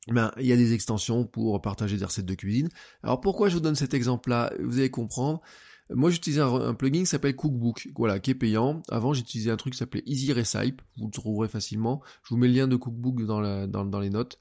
ben, 0.07 0.31
il 0.39 0.45
y 0.45 0.53
a 0.53 0.57
des 0.57 0.73
extensions 0.73 1.25
pour 1.25 1.61
partager 1.61 1.97
des 1.97 2.05
recettes 2.05 2.25
de 2.25 2.33
cuisine. 2.33 2.69
Alors 3.03 3.21
pourquoi 3.21 3.49
je 3.49 3.55
vous 3.55 3.59
donne 3.59 3.75
cet 3.75 3.93
exemple-là? 3.93 4.53
Vous 4.59 4.79
allez 4.79 4.89
comprendre. 4.89 5.41
Moi 5.89 6.09
j'utilisais 6.09 6.41
un, 6.41 6.73
plugin 6.73 6.99
qui 6.99 7.05
s'appelle 7.05 7.35
Cookbook, 7.35 7.89
voilà, 7.95 8.19
qui 8.19 8.31
est 8.31 8.35
payant. 8.35 8.81
Avant 8.89 9.13
j'utilisais 9.13 9.51
un 9.51 9.57
truc 9.57 9.73
qui 9.73 9.79
s'appelait 9.79 10.03
Easy 10.05 10.33
Recipe, 10.33 10.81
vous 10.97 11.05
le 11.05 11.11
trouverez 11.11 11.47
facilement. 11.47 12.01
Je 12.23 12.29
vous 12.29 12.37
mets 12.37 12.47
le 12.47 12.53
lien 12.53 12.67
de 12.67 12.75
Cookbook 12.75 13.23
dans 13.25 13.99
les 13.99 14.09
notes. 14.09 14.39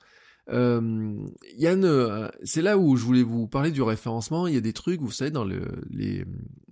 Euh, 0.48 1.26
Yann, 1.56 1.85
euh, 1.85 2.28
c'est 2.44 2.62
là 2.62 2.78
où 2.78 2.96
je 2.96 3.04
voulais 3.04 3.22
vous 3.22 3.48
parler 3.48 3.70
du 3.70 3.82
référencement. 3.82 4.46
Il 4.46 4.54
y 4.54 4.59
a 4.59 4.61
des 4.61 4.72
trucs, 4.72 5.00
vous 5.00 5.11
savez, 5.11 5.30
dans 5.30 5.44
le, 5.44 5.82
les, 5.90 6.24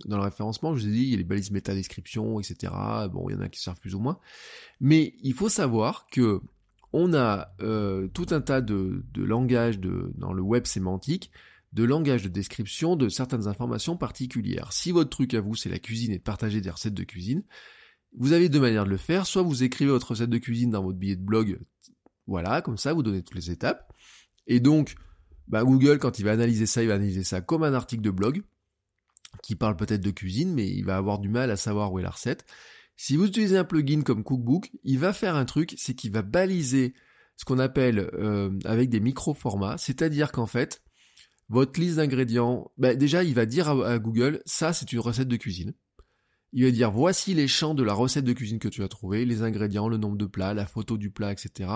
dans 0.05 0.17
le 0.17 0.23
référencement, 0.23 0.75
je 0.75 0.81
vous 0.81 0.87
ai 0.87 0.91
dit, 0.91 1.03
il 1.03 1.09
y 1.09 1.13
a 1.13 1.17
les 1.17 1.23
balises 1.23 1.51
métadescription, 1.51 2.39
etc. 2.39 2.73
Bon, 3.11 3.29
il 3.29 3.33
y 3.33 3.35
en 3.35 3.41
a 3.41 3.49
qui 3.49 3.59
servent 3.59 3.79
plus 3.79 3.95
ou 3.95 3.99
moins. 3.99 4.19
Mais 4.79 5.15
il 5.21 5.33
faut 5.33 5.49
savoir 5.49 6.07
que 6.11 6.41
on 6.93 7.13
a 7.13 7.49
euh, 7.61 8.07
tout 8.07 8.27
un 8.31 8.39
tas 8.39 8.61
de, 8.61 9.03
de 9.13 9.23
langages 9.23 9.79
de, 9.79 10.13
dans 10.15 10.31
le 10.31 10.41
web 10.41 10.65
sémantique, 10.65 11.29
de 11.73 11.83
langage 11.83 12.23
de 12.23 12.29
description 12.29 12.95
de 12.95 13.09
certaines 13.09 13.47
informations 13.47 13.97
particulières. 13.97 14.71
Si 14.71 14.93
votre 14.93 15.09
truc 15.09 15.33
à 15.33 15.41
vous, 15.41 15.55
c'est 15.55 15.67
la 15.67 15.79
cuisine 15.79 16.13
et 16.13 16.19
de 16.19 16.23
partager 16.23 16.61
des 16.61 16.69
recettes 16.69 16.93
de 16.93 17.03
cuisine, 17.03 17.43
vous 18.17 18.31
avez 18.31 18.47
deux 18.47 18.61
manières 18.61 18.85
de 18.85 18.91
le 18.91 18.97
faire. 18.97 19.25
Soit 19.25 19.41
vous 19.41 19.63
écrivez 19.63 19.91
votre 19.91 20.11
recette 20.11 20.29
de 20.29 20.37
cuisine 20.37 20.69
dans 20.69 20.83
votre 20.83 20.97
billet 20.97 21.17
de 21.17 21.21
blog 21.21 21.59
voilà, 22.27 22.61
comme 22.61 22.77
ça, 22.77 22.93
vous 22.93 23.03
donnez 23.03 23.21
toutes 23.21 23.35
les 23.35 23.51
étapes. 23.51 23.93
Et 24.47 24.59
donc, 24.59 24.95
bah, 25.47 25.63
Google, 25.63 25.99
quand 25.99 26.19
il 26.19 26.25
va 26.25 26.31
analyser 26.31 26.65
ça, 26.65 26.81
il 26.81 26.87
va 26.87 26.95
analyser 26.95 27.23
ça 27.23 27.41
comme 27.41 27.63
un 27.63 27.73
article 27.73 28.01
de 28.01 28.11
blog, 28.11 28.43
qui 29.43 29.55
parle 29.55 29.75
peut-être 29.75 30.01
de 30.01 30.11
cuisine, 30.11 30.53
mais 30.53 30.67
il 30.67 30.85
va 30.85 30.97
avoir 30.97 31.19
du 31.19 31.29
mal 31.29 31.51
à 31.51 31.57
savoir 31.57 31.91
où 31.91 31.99
est 31.99 32.03
la 32.03 32.09
recette. 32.09 32.45
Si 32.95 33.17
vous 33.17 33.27
utilisez 33.27 33.57
un 33.57 33.65
plugin 33.65 34.01
comme 34.01 34.23
Cookbook, 34.23 34.71
il 34.83 34.99
va 34.99 35.13
faire 35.13 35.35
un 35.35 35.45
truc, 35.45 35.75
c'est 35.77 35.93
qu'il 35.93 36.11
va 36.11 36.21
baliser 36.21 36.93
ce 37.35 37.43
qu'on 37.43 37.59
appelle 37.59 37.99
euh, 38.13 38.57
avec 38.63 38.89
des 38.89 39.01
micro-formats, 39.01 39.77
c'est-à-dire 39.77 40.31
qu'en 40.31 40.45
fait, 40.45 40.81
votre 41.49 41.79
liste 41.79 41.97
d'ingrédients, 41.97 42.71
bah, 42.77 42.95
déjà, 42.95 43.23
il 43.23 43.35
va 43.35 43.45
dire 43.45 43.69
à 43.69 43.99
Google, 43.99 44.41
ça 44.45 44.71
c'est 44.73 44.91
une 44.93 44.99
recette 44.99 45.27
de 45.27 45.35
cuisine. 45.35 45.73
Il 46.57 46.63
va 46.63 46.71
dire 46.71 46.89
voici 46.89 47.33
les 47.33 47.49
champs 47.49 47.73
de 47.73 47.83
la 47.83 47.93
recette 47.93 48.23
de 48.23 48.31
cuisine 48.31 48.59
que 48.59 48.69
tu 48.69 48.81
as 48.81 48.87
trouvé, 48.87 49.25
les 49.25 49.43
ingrédients, 49.43 49.89
le 49.89 49.97
nombre 49.97 50.15
de 50.15 50.25
plats, 50.25 50.53
la 50.53 50.65
photo 50.65 50.97
du 50.97 51.11
plat, 51.11 51.33
etc. 51.33 51.69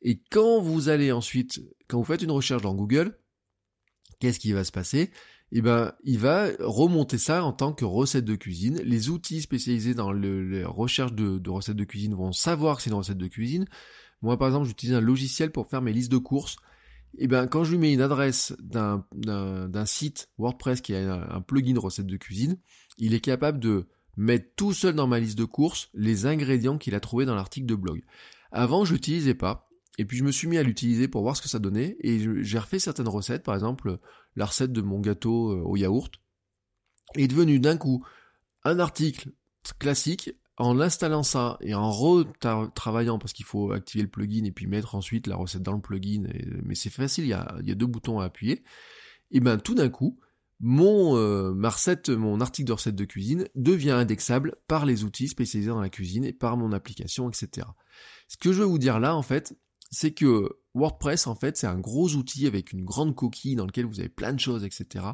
Et 0.00 0.22
quand 0.30 0.62
vous 0.62 0.88
allez 0.88 1.12
ensuite, 1.12 1.60
quand 1.88 1.98
vous 1.98 2.04
faites 2.04 2.22
une 2.22 2.30
recherche 2.30 2.62
dans 2.62 2.74
Google, 2.74 3.18
qu'est-ce 4.20 4.40
qui 4.40 4.52
va 4.52 4.64
se 4.64 4.72
passer? 4.72 5.10
Eh 5.52 5.60
ben, 5.60 5.92
il 6.04 6.18
va 6.18 6.48
remonter 6.58 7.18
ça 7.18 7.44
en 7.44 7.52
tant 7.52 7.74
que 7.74 7.84
recette 7.84 8.24
de 8.24 8.34
cuisine. 8.34 8.80
Les 8.82 9.10
outils 9.10 9.42
spécialisés 9.42 9.92
dans 9.92 10.10
le, 10.10 10.42
les 10.48 10.64
recherches 10.64 11.12
de, 11.12 11.36
de, 11.36 11.50
recettes 11.50 11.76
de 11.76 11.84
cuisine 11.84 12.14
vont 12.14 12.32
savoir 12.32 12.78
que 12.78 12.82
c'est 12.82 12.90
une 12.90 12.96
recette 12.96 13.18
de 13.18 13.28
cuisine. 13.28 13.66
Moi, 14.22 14.38
par 14.38 14.48
exemple, 14.48 14.66
j'utilise 14.66 14.96
un 14.96 15.02
logiciel 15.02 15.52
pour 15.52 15.68
faire 15.68 15.82
mes 15.82 15.92
listes 15.92 16.10
de 16.10 16.16
courses. 16.16 16.56
Et 17.18 17.24
eh 17.24 17.26
ben, 17.28 17.46
quand 17.46 17.62
je 17.62 17.72
lui 17.72 17.78
mets 17.78 17.92
une 17.92 18.00
adresse 18.00 18.56
d'un 18.58 19.04
site 19.84 20.30
WordPress 20.38 20.80
qui 20.80 20.94
a 20.94 21.14
un, 21.14 21.36
un 21.36 21.40
plugin 21.42 21.78
recette 21.78 22.06
de 22.06 22.16
cuisine, 22.16 22.56
il 22.96 23.12
est 23.12 23.20
capable 23.20 23.60
de 23.60 23.86
mettre 24.16 24.46
tout 24.56 24.72
seul 24.72 24.94
dans 24.94 25.06
ma 25.06 25.20
liste 25.20 25.38
de 25.38 25.44
courses 25.44 25.88
les 25.94 26.26
ingrédients 26.26 26.78
qu'il 26.78 26.94
a 26.94 27.00
trouvés 27.00 27.24
dans 27.24 27.34
l'article 27.34 27.66
de 27.66 27.74
blog. 27.74 28.02
Avant, 28.52 28.84
je 28.84 28.94
l'utilisais 28.94 29.34
pas. 29.34 29.68
Et 29.96 30.04
puis 30.04 30.16
je 30.16 30.24
me 30.24 30.32
suis 30.32 30.48
mis 30.48 30.58
à 30.58 30.62
l'utiliser 30.62 31.06
pour 31.06 31.22
voir 31.22 31.36
ce 31.36 31.42
que 31.42 31.48
ça 31.48 31.58
donnait. 31.58 31.96
Et 32.00 32.18
j'ai 32.42 32.58
refait 32.58 32.78
certaines 32.78 33.08
recettes, 33.08 33.44
par 33.44 33.54
exemple 33.54 33.98
la 34.36 34.46
recette 34.46 34.72
de 34.72 34.80
mon 34.80 35.00
gâteau 35.00 35.52
euh, 35.52 35.62
au 35.62 35.76
yaourt, 35.76 36.12
est 37.16 37.28
devenu 37.28 37.60
d'un 37.60 37.76
coup 37.76 38.04
un 38.64 38.78
article 38.78 39.30
classique 39.78 40.32
en 40.56 40.80
installant 40.80 41.22
ça 41.22 41.58
et 41.60 41.74
en 41.74 41.90
retravaillant, 41.90 43.18
parce 43.18 43.32
qu'il 43.32 43.44
faut 43.44 43.72
activer 43.72 44.02
le 44.02 44.10
plugin 44.10 44.44
et 44.44 44.52
puis 44.52 44.66
mettre 44.66 44.94
ensuite 44.94 45.26
la 45.26 45.36
recette 45.36 45.62
dans 45.62 45.72
le 45.72 45.80
plugin, 45.80 46.28
mais 46.62 46.74
c'est 46.74 46.90
facile, 46.90 47.24
il 47.24 47.30
y, 47.30 47.32
a, 47.32 47.74
deux 47.74 47.86
boutons 47.86 48.20
à 48.20 48.26
appuyer, 48.26 48.62
et 49.32 49.40
ben 49.40 49.58
tout 49.58 49.74
d'un 49.74 49.88
coup, 49.88 50.20
mon 50.66 51.14
euh, 51.18 51.52
mon 52.16 52.40
article 52.40 52.68
de 52.68 52.72
recette 52.72 52.96
de 52.96 53.04
cuisine 53.04 53.46
devient 53.54 53.90
indexable 53.90 54.56
par 54.66 54.86
les 54.86 55.04
outils 55.04 55.28
spécialisés 55.28 55.68
dans 55.68 55.80
la 55.80 55.90
cuisine 55.90 56.24
et 56.24 56.32
par 56.32 56.56
mon 56.56 56.72
application, 56.72 57.28
etc. 57.28 57.66
Ce 58.28 58.38
que 58.38 58.50
je 58.50 58.60
veux 58.60 58.64
vous 58.64 58.78
dire 58.78 58.98
là, 58.98 59.14
en 59.14 59.20
fait, 59.20 59.54
c'est 59.90 60.12
que 60.12 60.48
WordPress, 60.72 61.26
en 61.26 61.34
fait, 61.34 61.58
c'est 61.58 61.66
un 61.66 61.78
gros 61.78 62.14
outil 62.14 62.46
avec 62.46 62.72
une 62.72 62.82
grande 62.82 63.14
coquille 63.14 63.56
dans 63.56 63.66
lequel 63.66 63.84
vous 63.84 64.00
avez 64.00 64.08
plein 64.08 64.32
de 64.32 64.40
choses, 64.40 64.64
etc. 64.64 65.04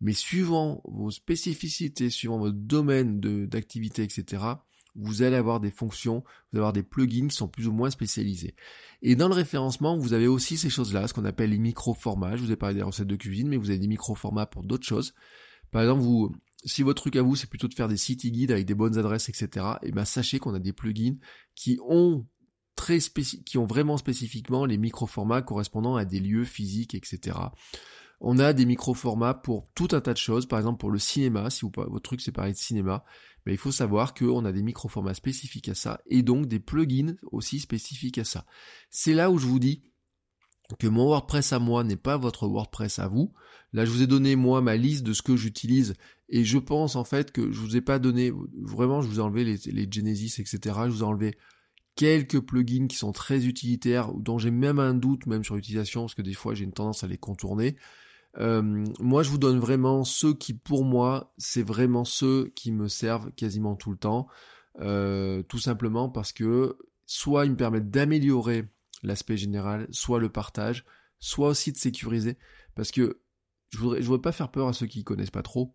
Mais 0.00 0.12
suivant 0.12 0.80
vos 0.84 1.10
spécificités, 1.10 2.08
suivant 2.08 2.38
votre 2.38 2.56
domaine 2.56 3.18
d'activité, 3.48 4.04
etc., 4.04 4.44
vous 4.94 5.22
allez 5.22 5.36
avoir 5.36 5.60
des 5.60 5.70
fonctions, 5.70 6.22
vous 6.24 6.58
allez 6.58 6.58
avoir 6.58 6.72
des 6.72 6.82
plugins 6.82 7.28
qui 7.28 7.36
sont 7.36 7.48
plus 7.48 7.66
ou 7.66 7.72
moins 7.72 7.90
spécialisés. 7.90 8.54
Et 9.00 9.16
dans 9.16 9.28
le 9.28 9.34
référencement, 9.34 9.96
vous 9.96 10.12
avez 10.12 10.26
aussi 10.26 10.56
ces 10.56 10.70
choses-là, 10.70 11.08
ce 11.08 11.14
qu'on 11.14 11.24
appelle 11.24 11.50
les 11.50 11.58
micro-formats. 11.58 12.36
Je 12.36 12.42
vous 12.42 12.52
ai 12.52 12.56
parlé 12.56 12.76
des 12.76 12.82
recettes 12.82 13.08
de 13.08 13.16
cuisine, 13.16 13.48
mais 13.48 13.56
vous 13.56 13.70
avez 13.70 13.78
des 13.78 13.88
micro-formats 13.88 14.46
pour 14.46 14.62
d'autres 14.62 14.86
choses. 14.86 15.14
Par 15.70 15.82
exemple, 15.82 16.02
vous, 16.02 16.34
si 16.64 16.82
votre 16.82 17.02
truc 17.02 17.16
à 17.16 17.22
vous, 17.22 17.36
c'est 17.36 17.48
plutôt 17.48 17.68
de 17.68 17.74
faire 17.74 17.88
des 17.88 17.96
city 17.96 18.30
guides 18.30 18.52
avec 18.52 18.66
des 18.66 18.74
bonnes 18.74 18.98
adresses, 18.98 19.28
etc., 19.28 19.66
et 19.82 19.88
eh 19.88 19.92
ben 19.92 20.04
sachez 20.04 20.38
qu'on 20.38 20.54
a 20.54 20.60
des 20.60 20.72
plugins 20.72 21.16
qui 21.54 21.78
ont 21.88 22.26
très 22.76 22.98
qui 22.98 23.58
ont 23.58 23.66
vraiment 23.66 23.96
spécifiquement 23.96 24.64
les 24.64 24.78
micro-formats 24.78 25.42
correspondant 25.42 25.96
à 25.96 26.04
des 26.04 26.20
lieux 26.20 26.44
physiques, 26.44 26.94
etc. 26.94 27.36
On 28.20 28.38
a 28.38 28.52
des 28.52 28.66
micro-formats 28.66 29.34
pour 29.34 29.68
tout 29.74 29.88
un 29.92 30.00
tas 30.00 30.12
de 30.12 30.18
choses, 30.18 30.46
par 30.46 30.58
exemple 30.58 30.78
pour 30.78 30.90
le 30.90 30.98
cinéma, 30.98 31.50
si 31.50 31.64
votre 31.64 32.00
truc 32.00 32.20
c'est 32.20 32.32
parler 32.32 32.52
de 32.52 32.56
cinéma, 32.56 33.04
mais 33.44 33.52
il 33.52 33.58
faut 33.58 33.72
savoir 33.72 34.14
qu'on 34.14 34.44
a 34.44 34.52
des 34.52 34.62
micro-formats 34.62 35.14
spécifiques 35.14 35.68
à 35.68 35.74
ça, 35.74 36.00
et 36.06 36.22
donc 36.22 36.46
des 36.46 36.60
plugins 36.60 37.16
aussi 37.30 37.60
spécifiques 37.60 38.18
à 38.18 38.24
ça. 38.24 38.46
C'est 38.90 39.14
là 39.14 39.30
où 39.30 39.38
je 39.38 39.46
vous 39.46 39.58
dis 39.58 39.82
que 40.78 40.86
mon 40.86 41.04
WordPress 41.04 41.52
à 41.52 41.58
moi 41.58 41.84
n'est 41.84 41.96
pas 41.96 42.16
votre 42.16 42.46
WordPress 42.46 42.98
à 42.98 43.08
vous. 43.08 43.32
Là, 43.72 43.84
je 43.84 43.90
vous 43.90 44.02
ai 44.02 44.06
donné 44.06 44.36
moi 44.36 44.60
ma 44.60 44.76
liste 44.76 45.02
de 45.02 45.12
ce 45.12 45.22
que 45.22 45.36
j'utilise 45.36 45.94
et 46.28 46.44
je 46.44 46.58
pense 46.58 46.96
en 46.96 47.04
fait 47.04 47.32
que 47.32 47.50
je 47.52 47.60
vous 47.60 47.76
ai 47.76 47.80
pas 47.80 47.98
donné 47.98 48.32
vraiment, 48.60 49.02
je 49.02 49.08
vous 49.08 49.18
ai 49.18 49.22
enlevé 49.22 49.44
les, 49.44 49.88
Genesis, 49.90 50.40
etc. 50.40 50.58
Je 50.86 50.90
vous 50.90 51.00
ai 51.00 51.06
enlevé 51.06 51.36
quelques 51.94 52.40
plugins 52.40 52.86
qui 52.86 52.96
sont 52.96 53.12
très 53.12 53.44
utilitaires, 53.46 54.12
dont 54.14 54.38
j'ai 54.38 54.50
même 54.50 54.78
un 54.78 54.94
doute 54.94 55.26
même 55.26 55.44
sur 55.44 55.56
l'utilisation, 55.56 56.02
parce 56.02 56.14
que 56.14 56.22
des 56.22 56.32
fois 56.32 56.54
j'ai 56.54 56.64
une 56.64 56.72
tendance 56.72 57.04
à 57.04 57.06
les 57.06 57.18
contourner. 57.18 57.76
Euh, 58.38 58.84
moi, 58.98 59.22
je 59.22 59.30
vous 59.30 59.38
donne 59.38 59.58
vraiment 59.58 60.04
ceux 60.04 60.34
qui, 60.34 60.54
pour 60.54 60.84
moi, 60.84 61.34
c'est 61.38 61.62
vraiment 61.62 62.04
ceux 62.04 62.50
qui 62.54 62.72
me 62.72 62.88
servent 62.88 63.30
quasiment 63.32 63.76
tout 63.76 63.90
le 63.90 63.98
temps. 63.98 64.28
Euh, 64.80 65.42
tout 65.42 65.58
simplement 65.58 66.08
parce 66.08 66.32
que 66.32 66.78
soit 67.04 67.44
ils 67.44 67.50
me 67.50 67.56
permettent 67.56 67.90
d'améliorer 67.90 68.68
l'aspect 69.02 69.36
général, 69.36 69.86
soit 69.90 70.18
le 70.18 70.30
partage, 70.30 70.86
soit 71.18 71.48
aussi 71.48 71.72
de 71.72 71.76
sécuriser. 71.76 72.38
Parce 72.74 72.90
que 72.90 73.20
je 73.70 73.78
voudrais, 73.78 74.00
je 74.00 74.06
voudrais 74.06 74.22
pas 74.22 74.32
faire 74.32 74.50
peur 74.50 74.68
à 74.68 74.72
ceux 74.72 74.86
qui 74.86 75.04
connaissent 75.04 75.30
pas 75.30 75.42
trop. 75.42 75.74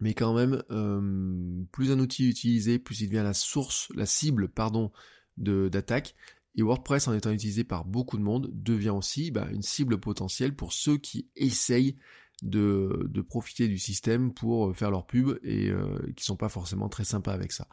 Mais 0.00 0.14
quand 0.14 0.32
même, 0.32 0.62
euh, 0.70 1.64
plus 1.72 1.90
un 1.90 1.98
outil 1.98 2.26
est 2.26 2.30
utilisé, 2.30 2.78
plus 2.78 3.00
il 3.00 3.08
devient 3.08 3.24
la 3.24 3.34
source, 3.34 3.88
la 3.96 4.06
cible, 4.06 4.48
pardon, 4.48 4.92
d'attaque. 5.36 6.14
Et 6.58 6.62
WordPress, 6.62 7.06
en 7.06 7.14
étant 7.14 7.30
utilisé 7.30 7.62
par 7.62 7.84
beaucoup 7.84 8.18
de 8.18 8.22
monde, 8.22 8.50
devient 8.52 8.90
aussi 8.90 9.30
bah, 9.30 9.46
une 9.52 9.62
cible 9.62 10.00
potentielle 10.00 10.56
pour 10.56 10.72
ceux 10.72 10.98
qui 10.98 11.30
essayent 11.36 11.96
de, 12.42 13.08
profiter 13.28 13.68
du 13.68 13.78
système 13.78 14.34
pour 14.34 14.68
euh, 14.68 14.74
faire 14.74 14.90
leur 14.90 15.06
pub 15.06 15.38
et 15.44 15.70
euh, 15.70 16.12
qui 16.16 16.24
sont 16.24 16.36
pas 16.36 16.48
forcément 16.48 16.88
très 16.88 17.04
sympas 17.04 17.32
avec 17.32 17.52
ça. 17.52 17.68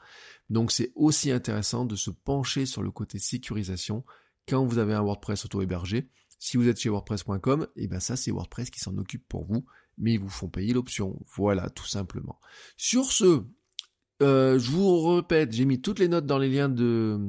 Donc 0.51 0.71
c'est 0.71 0.91
aussi 0.93 1.31
intéressant 1.31 1.85
de 1.85 1.95
se 1.95 2.11
pencher 2.11 2.67
sur 2.67 2.83
le 2.83 2.91
côté 2.91 3.17
sécurisation 3.17 4.05
quand 4.47 4.63
vous 4.63 4.77
avez 4.77 4.93
un 4.93 5.01
WordPress 5.01 5.45
auto-hébergé. 5.45 6.07
Si 6.37 6.57
vous 6.57 6.67
êtes 6.67 6.79
chez 6.79 6.89
WordPress.com, 6.89 7.67
et 7.75 7.85
eh 7.85 7.87
ben 7.87 7.99
ça 7.99 8.15
c'est 8.15 8.29
WordPress 8.29 8.69
qui 8.69 8.79
s'en 8.79 8.95
occupe 8.97 9.27
pour 9.27 9.45
vous, 9.45 9.65
mais 9.97 10.13
ils 10.13 10.19
vous 10.19 10.29
font 10.29 10.49
payer 10.49 10.73
l'option. 10.73 11.19
Voilà, 11.35 11.71
tout 11.71 11.87
simplement. 11.87 12.39
Sur 12.77 13.11
ce, 13.11 13.45
euh, 14.21 14.57
je 14.59 14.71
vous 14.71 15.15
répète, 15.15 15.51
j'ai 15.51 15.65
mis 15.65 15.81
toutes 15.81 15.99
les 15.99 16.07
notes 16.07 16.25
dans 16.25 16.37
les 16.37 16.49
liens 16.49 16.69
de 16.69 17.19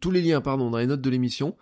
tous 0.00 0.12
les 0.12 0.22
liens 0.22 0.40
pardon 0.40 0.70
dans 0.70 0.78
les 0.78 0.86
notes 0.86 1.00
de 1.00 1.10
l'émission. 1.10 1.56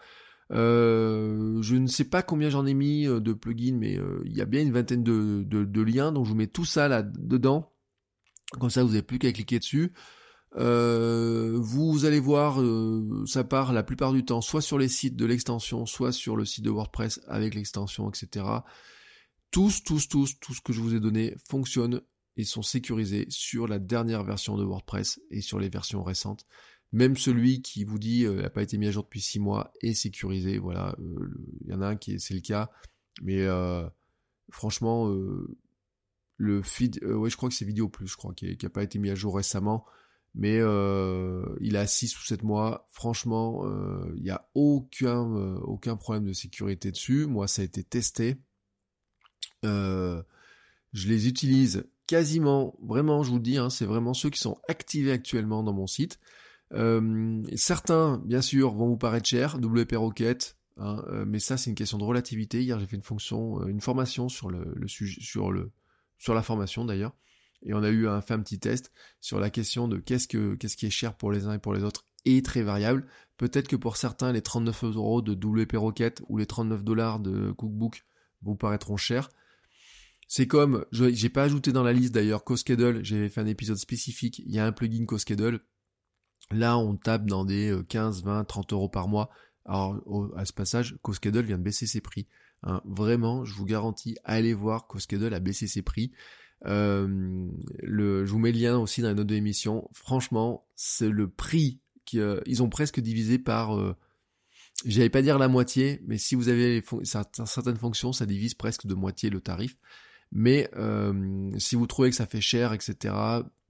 Euh, 0.53 1.61
je 1.63 1.77
ne 1.77 1.87
sais 1.87 2.05
pas 2.05 2.23
combien 2.23 2.51
j'en 2.51 2.67
ai 2.67 2.75
mis 2.75 3.07
euh, 3.07 3.21
de 3.21 3.33
plugins, 3.33 3.77
mais 3.79 3.99
il 4.25 4.37
y 4.37 4.41
a 4.41 4.47
bien 4.47 4.63
une 4.63 4.73
vingtaine 4.73 5.03
de, 5.03 5.43
de, 5.45 5.83
liens, 5.83 6.13
donc 6.13 6.25
je 6.25 6.31
vous 6.31 6.37
mets 6.37 6.47
tout 6.47 6.65
ça 6.65 6.89
là 6.89 7.03
dedans. 7.03 7.73
Comme 8.59 8.71
ça, 8.71 8.83
vous 8.83 8.91
n'avez 8.91 9.03
plus 9.03 9.19
qu'à 9.19 9.33
cliquer 9.33 9.59
dessus. 9.59 9.93
vous 10.55 12.05
allez 12.05 12.21
voir, 12.21 12.63
ça 13.27 13.45
part 13.45 13.73
la 13.73 13.83
plupart 13.83 14.13
du 14.13 14.25
temps 14.25 14.41
soit 14.41 14.63
sur 14.63 14.79
les 14.79 14.89
sites 14.89 15.17
de 15.17 15.27
l'extension, 15.27 15.87
soit 15.87 16.13
sur 16.13 16.37
le 16.37 16.45
site 16.45 16.65
de 16.65 16.71
WordPress 16.71 17.21
avec 17.29 17.55
l'extension, 17.55 18.11
etc. 18.11 18.45
Tous, 19.51 19.83
tous, 19.83 20.09
tous, 20.09 20.39
tout 20.41 20.55
ce 20.55 20.61
que 20.61 20.73
je 20.75 20.81
vous 20.81 20.95
ai 20.95 21.01
donné 21.01 21.35
fonctionne 21.49 22.03
ils 22.39 22.47
sont 22.47 22.63
sécurisés 22.63 23.27
sur 23.29 23.67
la 23.67 23.81
dernière 23.81 24.23
version 24.23 24.57
de 24.57 24.65
WordPress 24.65 25.21
et 25.31 25.41
sur 25.41 25.59
les 25.59 25.69
versions 25.69 26.05
récentes. 26.05 26.47
Même 26.93 27.17
celui 27.17 27.61
qui 27.61 27.85
vous 27.85 27.99
dit 27.99 28.25
euh, 28.25 28.43
n'a 28.43 28.49
pas 28.49 28.63
été 28.63 28.79
mis 28.79 28.87
à 28.87 28.91
jour 28.93 29.03
depuis 29.03 29.21
6 29.21 29.41
mois 29.41 29.73
est 29.81 29.93
sécurisé. 29.93 30.59
Voilà, 30.59 30.97
euh, 31.01 31.31
il 31.63 31.71
y 31.71 31.75
en 31.75 31.83
a 31.83 31.89
un 31.89 31.97
qui 31.97 32.19
c'est 32.21 32.35
le 32.35 32.41
cas, 32.41 32.71
mais 33.23 33.43
euh, 33.43 33.87
franchement, 34.51 35.13
le 36.37 36.63
feed, 36.63 37.05
ouais, 37.05 37.29
je 37.29 37.37
crois 37.37 37.49
que 37.49 37.55
c'est 37.55 37.65
Vidéo 37.65 37.89
Plus, 37.89 38.07
je 38.07 38.17
crois, 38.17 38.33
qui 38.33 38.57
n'a 38.63 38.71
pas 38.71 38.85
été 38.85 39.01
mis 39.01 39.11
à 39.11 39.17
jour 39.17 39.37
récemment, 39.37 39.85
mais 40.35 40.59
il 41.61 41.77
a 41.77 41.87
6 41.87 42.17
ou 42.19 42.23
7 42.23 42.45
mois. 42.45 42.87
Franchement, 42.89 43.65
il 44.15 44.23
n'y 44.23 44.31
a 44.31 44.49
aucun, 44.55 45.57
aucun 45.57 45.97
problème 45.97 46.27
de 46.27 46.33
sécurité 46.33 46.93
dessus. 46.93 47.27
Moi, 47.27 47.49
ça 47.49 47.63
a 47.63 47.65
été 47.65 47.83
testé. 47.83 48.37
je 49.65 50.23
les 50.95 51.29
utilise 51.29 51.85
quasiment, 52.09 52.75
vraiment, 52.83 53.23
je 53.23 53.31
vous 53.31 53.37
le 53.37 53.43
dis, 53.43 53.59
hein, 53.59 53.71
c'est 53.71 53.85
vraiment 53.85 54.15
ceux 54.15 54.31
qui 54.31 54.41
sont 54.41 54.59
activés 54.67 55.13
actuellement 55.13 55.63
dans 55.63 55.75
mon 55.75 55.87
site. 55.87 56.19
Euh, 56.73 57.43
certains, 57.55 58.19
bien 58.25 58.43
sûr, 58.43 58.73
vont 58.75 58.89
vous 58.89 58.97
paraître 58.97 59.29
chers, 59.29 59.57
WP 59.59 59.93
Rocket, 59.93 60.57
hein, 60.79 61.05
euh, 61.09 61.25
mais 61.27 61.39
ça 61.39 61.57
c'est 61.57 61.71
une 61.71 61.77
question 61.77 61.99
de 61.99 62.05
relativité. 62.05 62.63
Hier 62.63 62.79
j'ai 62.81 62.87
fait 62.87 62.97
une 62.97 63.03
euh, 63.33 63.81
formation 63.81 64.29
sur 64.29 64.51
le, 64.51 64.75
sur 64.87 66.35
la 66.35 66.43
formation 66.43 66.85
d'ailleurs, 66.85 67.15
et 67.63 67.75
on 67.75 67.83
a 67.83 67.91
eu 67.91 68.09
un, 68.09 68.21
fait 68.23 68.39
petit 68.39 68.59
test 68.59 68.91
sur 69.21 69.39
la 69.39 69.51
question 69.51 69.87
de 69.87 69.99
qu'est-ce 69.99 70.29
que, 70.29 70.55
qu'est-ce 70.57 70.77
qui 70.77 70.87
est 70.87 70.91
cher 70.91 71.15
pour 71.15 71.31
les 71.31 71.47
uns 71.47 71.53
et 71.53 71.59
pour 71.59 71.75
les 71.75 71.85
autres 71.85 72.07
et 72.25 72.43
très 72.43 72.63
variable. 72.63 73.07
Peut-être 73.37 73.69
que 73.69 73.77
pour 73.77 73.97
certains 73.97 74.33
les 74.33 74.43
39 74.43 74.85
euros 74.85 75.23
de 75.23 75.33
WP 75.33 75.77
Rocket 75.77 76.23
ou 76.29 76.39
les 76.39 76.47
39 76.47 76.85
dollars 76.85 77.21
de 77.21 77.53
Cookbook 77.53 78.05
vous 78.43 78.57
paraîtront 78.57 78.97
chers. 78.97 79.29
C'est 80.29 80.47
comme, 80.47 80.85
j'ai 80.93 81.31
pas 81.31 81.45
ajouté 81.45 81.73
dans 81.73 81.83
la 81.83 81.93
liste 81.93 82.15
d'ailleurs 82.15 82.45
CoSchedule, 82.45 83.03
j'avais 83.03 83.31
fait 83.31 83.41
un 83.41 83.47
épisode 83.47 83.79
spécifique, 83.79 84.41
il 84.41 84.55
y 84.55 84.59
a 84.59 84.67
un 84.67 84.73
plugin 84.73 85.07
CoSchedule. 85.07 85.61
Là, 86.51 86.79
on 86.79 86.97
tape 86.97 87.27
dans 87.27 87.45
des 87.45 87.77
15, 87.89 88.23
20, 88.23 88.45
30 88.45 88.73
euros 88.73 88.89
par 88.89 89.09
mois. 89.09 89.31
Alors, 89.65 89.99
à 90.37 90.45
ce 90.45 90.53
passage, 90.53 90.97
CoSchedule 91.03 91.45
vient 91.45 91.59
de 91.59 91.63
baisser 91.63 91.87
ses 91.87 92.01
prix. 92.01 92.27
Hein. 92.63 92.81
Vraiment, 92.85 93.45
je 93.45 93.55
vous 93.55 93.65
garantis, 93.65 94.17
allez 94.25 94.55
voir 94.55 94.87
CoSchedule 94.87 95.35
a 95.35 95.41
baissé 95.41 95.67
ses 95.67 95.83
prix. 95.83 96.13
Euh, 96.67 97.49
le, 97.83 98.27
je 98.27 98.33
vous 98.33 98.39
mets 98.39 98.53
le 98.53 98.59
lien 98.59 98.79
aussi 98.79 99.01
dans 99.01 99.09
la 99.09 99.15
note 99.15 99.27
de 99.27 99.35
l'émission. 99.35 99.89
Franchement, 99.93 100.67
c'est 100.75 101.09
le 101.09 101.29
prix 101.29 101.81
qu'ils 102.05 102.21
euh, 102.21 102.61
ont 102.61 102.69
presque 102.69 103.01
divisé 103.01 103.39
par, 103.39 103.79
euh, 103.79 103.95
j'allais 104.85 105.11
pas 105.11 105.23
dire 105.23 105.39
la 105.39 105.49
moitié, 105.49 106.03
mais 106.07 106.19
si 106.19 106.35
vous 106.35 106.49
avez 106.49 106.83
certaines 107.05 107.77
fonctions, 107.77 108.13
ça 108.13 108.27
divise 108.27 108.55
presque 108.55 108.87
de 108.87 108.95
moitié 108.95 109.31
le 109.31 109.41
tarif. 109.41 109.77
Mais 110.31 110.69
euh, 110.77 111.51
si 111.59 111.77
vous 111.77 111.87
trouvez 111.87 112.11
que 112.11 112.17
ça 112.17 112.27
fait 112.27 112.41
cher, 112.41 112.73
etc., 112.73 113.15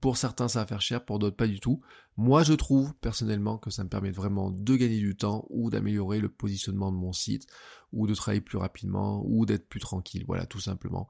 pour 0.01 0.17
certains 0.17 0.47
ça 0.47 0.59
va 0.59 0.65
faire 0.65 0.81
cher, 0.81 1.03
pour 1.03 1.19
d'autres 1.19 1.35
pas 1.35 1.47
du 1.47 1.59
tout. 1.59 1.81
Moi 2.17 2.43
je 2.43 2.53
trouve 2.53 2.93
personnellement 2.95 3.57
que 3.57 3.69
ça 3.69 3.83
me 3.83 3.89
permet 3.89 4.11
vraiment 4.11 4.51
de 4.51 4.75
gagner 4.75 4.99
du 4.99 5.15
temps 5.15 5.45
ou 5.49 5.69
d'améliorer 5.69 6.19
le 6.19 6.29
positionnement 6.29 6.91
de 6.91 6.97
mon 6.97 7.13
site, 7.13 7.47
ou 7.91 8.07
de 8.07 8.13
travailler 8.13 8.41
plus 8.41 8.57
rapidement, 8.57 9.23
ou 9.25 9.45
d'être 9.45 9.67
plus 9.67 9.79
tranquille, 9.79 10.23
voilà 10.27 10.45
tout 10.45 10.59
simplement. 10.59 11.07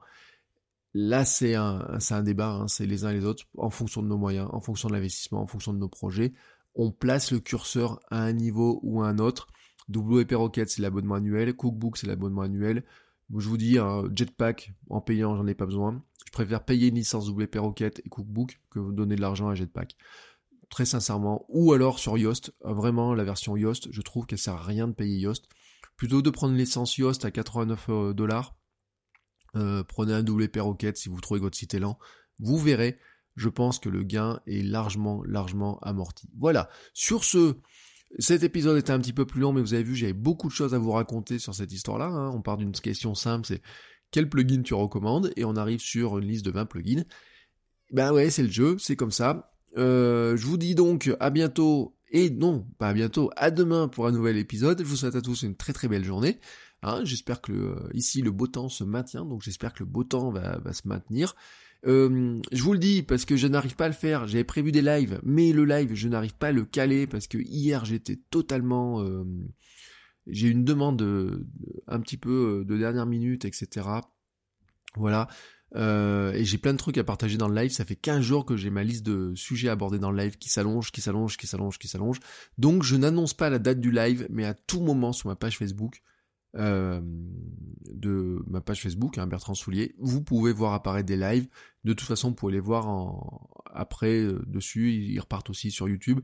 Là 0.92 1.24
c'est 1.24 1.54
un, 1.54 1.86
un 2.10 2.22
débat, 2.22 2.50
hein, 2.50 2.68
c'est 2.68 2.86
les 2.86 3.04
uns 3.04 3.10
et 3.10 3.14
les 3.14 3.24
autres, 3.24 3.44
en 3.56 3.70
fonction 3.70 4.02
de 4.02 4.08
nos 4.08 4.18
moyens, 4.18 4.48
en 4.52 4.60
fonction 4.60 4.88
de 4.88 4.94
l'investissement, 4.94 5.42
en 5.42 5.46
fonction 5.46 5.72
de 5.72 5.78
nos 5.78 5.88
projets. 5.88 6.32
On 6.74 6.90
place 6.90 7.30
le 7.32 7.40
curseur 7.40 8.00
à 8.10 8.22
un 8.22 8.32
niveau 8.32 8.80
ou 8.82 9.02
à 9.02 9.08
un 9.08 9.18
autre. 9.18 9.48
WP 9.88 10.32
Rocket 10.32 10.68
c'est 10.68 10.82
l'abonnement 10.82 11.16
annuel, 11.16 11.54
Cookbook 11.54 11.96
c'est 11.96 12.06
l'abonnement 12.06 12.42
annuel, 12.42 12.84
je 13.38 13.48
vous 13.48 13.56
dis, 13.56 13.78
un 13.78 14.04
Jetpack 14.14 14.72
en 14.88 15.00
payant, 15.00 15.36
j'en 15.36 15.46
ai 15.46 15.54
pas 15.54 15.66
besoin. 15.66 16.02
Je 16.26 16.32
préfère 16.32 16.64
payer 16.64 16.88
une 16.88 16.96
licence 16.96 17.28
WP 17.28 17.56
Rocket 17.56 18.00
et 18.04 18.08
Cookbook 18.08 18.60
que 18.70 18.78
vous 18.78 18.92
donner 18.92 19.16
de 19.16 19.20
l'argent 19.20 19.48
à 19.48 19.54
Jetpack. 19.54 19.96
Très 20.68 20.84
sincèrement. 20.84 21.44
Ou 21.48 21.72
alors 21.72 21.98
sur 21.98 22.16
Yoast, 22.16 22.52
euh, 22.64 22.72
vraiment 22.72 23.14
la 23.14 23.24
version 23.24 23.56
Yoast, 23.56 23.88
je 23.90 24.00
trouve 24.02 24.26
qu'elle 24.26 24.38
sert 24.38 24.54
à 24.54 24.62
rien 24.62 24.88
de 24.88 24.92
payer 24.92 25.18
Yoast. 25.18 25.48
Plutôt 25.96 26.22
de 26.22 26.30
prendre 26.30 26.52
une 26.52 26.58
licence 26.58 26.96
Yoast 26.96 27.24
à 27.24 27.30
89 27.30 27.86
euh, 27.88 28.12
dollars, 28.14 28.56
euh, 29.56 29.82
prenez 29.84 30.12
un 30.12 30.22
WP 30.22 30.58
Rocket 30.58 30.96
si 30.96 31.08
vous 31.08 31.20
trouvez 31.20 31.40
votre 31.40 31.56
site 31.56 31.74
lent. 31.74 31.98
Vous 32.38 32.58
verrez, 32.58 32.98
je 33.36 33.48
pense 33.48 33.78
que 33.78 33.88
le 33.88 34.02
gain 34.02 34.40
est 34.46 34.62
largement, 34.62 35.22
largement 35.24 35.78
amorti. 35.80 36.28
Voilà. 36.38 36.68
Sur 36.94 37.24
ce, 37.24 37.56
cet 38.18 38.42
épisode 38.42 38.76
était 38.78 38.92
un 38.92 38.98
petit 38.98 39.12
peu 39.12 39.24
plus 39.24 39.40
long, 39.40 39.52
mais 39.52 39.60
vous 39.60 39.74
avez 39.74 39.82
vu, 39.82 39.94
j'avais 39.94 40.12
beaucoup 40.12 40.48
de 40.48 40.52
choses 40.52 40.74
à 40.74 40.78
vous 40.78 40.90
raconter 40.90 41.38
sur 41.38 41.54
cette 41.54 41.72
histoire-là. 41.72 42.06
Hein. 42.06 42.30
On 42.34 42.42
part 42.42 42.56
d'une 42.56 42.72
question 42.72 43.14
simple, 43.14 43.46
c'est 43.46 43.62
quel 44.10 44.28
plugin 44.28 44.62
tu 44.62 44.74
recommandes, 44.74 45.32
et 45.36 45.44
on 45.44 45.56
arrive 45.56 45.80
sur 45.80 46.18
une 46.18 46.26
liste 46.26 46.44
de 46.44 46.50
20 46.50 46.66
plugins. 46.66 47.04
Ben 47.92 48.12
ouais, 48.12 48.30
c'est 48.30 48.42
le 48.42 48.50
jeu, 48.50 48.76
c'est 48.78 48.96
comme 48.96 49.12
ça. 49.12 49.52
Euh, 49.76 50.36
je 50.36 50.46
vous 50.46 50.56
dis 50.56 50.74
donc 50.74 51.10
à 51.20 51.30
bientôt, 51.30 51.96
et 52.10 52.30
non, 52.30 52.66
pas 52.78 52.88
à 52.88 52.92
bientôt, 52.92 53.30
à 53.36 53.50
demain 53.50 53.86
pour 53.88 54.06
un 54.06 54.12
nouvel 54.12 54.36
épisode. 54.36 54.80
Je 54.80 54.84
vous 54.84 54.96
souhaite 54.96 55.14
à 55.14 55.22
tous 55.22 55.42
une 55.42 55.56
très 55.56 55.72
très 55.72 55.88
belle 55.88 56.04
journée. 56.04 56.40
Hein. 56.82 57.02
j'espère 57.04 57.42
que 57.42 57.52
euh, 57.52 57.90
ici 57.92 58.22
le 58.22 58.30
beau 58.30 58.46
temps 58.46 58.70
se 58.70 58.84
maintient, 58.84 59.26
donc 59.26 59.42
j'espère 59.42 59.74
que 59.74 59.80
le 59.80 59.90
beau 59.90 60.02
temps 60.02 60.30
va, 60.30 60.58
va 60.58 60.72
se 60.72 60.88
maintenir. 60.88 61.36
Euh, 61.86 62.40
je 62.52 62.62
vous 62.62 62.72
le 62.72 62.78
dis 62.78 63.02
parce 63.02 63.24
que 63.24 63.36
je 63.36 63.46
n'arrive 63.46 63.76
pas 63.76 63.86
à 63.86 63.88
le 63.88 63.94
faire. 63.94 64.28
J'avais 64.28 64.44
prévu 64.44 64.72
des 64.72 64.82
lives, 64.82 65.20
mais 65.22 65.52
le 65.52 65.64
live, 65.64 65.94
je 65.94 66.08
n'arrive 66.08 66.34
pas 66.34 66.48
à 66.48 66.52
le 66.52 66.64
caler 66.64 67.06
parce 67.06 67.26
que 67.26 67.38
hier 67.38 67.84
j'étais 67.84 68.18
totalement. 68.30 69.02
Euh, 69.02 69.24
j'ai 70.26 70.48
une 70.48 70.64
demande 70.64 71.02
un 71.86 72.00
petit 72.00 72.18
peu 72.18 72.64
de 72.66 72.76
dernière 72.76 73.06
minute, 73.06 73.44
etc. 73.44 73.88
Voilà. 74.96 75.28
Euh, 75.76 76.32
et 76.32 76.44
j'ai 76.44 76.58
plein 76.58 76.72
de 76.72 76.78
trucs 76.78 76.98
à 76.98 77.04
partager 77.04 77.36
dans 77.36 77.48
le 77.48 77.54
live. 77.54 77.70
Ça 77.70 77.84
fait 77.84 77.96
15 77.96 78.20
jours 78.20 78.44
que 78.44 78.56
j'ai 78.56 78.70
ma 78.70 78.84
liste 78.84 79.04
de 79.04 79.32
sujets 79.34 79.68
abordés 79.68 79.98
dans 79.98 80.10
le 80.10 80.18
live 80.18 80.36
qui 80.36 80.48
s'allonge, 80.48 80.90
qui 80.90 81.00
s'allonge, 81.00 81.36
qui 81.36 81.46
s'allonge, 81.46 81.78
qui 81.78 81.88
s'allonge. 81.88 82.18
Donc 82.58 82.82
je 82.82 82.96
n'annonce 82.96 83.34
pas 83.34 83.50
la 83.50 83.58
date 83.58 83.80
du 83.80 83.90
live, 83.90 84.26
mais 84.30 84.44
à 84.44 84.54
tout 84.54 84.80
moment 84.80 85.12
sur 85.12 85.28
ma 85.28 85.36
page 85.36 85.58
Facebook, 85.58 86.02
de 86.54 88.42
ma 88.46 88.60
page 88.60 88.82
Facebook, 88.82 89.18
hein, 89.18 89.26
Bertrand 89.26 89.54
Soulier, 89.54 89.94
vous 89.98 90.22
pouvez 90.22 90.52
voir 90.52 90.72
apparaître 90.72 91.06
des 91.06 91.16
lives. 91.16 91.48
De 91.84 91.92
toute 91.92 92.08
façon, 92.08 92.30
vous 92.30 92.34
pouvez 92.34 92.52
les 92.54 92.60
voir 92.60 92.88
en... 92.88 93.48
après 93.72 94.20
euh, 94.20 94.42
dessus. 94.46 94.92
Ils 94.92 95.18
repartent 95.20 95.50
aussi 95.50 95.70
sur 95.70 95.88
YouTube. 95.88 96.20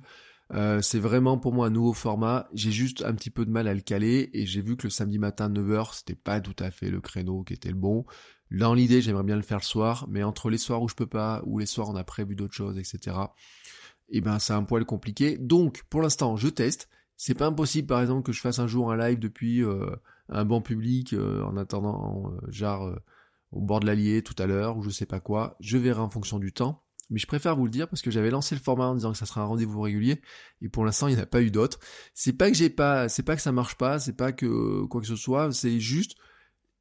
C'est 0.80 1.00
vraiment 1.00 1.38
pour 1.38 1.52
moi 1.52 1.66
un 1.66 1.70
nouveau 1.70 1.92
format. 1.92 2.48
J'ai 2.52 2.70
juste 2.70 3.02
un 3.04 3.14
petit 3.14 3.30
peu 3.30 3.44
de 3.44 3.50
mal 3.50 3.66
à 3.66 3.74
le 3.74 3.80
caler 3.80 4.30
et 4.32 4.46
j'ai 4.46 4.62
vu 4.62 4.76
que 4.76 4.84
le 4.84 4.90
samedi 4.90 5.18
matin 5.18 5.50
9h, 5.50 5.96
c'était 5.96 6.14
pas 6.14 6.40
tout 6.40 6.54
à 6.60 6.70
fait 6.70 6.88
le 6.88 7.00
créneau 7.00 7.42
qui 7.42 7.54
était 7.54 7.68
le 7.68 7.74
bon. 7.74 8.04
Dans 8.50 8.74
l'idée, 8.74 9.02
j'aimerais 9.02 9.24
bien 9.24 9.36
le 9.36 9.42
faire 9.42 9.58
le 9.58 9.64
soir, 9.64 10.06
mais 10.08 10.22
entre 10.22 10.50
les 10.50 10.58
soirs 10.58 10.82
où 10.82 10.88
je 10.88 10.94
peux 10.94 11.06
pas, 11.06 11.42
ou 11.46 11.58
les 11.58 11.66
soirs 11.66 11.88
on 11.88 11.96
a 11.96 12.04
prévu 12.04 12.36
d'autres 12.36 12.54
choses, 12.54 12.78
etc. 12.78 13.16
Et 14.08 14.18
eh 14.18 14.20
ben, 14.20 14.38
c'est 14.38 14.52
un 14.52 14.62
poil 14.62 14.84
compliqué. 14.84 15.36
Donc, 15.36 15.82
pour 15.90 16.00
l'instant, 16.00 16.36
je 16.36 16.48
teste. 16.48 16.88
C'est 17.16 17.34
pas 17.34 17.46
impossible, 17.46 17.88
par 17.88 18.00
exemple, 18.00 18.22
que 18.22 18.32
je 18.32 18.40
fasse 18.40 18.60
un 18.60 18.68
jour 18.68 18.92
un 18.92 18.96
live 18.96 19.18
depuis 19.18 19.64
un 20.28 20.44
banc 20.44 20.60
public 20.60 21.12
euh, 21.12 21.42
en 21.44 21.56
attendant, 21.56 22.32
euh, 22.32 22.50
genre 22.50 22.94
au 23.52 23.60
bord 23.60 23.80
de 23.80 23.86
l'Allier 23.86 24.22
tout 24.22 24.34
à 24.38 24.46
l'heure, 24.46 24.76
ou 24.76 24.82
je 24.82 24.90
sais 24.90 25.06
pas 25.06 25.20
quoi. 25.20 25.56
Je 25.60 25.78
verrai 25.78 26.00
en 26.00 26.10
fonction 26.10 26.38
du 26.38 26.52
temps. 26.52 26.82
Mais 27.08 27.20
je 27.20 27.26
préfère 27.28 27.54
vous 27.54 27.66
le 27.66 27.70
dire 27.70 27.88
parce 27.88 28.02
que 28.02 28.10
j'avais 28.10 28.30
lancé 28.30 28.56
le 28.56 28.60
format 28.60 28.86
en 28.86 28.94
disant 28.96 29.12
que 29.12 29.18
ça 29.18 29.26
sera 29.26 29.40
un 29.42 29.44
rendez-vous 29.44 29.80
régulier 29.80 30.20
et 30.60 30.68
pour 30.68 30.84
l'instant 30.84 31.06
il 31.06 31.14
n'y 31.14 31.20
en 31.20 31.22
a 31.22 31.26
pas 31.26 31.40
eu 31.40 31.52
d'autres. 31.52 31.78
C'est 32.14 32.32
pas 32.32 32.50
que 32.50 32.56
j'ai 32.56 32.68
pas, 32.68 33.08
c'est 33.08 33.22
pas 33.22 33.36
que 33.36 33.42
ça 33.42 33.52
marche 33.52 33.76
pas, 33.76 34.00
c'est 34.00 34.16
pas 34.16 34.32
que 34.32 34.84
quoi 34.86 35.00
que 35.00 35.06
ce 35.06 35.14
soit, 35.14 35.52
c'est 35.52 35.78
juste 35.78 36.16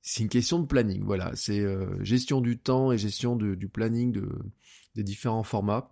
c'est 0.02 0.24
une 0.24 0.30
question 0.30 0.60
de 0.60 0.66
planning. 0.66 1.04
Voilà, 1.04 1.32
c'est 1.36 1.60
euh, 1.60 2.04
gestion 2.04 2.42
du 2.42 2.58
temps 2.58 2.92
et 2.92 2.98
gestion 2.98 3.36
du 3.36 3.68
planning 3.68 4.12
de, 4.12 4.30
des 4.96 5.04
différents 5.04 5.44
formats. 5.44 5.90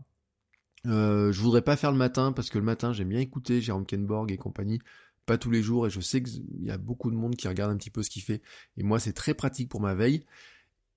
Euh, 0.86 1.32
je 1.32 1.40
voudrais 1.42 1.62
pas 1.62 1.78
faire 1.78 1.92
le 1.92 1.98
matin 1.98 2.32
parce 2.34 2.50
que 2.50 2.58
le 2.58 2.64
matin 2.64 2.92
j'aime 2.92 3.10
bien 3.10 3.20
écouter 3.20 3.62
Jérôme 3.62 3.86
Kenborg 3.86 4.32
et 4.32 4.38
compagnie, 4.38 4.80
pas 5.26 5.38
tous 5.38 5.52
les 5.52 5.62
jours 5.62 5.88
et 5.88 5.90
je 5.90 6.02
sais 6.02 6.22
qu'il 6.22 6.44
y 6.62 6.72
a 6.72 6.78
beaucoup 6.78 7.12
de 7.12 7.16
monde 7.16 7.36
qui 7.36 7.48
regarde 7.48 7.72
un 7.72 7.78
petit 7.78 7.90
peu 7.90 8.04
ce 8.04 8.10
qu'il 8.10 8.24
fait 8.24 8.42
et 8.78 8.84
moi 8.84 9.00
c'est 9.00 9.14
très 9.14 9.34
pratique 9.34 9.70
pour 9.70 9.82
ma 9.82 9.96
veille. 9.96 10.26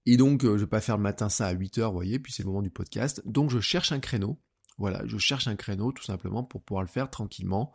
Et 0.05 0.17
donc 0.17 0.45
euh, 0.45 0.57
je 0.57 0.63
vais 0.65 0.69
pas 0.69 0.81
faire 0.81 0.97
le 0.97 1.03
matin 1.03 1.29
ça 1.29 1.47
à 1.47 1.55
8h, 1.55 1.87
vous 1.87 1.93
voyez, 1.93 2.19
puis 2.19 2.33
c'est 2.33 2.43
le 2.43 2.49
moment 2.49 2.63
du 2.63 2.71
podcast. 2.71 3.23
Donc 3.25 3.51
je 3.51 3.61
cherche 3.61 3.93
un 3.93 4.01
créneau. 4.01 4.41
Voilà, 4.79 5.03
je 5.07 5.17
cherche 5.17 5.49
un 5.49 5.57
créneau 5.57 5.93
tout 5.93 6.05
simplement 6.05 6.45
pour 6.45 6.63
pouvoir 6.63 6.83
le 6.83 6.89
faire 6.89 7.11
tranquillement 7.11 7.73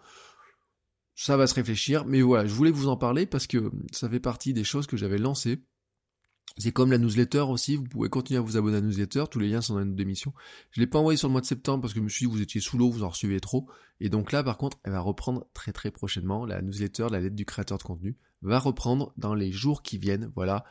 ça 1.15 1.37
va 1.37 1.45
se 1.45 1.53
réfléchir, 1.53 2.05
mais 2.05 2.21
voilà, 2.21 2.47
je 2.47 2.53
voulais 2.53 2.71
vous 2.71 2.87
en 2.87 2.97
parler 2.97 3.25
parce 3.25 3.45
que 3.45 3.71
ça 3.91 4.09
fait 4.09 4.19
partie 4.19 4.53
des 4.53 4.63
choses 4.63 4.87
que 4.87 4.97
j'avais 4.97 5.19
lancées. 5.19 5.63
C'est 6.57 6.71
comme 6.71 6.91
la 6.91 6.97
newsletter 6.97 7.41
aussi, 7.41 7.77
vous 7.77 7.85
pouvez 7.85 8.09
continuer 8.09 8.37
à 8.37 8.41
vous 8.41 8.57
abonner 8.57 8.77
à 8.77 8.81
la 8.81 8.87
newsletter, 8.87 9.25
tous 9.31 9.39
les 9.39 9.49
liens 9.49 9.61
sont 9.61 9.73
dans 9.73 9.79
la 9.79 9.85
note 9.85 9.95
d'émission. 9.95 10.33
Je 10.71 10.81
l'ai 10.81 10.87
pas 10.87 10.99
envoyé 10.99 11.17
sur 11.17 11.27
le 11.27 11.31
mois 11.31 11.41
de 11.41 11.45
septembre 11.45 11.81
parce 11.81 11.93
que 11.93 11.99
je 11.99 12.03
me 12.03 12.09
suis 12.09 12.25
dit 12.25 12.31
vous 12.31 12.41
étiez 12.41 12.59
sous 12.59 12.77
l'eau, 12.77 12.89
vous 12.89 13.03
en 13.03 13.09
recevez 13.09 13.39
trop. 13.39 13.67
Et 13.99 14.09
donc 14.09 14.31
là 14.31 14.43
par 14.43 14.57
contre, 14.57 14.77
elle 14.83 14.91
va 14.91 14.99
reprendre 14.99 15.47
très 15.53 15.71
très 15.71 15.91
prochainement, 15.91 16.45
la 16.45 16.61
newsletter, 16.61 17.07
la 17.09 17.19
lettre 17.19 17.35
du 17.35 17.45
créateur 17.45 17.77
de 17.77 17.83
contenu, 17.83 18.17
va 18.41 18.59
reprendre 18.59 19.13
dans 19.17 19.33
les 19.33 19.51
jours 19.51 19.81
qui 19.81 19.97
viennent, 19.97 20.31
voilà. 20.35 20.65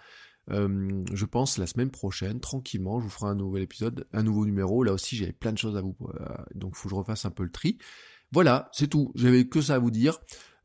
Euh, 0.51 1.05
je 1.13 1.25
pense 1.27 1.59
la 1.59 1.67
semaine 1.67 1.91
prochaine, 1.91 2.41
tranquillement, 2.41 2.99
je 2.99 3.05
vous 3.05 3.11
ferai 3.11 3.31
un 3.31 3.35
nouvel 3.35 3.63
épisode, 3.63 4.07
un 4.13 4.23
nouveau 4.23 4.45
numéro. 4.47 4.83
Là 4.83 4.93
aussi, 4.93 5.17
j'avais 5.17 5.33
plein 5.33 5.53
de 5.53 5.59
choses 5.59 5.77
à 5.77 5.81
vous, 5.81 5.97
euh, 6.03 6.27
donc 6.55 6.75
faut 6.75 6.89
que 6.89 6.95
je 6.95 6.99
refasse 6.99 7.25
un 7.25 7.31
peu 7.31 7.45
le 7.45 7.53
tri. 7.53 7.79
Voilà, 8.33 8.69
c'est 8.73 8.89
tout. 8.89 9.13
J'avais 9.17 9.49
que 9.49 9.61
ça 9.61 9.75
à 9.75 9.79
vous 9.79 9.91
dire. 9.91 10.19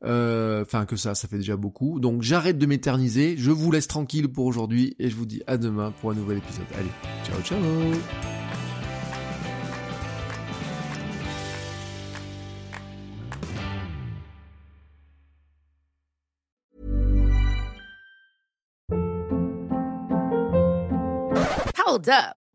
Euh, 0.04 0.62
enfin 0.62 0.84
que 0.84 0.96
ça, 0.96 1.14
ça 1.14 1.26
fait 1.28 1.38
déjà 1.38 1.56
beaucoup. 1.56 2.00
Donc 2.00 2.22
j'arrête 2.22 2.58
de 2.58 2.66
m'éterniser, 2.66 3.36
je 3.38 3.50
vous 3.50 3.70
laisse 3.72 3.88
tranquille 3.88 4.28
pour 4.28 4.46
aujourd'hui 4.46 4.94
et 4.98 5.08
je 5.08 5.16
vous 5.16 5.26
dis 5.26 5.42
à 5.46 5.56
demain 5.56 5.92
pour 6.00 6.10
un 6.10 6.14
nouvel 6.14 6.38
épisode. 6.38 6.66
Allez, 6.78 6.90
ciao 7.24 7.40
ciao. 7.42 7.58